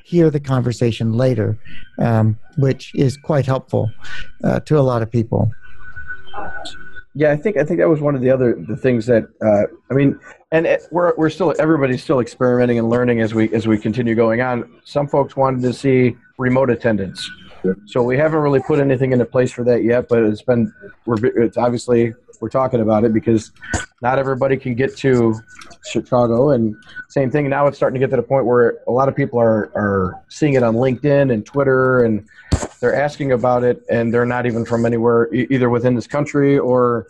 hear 0.07 0.29
the 0.29 0.39
conversation 0.39 1.11
later, 1.11 1.57
um, 1.99 2.39
which 2.57 2.95
is 2.95 3.17
quite 3.17 3.45
helpful 3.45 3.91
uh, 4.41 4.57
to 4.61 4.79
a 4.79 4.79
lot 4.79 5.01
of 5.01 5.11
people. 5.11 5.51
Yeah, 7.13 7.31
I 7.31 7.35
think 7.35 7.57
I 7.57 7.65
think 7.65 7.79
that 7.79 7.89
was 7.89 7.99
one 7.99 8.15
of 8.15 8.21
the 8.21 8.29
other 8.29 8.55
the 8.69 8.77
things 8.77 9.05
that 9.07 9.23
uh, 9.41 9.63
I 9.91 9.93
mean, 9.93 10.17
and 10.51 10.65
it, 10.65 10.83
we're 10.91 11.13
we're 11.17 11.29
still 11.29 11.53
everybody's 11.59 12.01
still 12.01 12.21
experimenting 12.21 12.79
and 12.79 12.89
learning 12.89 13.19
as 13.19 13.33
we 13.33 13.53
as 13.53 13.67
we 13.67 13.77
continue 13.77 14.15
going 14.15 14.39
on. 14.39 14.79
Some 14.85 15.09
folks 15.09 15.35
wanted 15.35 15.61
to 15.63 15.73
see 15.73 16.15
remote 16.37 16.69
attendance, 16.69 17.29
so 17.85 18.01
we 18.01 18.17
haven't 18.17 18.39
really 18.39 18.61
put 18.61 18.79
anything 18.79 19.11
into 19.11 19.25
place 19.25 19.51
for 19.51 19.65
that 19.65 19.83
yet. 19.83 20.07
But 20.07 20.23
it's 20.23 20.43
been 20.43 20.71
we're 21.05 21.17
it's 21.43 21.57
obviously 21.57 22.13
we're 22.39 22.49
talking 22.49 22.81
about 22.81 23.03
it 23.03 23.13
because 23.13 23.51
not 24.01 24.19
everybody 24.19 24.57
can 24.57 24.75
get 24.75 24.95
to 24.97 25.35
Chicago, 25.89 26.51
and 26.51 26.75
same 27.09 27.31
thing. 27.31 27.49
Now 27.49 27.67
it's 27.67 27.77
starting 27.77 27.99
to 27.99 28.05
get 28.05 28.11
to 28.11 28.21
the 28.21 28.27
point 28.27 28.45
where 28.45 28.79
a 28.87 28.91
lot 28.91 29.09
of 29.09 29.15
people 29.15 29.39
are 29.39 29.71
are 29.75 30.23
seeing 30.29 30.53
it 30.53 30.63
on 30.63 30.75
LinkedIn 30.75 31.33
and 31.33 31.45
Twitter 31.45 32.03
and 32.03 32.27
they're 32.79 32.95
asking 32.95 33.31
about 33.31 33.63
it 33.63 33.83
and 33.89 34.13
they're 34.13 34.25
not 34.25 34.45
even 34.45 34.65
from 34.65 34.85
anywhere 34.85 35.33
either 35.33 35.69
within 35.69 35.95
this 35.95 36.07
country 36.07 36.59
or 36.59 37.07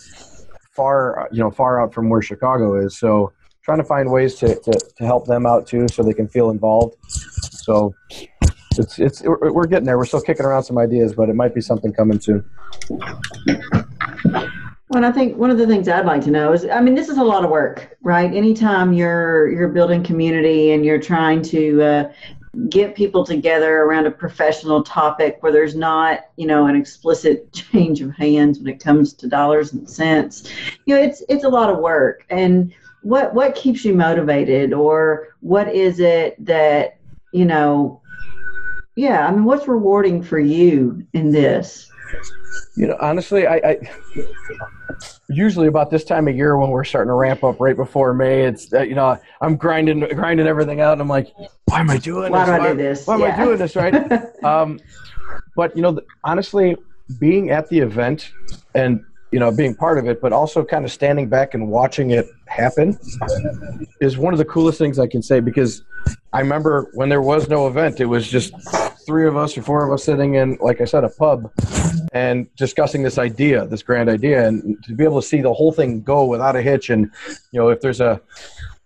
far 0.71 1.27
you 1.31 1.39
know 1.39 1.51
far 1.51 1.81
out 1.81 1.93
from 1.93 2.09
where 2.09 2.21
chicago 2.21 2.79
is. 2.79 2.97
So 2.97 3.33
trying 3.63 3.79
to 3.79 3.83
find 3.83 4.09
ways 4.09 4.35
to, 4.35 4.55
to, 4.55 4.71
to 4.97 5.05
help 5.05 5.25
them 5.25 5.45
out 5.45 5.67
too 5.67 5.87
so 5.91 6.03
they 6.03 6.13
can 6.13 6.27
feel 6.27 6.51
involved. 6.51 6.95
So 7.09 7.93
it's 8.77 8.97
it's 8.97 9.21
we're 9.23 9.67
getting 9.67 9.85
there. 9.85 9.97
We're 9.97 10.05
still 10.05 10.21
kicking 10.21 10.45
around 10.45 10.63
some 10.63 10.77
ideas 10.77 11.13
but 11.13 11.29
it 11.29 11.35
might 11.35 11.53
be 11.53 11.61
something 11.61 11.91
coming 11.91 12.19
soon 12.19 12.45
Well, 14.89 15.04
I 15.04 15.12
think 15.12 15.38
one 15.38 15.50
of 15.50 15.58
the 15.58 15.67
things 15.67 15.89
I'd 15.89 16.06
like 16.06 16.23
to 16.23 16.32
know 16.32 16.54
is, 16.54 16.65
I 16.65 16.80
mean, 16.80 16.95
this 16.95 17.10
is 17.10 17.17
a 17.17 17.23
lot 17.23 17.43
of 17.43 17.50
work, 17.50 17.97
right? 18.02 18.34
Anytime 18.34 18.93
you're 18.93 19.50
you're 19.50 19.67
building 19.67 20.02
community 20.02 20.71
and 20.71 20.86
you're 20.86 21.00
trying 21.00 21.41
to 21.43 21.82
uh, 21.84 22.13
get 22.69 22.95
people 22.95 23.26
together 23.26 23.80
around 23.84 24.08
a 24.08 24.12
professional 24.12 24.82
topic 24.84 25.38
where 25.41 25.52
there's 25.52 25.76
not, 25.76 26.21
you 26.38 26.47
know, 26.47 26.67
an 26.67 26.76
explicit 26.76 27.52
change 27.54 28.02
of 28.02 28.12
hands 28.15 28.60
when 28.60 28.67
it 28.67 28.82
comes 28.82 29.13
to 29.15 29.28
dollars 29.28 29.73
and 29.73 29.89
cents, 29.89 30.50
you 30.86 30.95
know, 30.95 31.02
it's 31.02 31.21
it's 31.28 31.43
a 31.43 31.50
lot 31.50 31.69
of 31.69 31.80
work. 31.80 32.26
And 32.30 32.73
what 33.02 33.34
what 33.34 33.56
keeps 33.56 33.84
you 33.84 33.93
motivated, 33.93 34.71
or 34.73 35.30
what 35.41 35.67
is 35.73 36.00
it 36.00 36.43
that 36.45 36.97
you 37.34 37.43
know? 37.45 38.02
Yeah, 38.95 39.28
I 39.28 39.32
mean, 39.32 39.45
what's 39.45 39.67
rewarding 39.67 40.23
for 40.23 40.39
you 40.39 41.06
in 41.13 41.32
this? 41.32 41.93
You 42.76 42.88
know 42.88 42.98
honestly 43.00 43.48
i, 43.48 43.56
I 43.58 43.78
usually 45.30 45.67
about 45.67 45.91
this 45.91 46.04
time 46.04 46.28
of 46.28 46.36
year 46.36 46.58
when 46.58 46.70
we're 46.70 46.84
starting 46.84 47.10
to 47.10 47.13
ramp 47.13 47.43
up 47.43 47.60
right 47.60 47.76
before 47.76 48.13
may 48.13 48.43
it's 48.43 48.72
uh, 48.74 48.82
you 48.82 48.96
know 48.96 49.20
i'm 49.41 49.56
grinding 49.58 50.00
grinding 50.15 50.48
everything 50.48 50.80
out 50.82 50.93
and 50.93 51.02
i'm 51.02 51.08
like 51.10 51.28
why 51.65 51.80
am 51.80 51.89
i 51.89 51.98
doing 51.98 52.32
Why 52.32 52.46
this 52.46 52.56
do 52.56 52.62
I 52.62 52.72
do 52.72 52.78
this? 52.78 53.08
why 53.08 53.13
am 53.15 53.22
Yeah. 53.22 53.36
i 53.41 53.43
doing 53.46 53.58
this 53.58 53.76
right 53.76 53.96
um, 54.43 54.80
but 55.56 55.76
you 55.76 55.82
know, 55.82 56.00
honestly, 56.24 56.78
being 57.20 57.50
at 57.50 57.67
the 57.70 57.80
event 57.80 58.32
and 58.76 59.04
you 59.31 59.39
know 59.39 59.51
being 59.51 59.75
part 59.75 59.97
of 59.97 60.07
it, 60.07 60.21
but 60.21 60.33
also 60.33 60.63
kind 60.63 60.85
of 60.85 60.91
standing 60.91 61.27
back 61.27 61.53
and 61.53 61.69
watching 61.69 62.11
it 62.11 62.27
happen 62.47 62.97
is 63.99 64.17
one 64.17 64.33
of 64.33 64.37
the 64.37 64.45
coolest 64.45 64.77
things 64.77 64.99
I 64.99 65.07
can 65.07 65.21
say 65.21 65.39
because 65.39 65.83
I 66.33 66.39
remember 66.39 66.89
when 66.93 67.09
there 67.09 67.21
was 67.21 67.49
no 67.49 67.67
event, 67.67 67.99
it 67.99 68.05
was 68.05 68.27
just 68.27 68.53
three 69.05 69.27
of 69.27 69.37
us 69.37 69.57
or 69.57 69.61
four 69.61 69.85
of 69.85 69.93
us 69.93 70.03
sitting 70.03 70.35
in, 70.35 70.57
like 70.61 70.81
I 70.81 70.85
said, 70.85 71.03
a 71.03 71.09
pub 71.09 71.51
and 72.13 72.53
discussing 72.55 73.03
this 73.03 73.17
idea, 73.17 73.65
this 73.65 73.81
grand 73.81 74.09
idea, 74.09 74.47
and 74.47 74.81
to 74.83 74.93
be 74.93 75.03
able 75.03 75.21
to 75.21 75.27
see 75.27 75.41
the 75.41 75.53
whole 75.53 75.71
thing 75.71 76.01
go 76.01 76.25
without 76.25 76.55
a 76.55 76.61
hitch, 76.61 76.89
and 76.89 77.11
you 77.51 77.59
know, 77.59 77.69
if 77.69 77.81
there's 77.81 78.01
a 78.01 78.21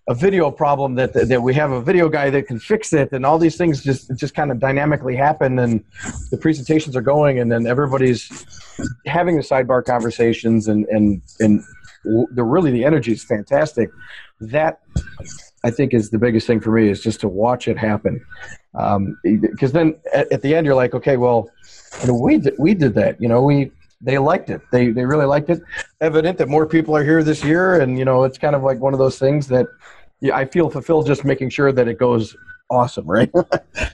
a 0.08 0.16
video 0.16 0.50
problem 0.50 0.96
that 0.96 1.14
that 1.14 1.42
we 1.42 1.54
have 1.54 1.72
a 1.72 1.82
video 1.82 2.10
guy 2.10 2.30
that 2.30 2.48
can 2.48 2.60
fix 2.60 2.92
it 2.92 3.12
and 3.12 3.26
all 3.26 3.38
these 3.38 3.56
things 3.56 3.84
just 3.84 4.14
just 4.16 4.34
kind 4.34 4.52
of 4.52 4.60
dynamically 4.60 5.16
happen 5.16 5.60
and 5.60 5.84
the 6.32 6.38
presentations 6.38 6.96
are 6.96 7.02
going 7.02 7.40
and 7.40 7.52
then 7.52 7.68
everybody's 7.68 8.46
having 9.06 9.36
the 9.36 9.44
sidebar 9.44 9.86
conversations 9.86 10.68
and 10.68 10.86
and 10.88 11.22
and 11.40 11.64
the 12.04 12.44
really 12.44 12.72
the 12.72 12.84
energy 12.84 13.12
is 13.12 13.24
fantastic. 13.24 13.90
That 14.40 14.80
i 15.64 15.70
think 15.70 15.94
is 15.94 16.10
the 16.10 16.18
biggest 16.18 16.48
thing 16.48 16.60
for 16.60 16.72
me 16.72 16.90
is 16.90 17.02
just 17.02 17.20
to 17.22 17.28
watch 17.28 17.68
it 17.68 17.78
happen. 17.78 18.26
Um, 18.74 19.18
because 19.24 19.72
then 19.72 19.96
at, 20.14 20.32
at 20.32 20.42
the 20.42 20.56
end 20.56 20.66
you're 20.66 20.76
like 20.76 20.96
okay 20.96 21.18
well 21.18 21.50
you 22.02 22.08
know 22.08 22.16
we 22.16 22.38
did, 22.38 22.56
we 22.58 22.74
did 22.74 22.96
that 22.96 23.22
you 23.22 23.28
know 23.28 23.44
we 23.44 23.72
they 24.04 24.18
liked 24.18 24.50
it 24.50 24.62
they 24.72 24.90
they 24.90 25.06
really 25.06 25.26
liked 25.26 25.50
it 25.50 25.62
evident 26.02 26.38
that 26.38 26.48
more 26.50 26.66
people 26.66 26.96
are 26.96 27.04
here 27.04 27.24
this 27.24 27.44
year 27.44 27.80
and 27.82 27.98
you 28.00 28.06
know 28.06 28.24
it's 28.24 28.38
kind 28.38 28.56
of 28.56 28.64
like 28.64 28.80
one 28.80 28.94
of 28.94 29.00
those 29.00 29.20
things 29.20 29.48
that 29.48 29.68
yeah, 30.22 30.36
I 30.36 30.46
feel 30.46 30.70
fulfilled 30.70 31.08
just 31.08 31.26
making 31.26 31.50
sure 31.50 31.72
that 31.72 31.88
it 31.88 31.98
goes 31.98 32.36
awesome, 32.70 33.06
right? 33.10 33.30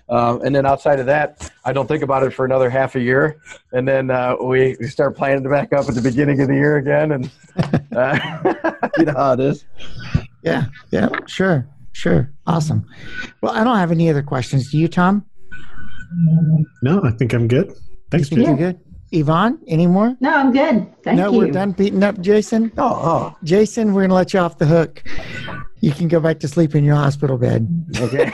um, 0.09 0.41
and 0.43 0.53
then 0.53 0.65
outside 0.65 0.99
of 0.99 1.05
that, 1.07 1.49
I 1.65 1.73
don't 1.73 1.87
think 1.87 2.03
about 2.03 2.23
it 2.23 2.31
for 2.31 2.45
another 2.45 2.69
half 2.69 2.95
a 2.95 2.99
year, 2.99 3.39
and 3.71 3.87
then 3.87 4.11
uh, 4.11 4.35
we, 4.43 4.75
we 4.79 4.87
start 4.87 5.15
planning 5.15 5.43
to 5.43 5.49
back 5.49 5.73
up 5.73 5.87
at 5.87 5.95
the 5.95 6.01
beginning 6.01 6.41
of 6.41 6.49
the 6.49 6.53
year 6.53 6.77
again, 6.77 7.13
and 7.13 7.31
uh, 7.95 8.89
you 8.97 9.05
know 9.05 9.13
how 9.13 9.33
it 9.33 9.39
is. 9.39 9.65
Yeah, 10.43 10.65
yeah, 10.91 11.09
sure, 11.27 11.67
sure. 11.93 12.31
Awesome. 12.45 12.85
Well, 13.41 13.53
I 13.53 13.63
don't 13.63 13.77
have 13.77 13.91
any 13.91 14.09
other 14.09 14.21
questions. 14.21 14.69
Do 14.69 14.77
you, 14.77 14.87
Tom? 14.89 15.25
No, 16.83 17.01
I 17.03 17.11
think 17.11 17.33
I'm 17.33 17.47
good. 17.47 17.73
Thanks, 18.11 18.29
You 18.31 18.37
think 18.37 18.47
Jason. 18.47 18.57
you're 18.57 18.73
good? 18.73 18.79
Yvonne, 19.11 19.59
any 19.67 19.87
more? 19.87 20.15
No, 20.19 20.33
I'm 20.35 20.51
good. 20.51 20.85
Thank 21.03 21.17
no, 21.17 21.27
you. 21.27 21.31
No, 21.31 21.37
we're 21.37 21.51
done 21.51 21.71
beating 21.71 22.03
up 22.03 22.19
Jason. 22.19 22.71
Oh, 22.77 22.83
oh 23.03 23.37
Jason, 23.43 23.93
we're 23.93 24.01
going 24.01 24.09
to 24.09 24.15
let 24.15 24.33
you 24.33 24.39
off 24.39 24.57
the 24.57 24.65
hook. 24.65 25.03
You 25.79 25.91
can 25.91 26.07
go 26.07 26.19
back 26.19 26.39
to 26.39 26.47
sleep 26.47 26.75
in 26.75 26.83
your 26.83 26.95
hospital 26.95 27.37
bed. 27.37 27.67
okay. 27.99 28.31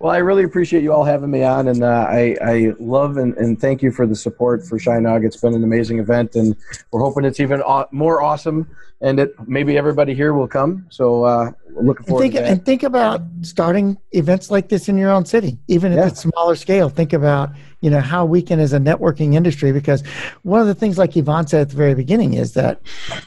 well, 0.00 0.10
I 0.12 0.18
really 0.18 0.44
appreciate 0.44 0.82
you 0.82 0.92
all 0.92 1.04
having 1.04 1.30
me 1.30 1.44
on, 1.44 1.68
and 1.68 1.84
uh, 1.84 2.06
I, 2.08 2.36
I 2.42 2.72
love 2.80 3.16
and, 3.18 3.36
and 3.36 3.60
thank 3.60 3.82
you 3.82 3.90
for 3.92 4.06
the 4.06 4.16
support 4.16 4.66
for 4.66 4.78
CHINOG. 4.78 5.24
It's 5.24 5.36
been 5.36 5.54
an 5.54 5.62
amazing 5.62 5.98
event, 5.98 6.34
and 6.34 6.56
we're 6.90 7.00
hoping 7.00 7.24
it's 7.24 7.38
even 7.40 7.60
aw- 7.62 7.86
more 7.92 8.22
awesome, 8.22 8.68
and 9.00 9.18
that 9.18 9.30
maybe 9.46 9.76
everybody 9.76 10.14
here 10.14 10.32
will 10.32 10.48
come. 10.48 10.86
So, 10.90 11.24
uh, 11.24 11.52
we're 11.70 11.82
looking 11.82 12.04
And 12.04 12.08
forward 12.08 12.22
think, 12.22 12.34
to 12.34 12.40
that. 12.40 12.50
and 12.50 12.64
think 12.64 12.82
about 12.82 13.20
starting 13.42 13.98
events 14.12 14.50
like 14.50 14.68
this 14.70 14.88
in 14.88 14.96
your 14.96 15.10
own 15.10 15.24
city, 15.26 15.58
even 15.68 15.92
if 15.92 15.98
Yeah. 15.98 16.06
it's 16.08 16.20
smaller 16.20 16.56
scale. 16.56 16.88
Think 16.88 17.12
about 17.12 17.50
you 17.82 17.90
know 17.90 18.00
how 18.00 18.24
we 18.24 18.40
can, 18.40 18.58
as 18.60 18.72
a 18.72 18.78
networking 18.78 19.34
industry, 19.34 19.72
because 19.72 20.02
one 20.42 20.60
of 20.60 20.66
the 20.66 20.74
things, 20.74 20.96
like 20.96 21.16
Yvonne 21.16 21.46
said 21.46 21.60
at 21.60 21.70
the 21.70 21.76
very 21.76 21.94
beginning, 21.94 22.34
is 22.34 22.54
that 22.54 22.80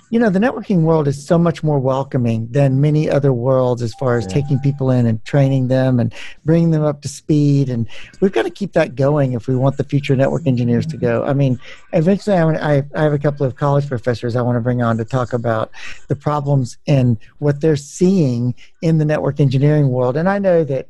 you 0.10 0.18
know 0.18 0.30
the 0.30 0.39
networking 0.39 0.82
world 0.82 1.08
is 1.08 1.24
so 1.24 1.38
much 1.38 1.63
more 1.63 1.78
welcoming 1.78 2.48
than 2.52 2.82
many 2.82 3.10
other 3.10 3.32
worlds 3.34 3.82
as 3.82 3.94
far 3.96 4.18
as 4.18 4.26
taking 4.26 4.58
people 4.60 4.89
in 4.89 5.06
and 5.06 5.24
training 5.26 5.68
them 5.68 6.00
and 6.00 6.13
bringing 6.46 6.72
them 6.72 6.84
up 6.84 7.02
to 7.04 7.08
speed. 7.08 7.70
And 7.70 7.88
we've 8.22 8.32
got 8.32 8.44
to 8.44 8.50
keep 8.50 8.74
that 8.74 8.96
going 8.96 9.34
if 9.34 9.48
we 9.48 9.56
want 9.56 9.78
the 9.78 9.84
future 9.84 10.15
network 10.15 10.48
engineers 10.48 10.86
to 10.88 10.98
go. 10.98 11.24
I 11.26 11.34
mean, 11.34 11.60
eventually, 11.94 12.38
I, 12.38 12.78
I, 12.78 12.84
I 12.96 13.04
have 13.04 13.13
a 13.13 13.20
couple 13.20 13.46
of 13.46 13.56
college 13.56 13.88
professors 13.88 14.36
I 14.36 14.41
want 14.41 14.56
to 14.56 14.62
bring 14.62 14.82
on 14.82 14.98
to 14.98 15.06
talk 15.06 15.34
about 15.34 15.70
the 16.08 16.15
problems 16.15 16.78
and 16.88 17.18
what 17.39 17.62
they're 17.62 17.76
seeing 17.76 18.56
in 18.86 19.00
the 19.00 19.06
network 19.06 19.39
engineering 19.39 19.89
world. 19.89 20.15
And 20.15 20.30
I 20.30 20.38
know 20.38 20.63
that, 20.63 20.88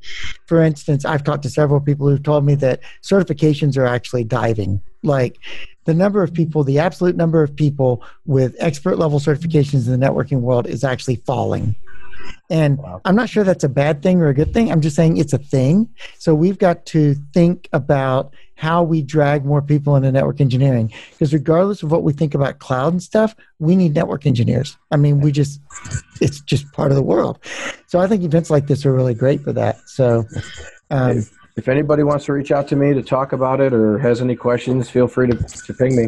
for 0.48 0.62
instance, 0.62 1.06
I've 1.06 1.24
talked 1.24 1.44
to 1.44 1.50
several 1.50 1.80
people 1.80 2.10
who've 2.10 2.22
told 2.22 2.46
me 2.46 2.54
that 2.56 2.82
certifications 3.02 3.78
are 3.78 3.86
actually 3.86 4.26
diving. 4.26 4.82
Like 5.02 5.38
the 5.86 5.94
number 5.94 6.22
of 6.22 6.34
people, 6.34 6.66
the 6.66 6.78
absolute 6.78 7.16
number 7.16 7.42
of 7.42 7.56
people 7.56 8.04
with 8.26 8.54
expert 8.60 9.00
level 9.00 9.22
certifications 9.22 9.88
in 9.88 9.98
the 9.98 10.06
networking 10.06 10.42
world 10.42 10.68
is 10.68 10.84
actually 10.84 11.16
falling. 11.26 11.74
And 12.50 12.80
Wow. 12.80 13.00
I'm 13.06 13.16
not 13.16 13.30
sure 13.30 13.46
that's 13.46 13.64
a 13.64 13.70
bad 13.70 14.04
thing 14.04 14.20
or 14.20 14.28
a 14.28 14.34
good 14.34 14.54
thing. 14.54 14.74
I'm 14.74 14.82
just 14.82 14.98
saying 14.98 15.16
it's 15.16 15.32
a 15.32 15.38
thing. 15.38 15.88
So 16.18 16.36
we've 16.36 16.60
got 16.60 16.86
to 16.88 17.16
think 17.34 17.70
about 17.72 18.34
how 18.56 18.84
we 18.84 19.02
drag 19.02 19.46
more 19.46 19.62
people 19.62 19.96
into 19.96 20.12
network 20.12 20.42
engineering. 20.42 20.92
Because 21.12 21.34
regardless 21.34 21.84
of 21.84 21.92
what 21.92 22.04
we 22.04 22.14
think 22.14 22.34
about 22.34 22.60
cloud 22.60 22.94
and 22.94 23.04
stuff, 23.04 23.36
we 23.60 23.76
need 23.76 23.94
network 23.94 24.26
engineers. 24.26 24.78
I 24.92 24.98
mean, 24.98 25.20
we 25.20 25.32
just, 25.32 25.62
it's 26.22 26.42
just 26.42 26.72
part 26.74 26.92
of 26.92 26.96
the 26.96 27.04
world. 27.04 27.40
So 27.88 28.00
I 28.00 28.08
think 28.08 28.24
events 28.24 28.50
like 28.50 28.68
this 28.68 28.86
are 28.86 28.94
really 28.94 29.14
great 29.14 29.42
for 29.42 29.54
that. 29.54 29.78
So, 29.88 30.26
um, 30.90 31.18
if, 31.18 31.32
if 31.58 31.68
anybody 31.68 32.04
wants 32.04 32.26
to 32.26 32.34
reach 32.34 32.52
out 32.52 32.68
to 32.70 32.76
me 32.76 32.94
to 32.94 33.02
talk 33.02 33.34
about 33.34 33.62
it 33.62 33.74
or 33.74 33.98
has 34.00 34.22
any 34.22 34.36
questions, 34.36 34.90
feel 34.90 35.08
free 35.08 35.28
to, 35.28 35.36
to 35.36 35.74
ping 35.74 35.96
me. 35.96 36.08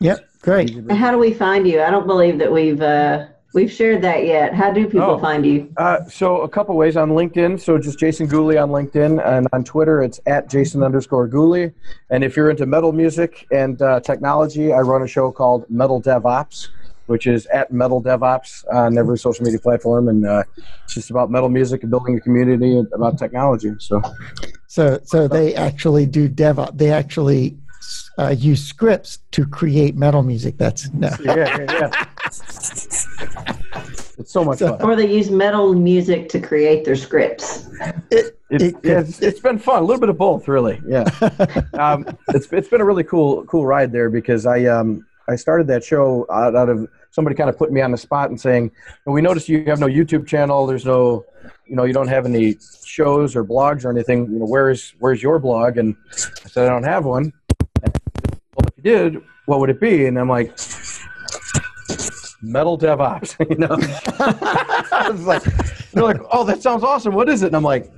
yep, 0.00 0.28
great. 0.42 0.70
And 0.74 0.92
how 0.92 1.10
do 1.10 1.18
we 1.18 1.32
find 1.32 1.66
you? 1.66 1.82
I 1.82 1.90
don't 1.90 2.06
believe 2.06 2.38
that 2.38 2.52
we've 2.52 2.80
uh, 2.80 3.26
we've 3.56 3.72
shared 3.72 4.02
that 4.02 4.26
yet. 4.26 4.54
How 4.54 4.70
do 4.70 4.84
people 4.84 5.00
Oh. 5.12 5.18
find 5.18 5.44
you? 5.44 5.68
Uh, 5.78 6.04
so 6.04 6.42
a 6.42 6.48
couple 6.48 6.76
ways 6.76 6.96
on 6.96 7.10
LinkedIn. 7.10 7.58
So 7.58 7.78
just 7.78 7.98
Jason 7.98 8.26
Gooley 8.26 8.58
on 8.58 8.68
LinkedIn, 8.68 9.26
and 9.26 9.48
on 9.52 9.64
Twitter 9.64 10.02
it's 10.02 10.20
at 10.26 10.48
Jason 10.48 10.82
underscore 10.84 11.26
Gooley. 11.26 11.72
And 12.10 12.22
if 12.22 12.36
you're 12.36 12.50
into 12.50 12.66
metal 12.66 12.92
music 12.92 13.46
and 13.50 13.80
uh, 13.80 14.00
technology, 14.00 14.72
I 14.72 14.80
run 14.80 15.02
a 15.02 15.06
show 15.08 15.32
called 15.32 15.64
Metal 15.70 16.00
DevOps, 16.02 16.68
which 17.06 17.26
is 17.26 17.46
at 17.46 17.72
Metal 17.72 18.02
DevOps 18.02 18.64
on 18.72 18.98
every 18.98 19.16
social 19.18 19.42
media 19.44 19.58
platform, 19.58 20.08
and 20.08 20.26
uh, 20.26 20.42
it's 20.84 20.94
just 20.94 21.10
about 21.10 21.30
metal 21.30 21.48
music 21.48 21.82
and 21.82 21.90
building 21.90 22.16
a 22.18 22.20
community 22.20 22.76
and 22.78 22.86
about 22.92 23.18
technology. 23.18 23.72
So 23.78 24.02
So, 24.66 25.00
so 25.04 25.26
they 25.28 25.54
actually 25.54 26.04
do 26.04 26.28
DevOps. 26.28 26.76
They 26.76 26.90
actually 26.90 27.56
uh, 28.18 28.34
use 28.36 28.62
scripts 28.62 29.20
to 29.30 29.46
create 29.46 29.96
metal 29.96 30.22
music. 30.22 30.58
That's 30.58 30.92
no. 30.92 31.08
yeah, 31.24 31.34
yeah, 31.36 31.66
yeah. 31.80 32.04
it's 34.18 34.32
so 34.32 34.44
much 34.44 34.60
fun. 34.60 34.80
Or 34.82 34.96
they 34.96 35.10
use 35.12 35.30
metal 35.30 35.74
music 35.74 36.28
to 36.30 36.40
create 36.40 36.84
their 36.84 36.96
scripts. 36.96 37.66
It, 38.10 38.38
It's, 38.50 38.64
it 38.64 38.74
yeah, 38.82 39.00
could- 39.00 39.08
it's, 39.08 39.20
it's 39.22 39.40
been 39.40 39.58
fun. 39.58 39.82
A 39.82 39.84
little 39.86 40.00
bit 40.00 40.08
of 40.08 40.16
both, 40.18 40.48
really. 40.48 40.80
Yeah. 40.86 41.04
um, 41.74 42.06
it's 42.28 42.50
it's 42.52 42.68
been 42.68 42.80
a 42.80 42.84
really 42.84 43.04
cool 43.04 43.44
cool 43.44 43.66
ride 43.66 43.92
there 43.92 44.08
because 44.10 44.46
I 44.46 44.64
um 44.66 45.04
I 45.28 45.34
started 45.36 45.66
that 45.66 45.82
show 45.84 46.26
out, 46.30 46.54
out 46.54 46.68
of 46.68 46.88
somebody 47.10 47.34
kind 47.34 47.50
of 47.50 47.58
putting 47.58 47.74
me 47.74 47.80
on 47.80 47.90
the 47.90 47.98
spot 47.98 48.30
and 48.30 48.40
saying, 48.40 48.70
"Well, 49.04 49.14
we 49.14 49.20
noticed 49.20 49.48
you 49.48 49.64
have 49.64 49.80
no 49.80 49.86
YouTube 49.88 50.26
channel. 50.26 50.66
There's 50.66 50.84
no, 50.86 51.24
you 51.66 51.74
know, 51.74 51.84
you 51.84 51.92
don't 51.92 52.06
have 52.08 52.24
any 52.26 52.56
shows 52.84 53.34
or 53.34 53.44
blogs 53.44 53.84
or 53.84 53.90
anything. 53.90 54.30
You 54.30 54.38
know, 54.38 54.46
where's 54.46 54.94
where's 55.00 55.20
your 55.22 55.38
blog?" 55.40 55.76
And 55.78 55.96
I 56.12 56.48
said, 56.48 56.66
"I 56.66 56.70
don't 56.70 56.84
have 56.84 57.04
one." 57.04 57.32
And, 57.82 57.92
well, 58.54 58.68
if 58.68 58.76
you 58.76 58.82
did, 58.84 59.22
what 59.46 59.58
would 59.60 59.70
it 59.70 59.80
be? 59.80 60.06
And 60.06 60.18
I'm 60.18 60.28
like. 60.28 60.56
Metal 62.42 62.78
DevOps, 62.78 63.36
you 63.50 63.56
know. 63.56 63.76
Like, 65.24 65.42
they're 65.92 66.02
like, 66.04 66.20
oh, 66.30 66.44
that 66.44 66.62
sounds 66.62 66.82
awesome. 66.84 67.14
What 67.14 67.28
is 67.28 67.42
it? 67.42 67.46
And 67.48 67.56
I'm 67.56 67.62
like, 67.62 67.90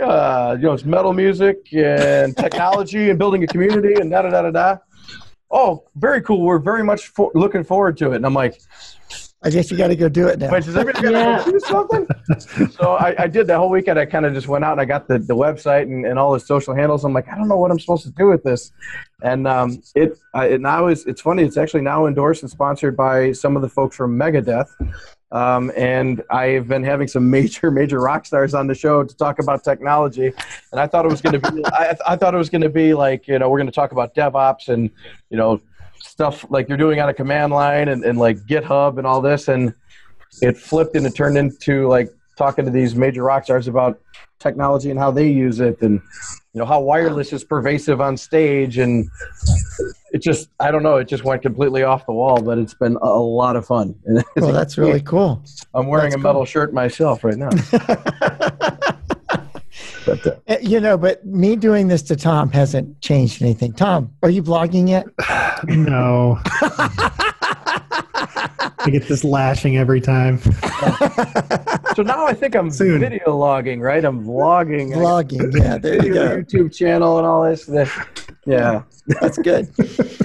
uh, 0.00 0.56
you 0.58 0.64
know, 0.66 0.72
it's 0.72 0.84
metal 0.84 1.12
music 1.12 1.72
and 1.72 2.36
technology 2.36 3.10
and 3.10 3.18
building 3.18 3.42
a 3.42 3.46
community 3.46 3.94
and 3.94 4.10
da 4.10 4.22
da 4.22 4.30
da 4.30 4.42
da 4.42 4.50
da. 4.50 4.76
Oh, 5.50 5.84
very 5.96 6.20
cool. 6.22 6.42
We're 6.42 6.58
very 6.58 6.84
much 6.84 7.08
for- 7.08 7.32
looking 7.34 7.64
forward 7.64 7.96
to 7.98 8.12
it. 8.12 8.16
And 8.16 8.26
I'm 8.26 8.34
like, 8.34 8.60
I 9.44 9.50
guess 9.50 9.70
you 9.70 9.76
got 9.76 9.88
to 9.88 9.94
go 9.96 10.08
do 10.08 10.26
it 10.26 10.40
now. 10.40 10.50
wait, 10.50 10.64
does 10.64 10.74
everybody 10.76 11.10
Yeah. 11.12 11.36
got 11.38 11.44
to 11.44 11.52
do 11.52 11.60
something? 11.60 12.08
so 12.72 12.94
I, 12.94 13.14
I 13.22 13.26
did 13.28 13.46
that 13.46 13.58
whole 13.58 13.70
weekend. 13.70 13.96
I 13.96 14.04
kind 14.04 14.26
of 14.26 14.34
just 14.34 14.48
went 14.48 14.64
out 14.64 14.72
and 14.72 14.80
I 14.80 14.84
got 14.84 15.06
the, 15.06 15.20
the 15.20 15.36
website 15.36 15.82
and, 15.82 16.04
and 16.04 16.18
all 16.18 16.32
the 16.32 16.40
social 16.40 16.74
handles. 16.74 17.04
I'm 17.04 17.12
like, 17.12 17.28
I 17.28 17.36
don't 17.36 17.46
know 17.46 17.56
what 17.56 17.70
I'm 17.70 17.78
supposed 17.78 18.02
to 18.04 18.10
do 18.10 18.26
with 18.26 18.42
this. 18.42 18.72
And 19.22 19.46
um, 19.46 19.80
it, 19.94 20.18
uh, 20.34 20.40
it 20.40 20.60
now 20.60 20.88
is, 20.88 21.06
it's 21.06 21.20
funny. 21.20 21.44
It's 21.44 21.56
actually 21.56 21.82
now 21.82 22.06
endorsed 22.06 22.42
and 22.42 22.50
sponsored 22.50 22.96
by 22.96 23.30
some 23.30 23.54
of 23.54 23.62
the 23.62 23.68
folks 23.68 23.94
from 23.94 24.18
Megadeth. 24.18 24.66
Um, 25.30 25.70
and 25.76 26.22
I've 26.30 26.66
been 26.66 26.82
having 26.82 27.06
some 27.06 27.30
major, 27.38 27.70
major 27.70 28.00
rock 28.00 28.26
stars 28.26 28.54
on 28.54 28.66
the 28.66 28.74
show 28.74 29.04
to 29.04 29.16
talk 29.16 29.38
about 29.38 29.62
technology. 29.62 30.32
And 30.72 30.80
I 30.80 30.88
thought 30.88 31.04
it 31.04 31.10
was 31.10 31.20
going 31.20 31.40
to 31.40 31.52
be, 31.52 31.64
I, 31.66 31.96
I 32.08 32.16
thought 32.16 32.34
it 32.34 32.38
was 32.38 32.50
going 32.50 32.62
to 32.62 32.68
be 32.70 32.92
like, 32.92 33.28
you 33.28 33.38
know, 33.38 33.48
we're 33.50 33.58
going 33.58 33.66
to 33.66 33.72
talk 33.72 33.92
about 33.92 34.16
DevOps 34.16 34.68
and, 34.68 34.90
you 35.30 35.36
know, 35.36 35.60
stuff 36.18 36.44
like 36.50 36.68
you're 36.68 36.76
doing 36.76 36.98
on 36.98 37.08
a 37.08 37.14
command 37.14 37.52
line 37.52 37.86
and, 37.86 38.04
and 38.04 38.18
like 38.18 38.36
GitHub 38.38 38.98
and 38.98 39.06
all 39.06 39.20
this. 39.20 39.46
And 39.46 39.72
it 40.42 40.58
flipped 40.58 40.96
and 40.96 41.06
it 41.06 41.14
turned 41.14 41.38
into 41.38 41.86
like 41.86 42.08
talking 42.36 42.64
to 42.64 42.72
these 42.72 42.96
major 42.96 43.22
rock 43.22 43.44
stars 43.44 43.68
about 43.68 44.00
technology 44.40 44.90
and 44.90 44.98
how 44.98 45.12
they 45.12 45.28
use 45.28 45.60
it 45.60 45.80
and, 45.80 46.02
you 46.54 46.58
know, 46.58 46.64
how 46.64 46.80
wireless 46.80 47.32
is 47.32 47.44
pervasive 47.44 48.00
on 48.00 48.16
stage. 48.16 48.78
And 48.78 49.08
it 50.10 50.20
just, 50.20 50.48
I 50.58 50.72
don't 50.72 50.82
know, 50.82 50.96
it 50.96 51.06
just 51.06 51.22
went 51.22 51.40
completely 51.40 51.84
off 51.84 52.04
the 52.04 52.12
wall, 52.12 52.42
but 52.42 52.58
it's 52.58 52.74
been 52.74 52.96
a, 53.00 53.06
lot 53.06 53.54
of 53.54 53.64
fun. 53.64 53.94
Well, 54.34 54.52
that's 54.52 54.76
really 54.76 55.02
cool. 55.02 55.44
I'm 55.72 55.86
wearing 55.86 56.10
that's 56.10 56.20
a 56.20 56.24
metal 56.24 56.44
shirt 56.44 56.74
myself 56.74 57.22
right 57.22 57.36
now. 57.36 57.50
but, 60.08 60.26
uh, 60.26 60.36
Uh, 60.48 60.56
You 60.62 60.80
know, 60.80 60.96
but 60.98 61.24
me 61.26 61.56
doing 61.56 61.88
this 61.88 62.02
to 62.02 62.16
Tom 62.16 62.50
hasn't 62.52 63.00
changed 63.00 63.42
anything. 63.42 63.72
Tom, 63.72 64.10
are 64.22 64.30
you 64.30 64.42
blogging 64.42 64.88
yet? 64.88 65.06
No. 65.64 66.38
I 68.80 68.90
get 68.90 69.08
this 69.08 69.24
lashing 69.24 69.76
every 69.76 70.00
time. 70.00 70.38
so 71.96 72.02
now 72.02 72.26
I 72.26 72.32
think 72.32 72.54
I'm 72.54 72.70
Soon. 72.70 73.00
video 73.00 73.36
logging, 73.36 73.80
right? 73.80 74.04
I'm 74.04 74.24
vlogging. 74.24 74.92
I 74.92 75.00
got 75.00 75.26
Blogging, 75.28 75.58
yeah, 75.58 75.78
there 75.78 76.04
you 76.06 76.14
go. 76.14 76.36
YouTube 76.42 76.74
channel 76.74 77.18
and 77.18 77.26
all 77.26 77.42
this. 77.44 77.64
That, 77.66 77.88
yeah. 78.46 78.82
That's 79.20 79.36
good. 79.38 79.68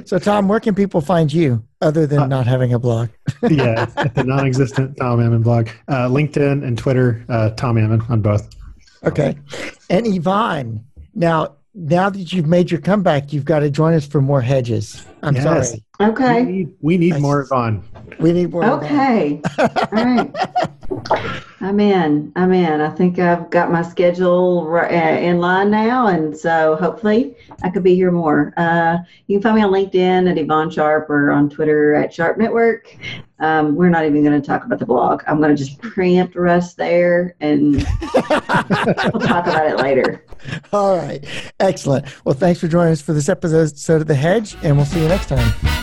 So, 0.08 0.20
Tom, 0.20 0.48
where 0.48 0.60
can 0.60 0.76
people 0.76 1.02
find 1.02 1.32
you 1.34 1.64
other 1.82 2.06
than 2.06 2.20
Uh, 2.20 2.28
not 2.28 2.46
having 2.48 2.74
a 2.74 2.80
blog? 2.80 3.10
yeah, 3.50 3.86
the 3.86 4.24
non-existent 4.24 4.98
Tom 4.98 5.20
Ammon 5.20 5.42
blog, 5.42 5.70
uh, 5.88 6.08
LinkedIn 6.08 6.64
and 6.64 6.78
Twitter, 6.78 7.26
uh, 7.30 7.50
Tom 7.52 7.78
Ammon 7.78 8.02
on 8.10 8.22
both. 8.22 8.48
Okay. 9.06 9.38
And 9.90 10.08
Yvonne, 10.08 10.84
now 11.14 11.56
now 11.76 12.10
that 12.10 12.32
you've 12.32 12.46
made 12.48 12.70
your 12.70 12.80
comeback, 12.80 13.34
you've 13.34 13.46
got 13.46 13.60
to 13.60 13.70
join 13.70 13.94
us 13.96 14.06
for 14.06 14.22
more 14.22 14.42
hedges. 14.42 15.06
I'm 15.24 15.36
Yes. 15.36 15.44
sorry. 15.72 15.84
We 16.00 16.06
Okay. 16.06 16.44
need, 16.44 16.70
we 16.82 16.98
need 16.98 17.20
more 17.20 17.42
s- 17.42 17.48
Yvonne. 17.48 17.84
We 18.20 18.32
need 18.32 18.52
more. 18.52 18.64
Yvonne. 18.64 18.84
Okay. 18.84 19.42
All 19.60 19.68
right. 19.92 20.36
I'm 21.62 21.80
in. 21.80 22.32
I'm 22.36 22.52
in. 22.52 22.82
I 22.82 22.90
think 22.90 23.20
I've 23.20 23.50
got 23.50 23.72
my 23.72 23.82
schedule 23.82 24.68
uh, 24.76 24.88
in 24.88 25.40
line 25.40 25.72
now, 25.72 26.08
and 26.08 26.36
so 26.36 26.76
hopefully 26.76 27.38
I 27.64 27.70
could 27.70 27.84
be 27.84 27.96
here 27.96 28.12
more. 28.12 28.54
Uh, 28.58 28.98
you 29.28 29.40
can 29.40 29.44
find 29.44 29.56
me 29.56 29.62
on 29.64 29.72
LinkedIn 29.72 30.30
at 30.30 30.38
Yvonne 30.38 30.70
Sharp 30.70 31.10
or 31.10 31.32
on 31.32 31.50
Twitter 31.50 31.96
at 31.96 32.14
Sharp 32.14 32.38
Network. 32.38 32.98
Um, 33.40 33.76
we're 33.76 33.90
not 33.90 34.06
even 34.06 34.24
going 34.24 34.40
to 34.40 34.46
talk 34.46 34.66
about 34.66 34.80
the 34.80 34.86
blog. 34.86 35.24
I'm 35.28 35.38
going 35.38 35.56
to 35.56 35.62
just 35.62 35.80
preempt 35.82 36.36
Russ 36.36 36.74
there, 36.74 37.36
and 37.40 37.76
we'll 37.76 39.22
talk 39.22 39.48
about 39.48 39.68
it 39.68 39.78
later. 39.78 40.26
All 40.74 40.98
right. 40.98 41.24
Excellent. 41.60 42.06
Well, 42.26 42.36
thanks 42.36 42.60
for 42.60 42.68
joining 42.68 42.94
us 42.94 43.02
for 43.02 43.14
this 43.14 43.30
episode 43.30 44.02
of 44.02 44.08
The 44.08 44.16
Hedge, 44.16 44.56
and 44.64 44.76
we'll 44.76 44.86
see 44.86 45.02
you 45.02 45.08
next 45.08 45.28
time. 45.28 45.83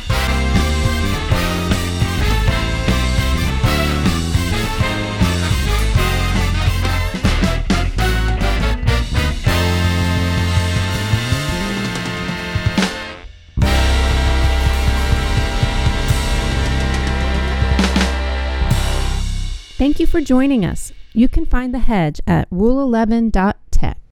Thank 20.00 20.08
you 20.14 20.18
for 20.18 20.26
joining 20.26 20.64
us. 20.64 20.94
You 21.12 21.28
can 21.28 21.44
find 21.44 21.74
The 21.74 21.80
Hedge 21.80 22.22
at 22.26 22.48
rule11.tech. 22.48 24.00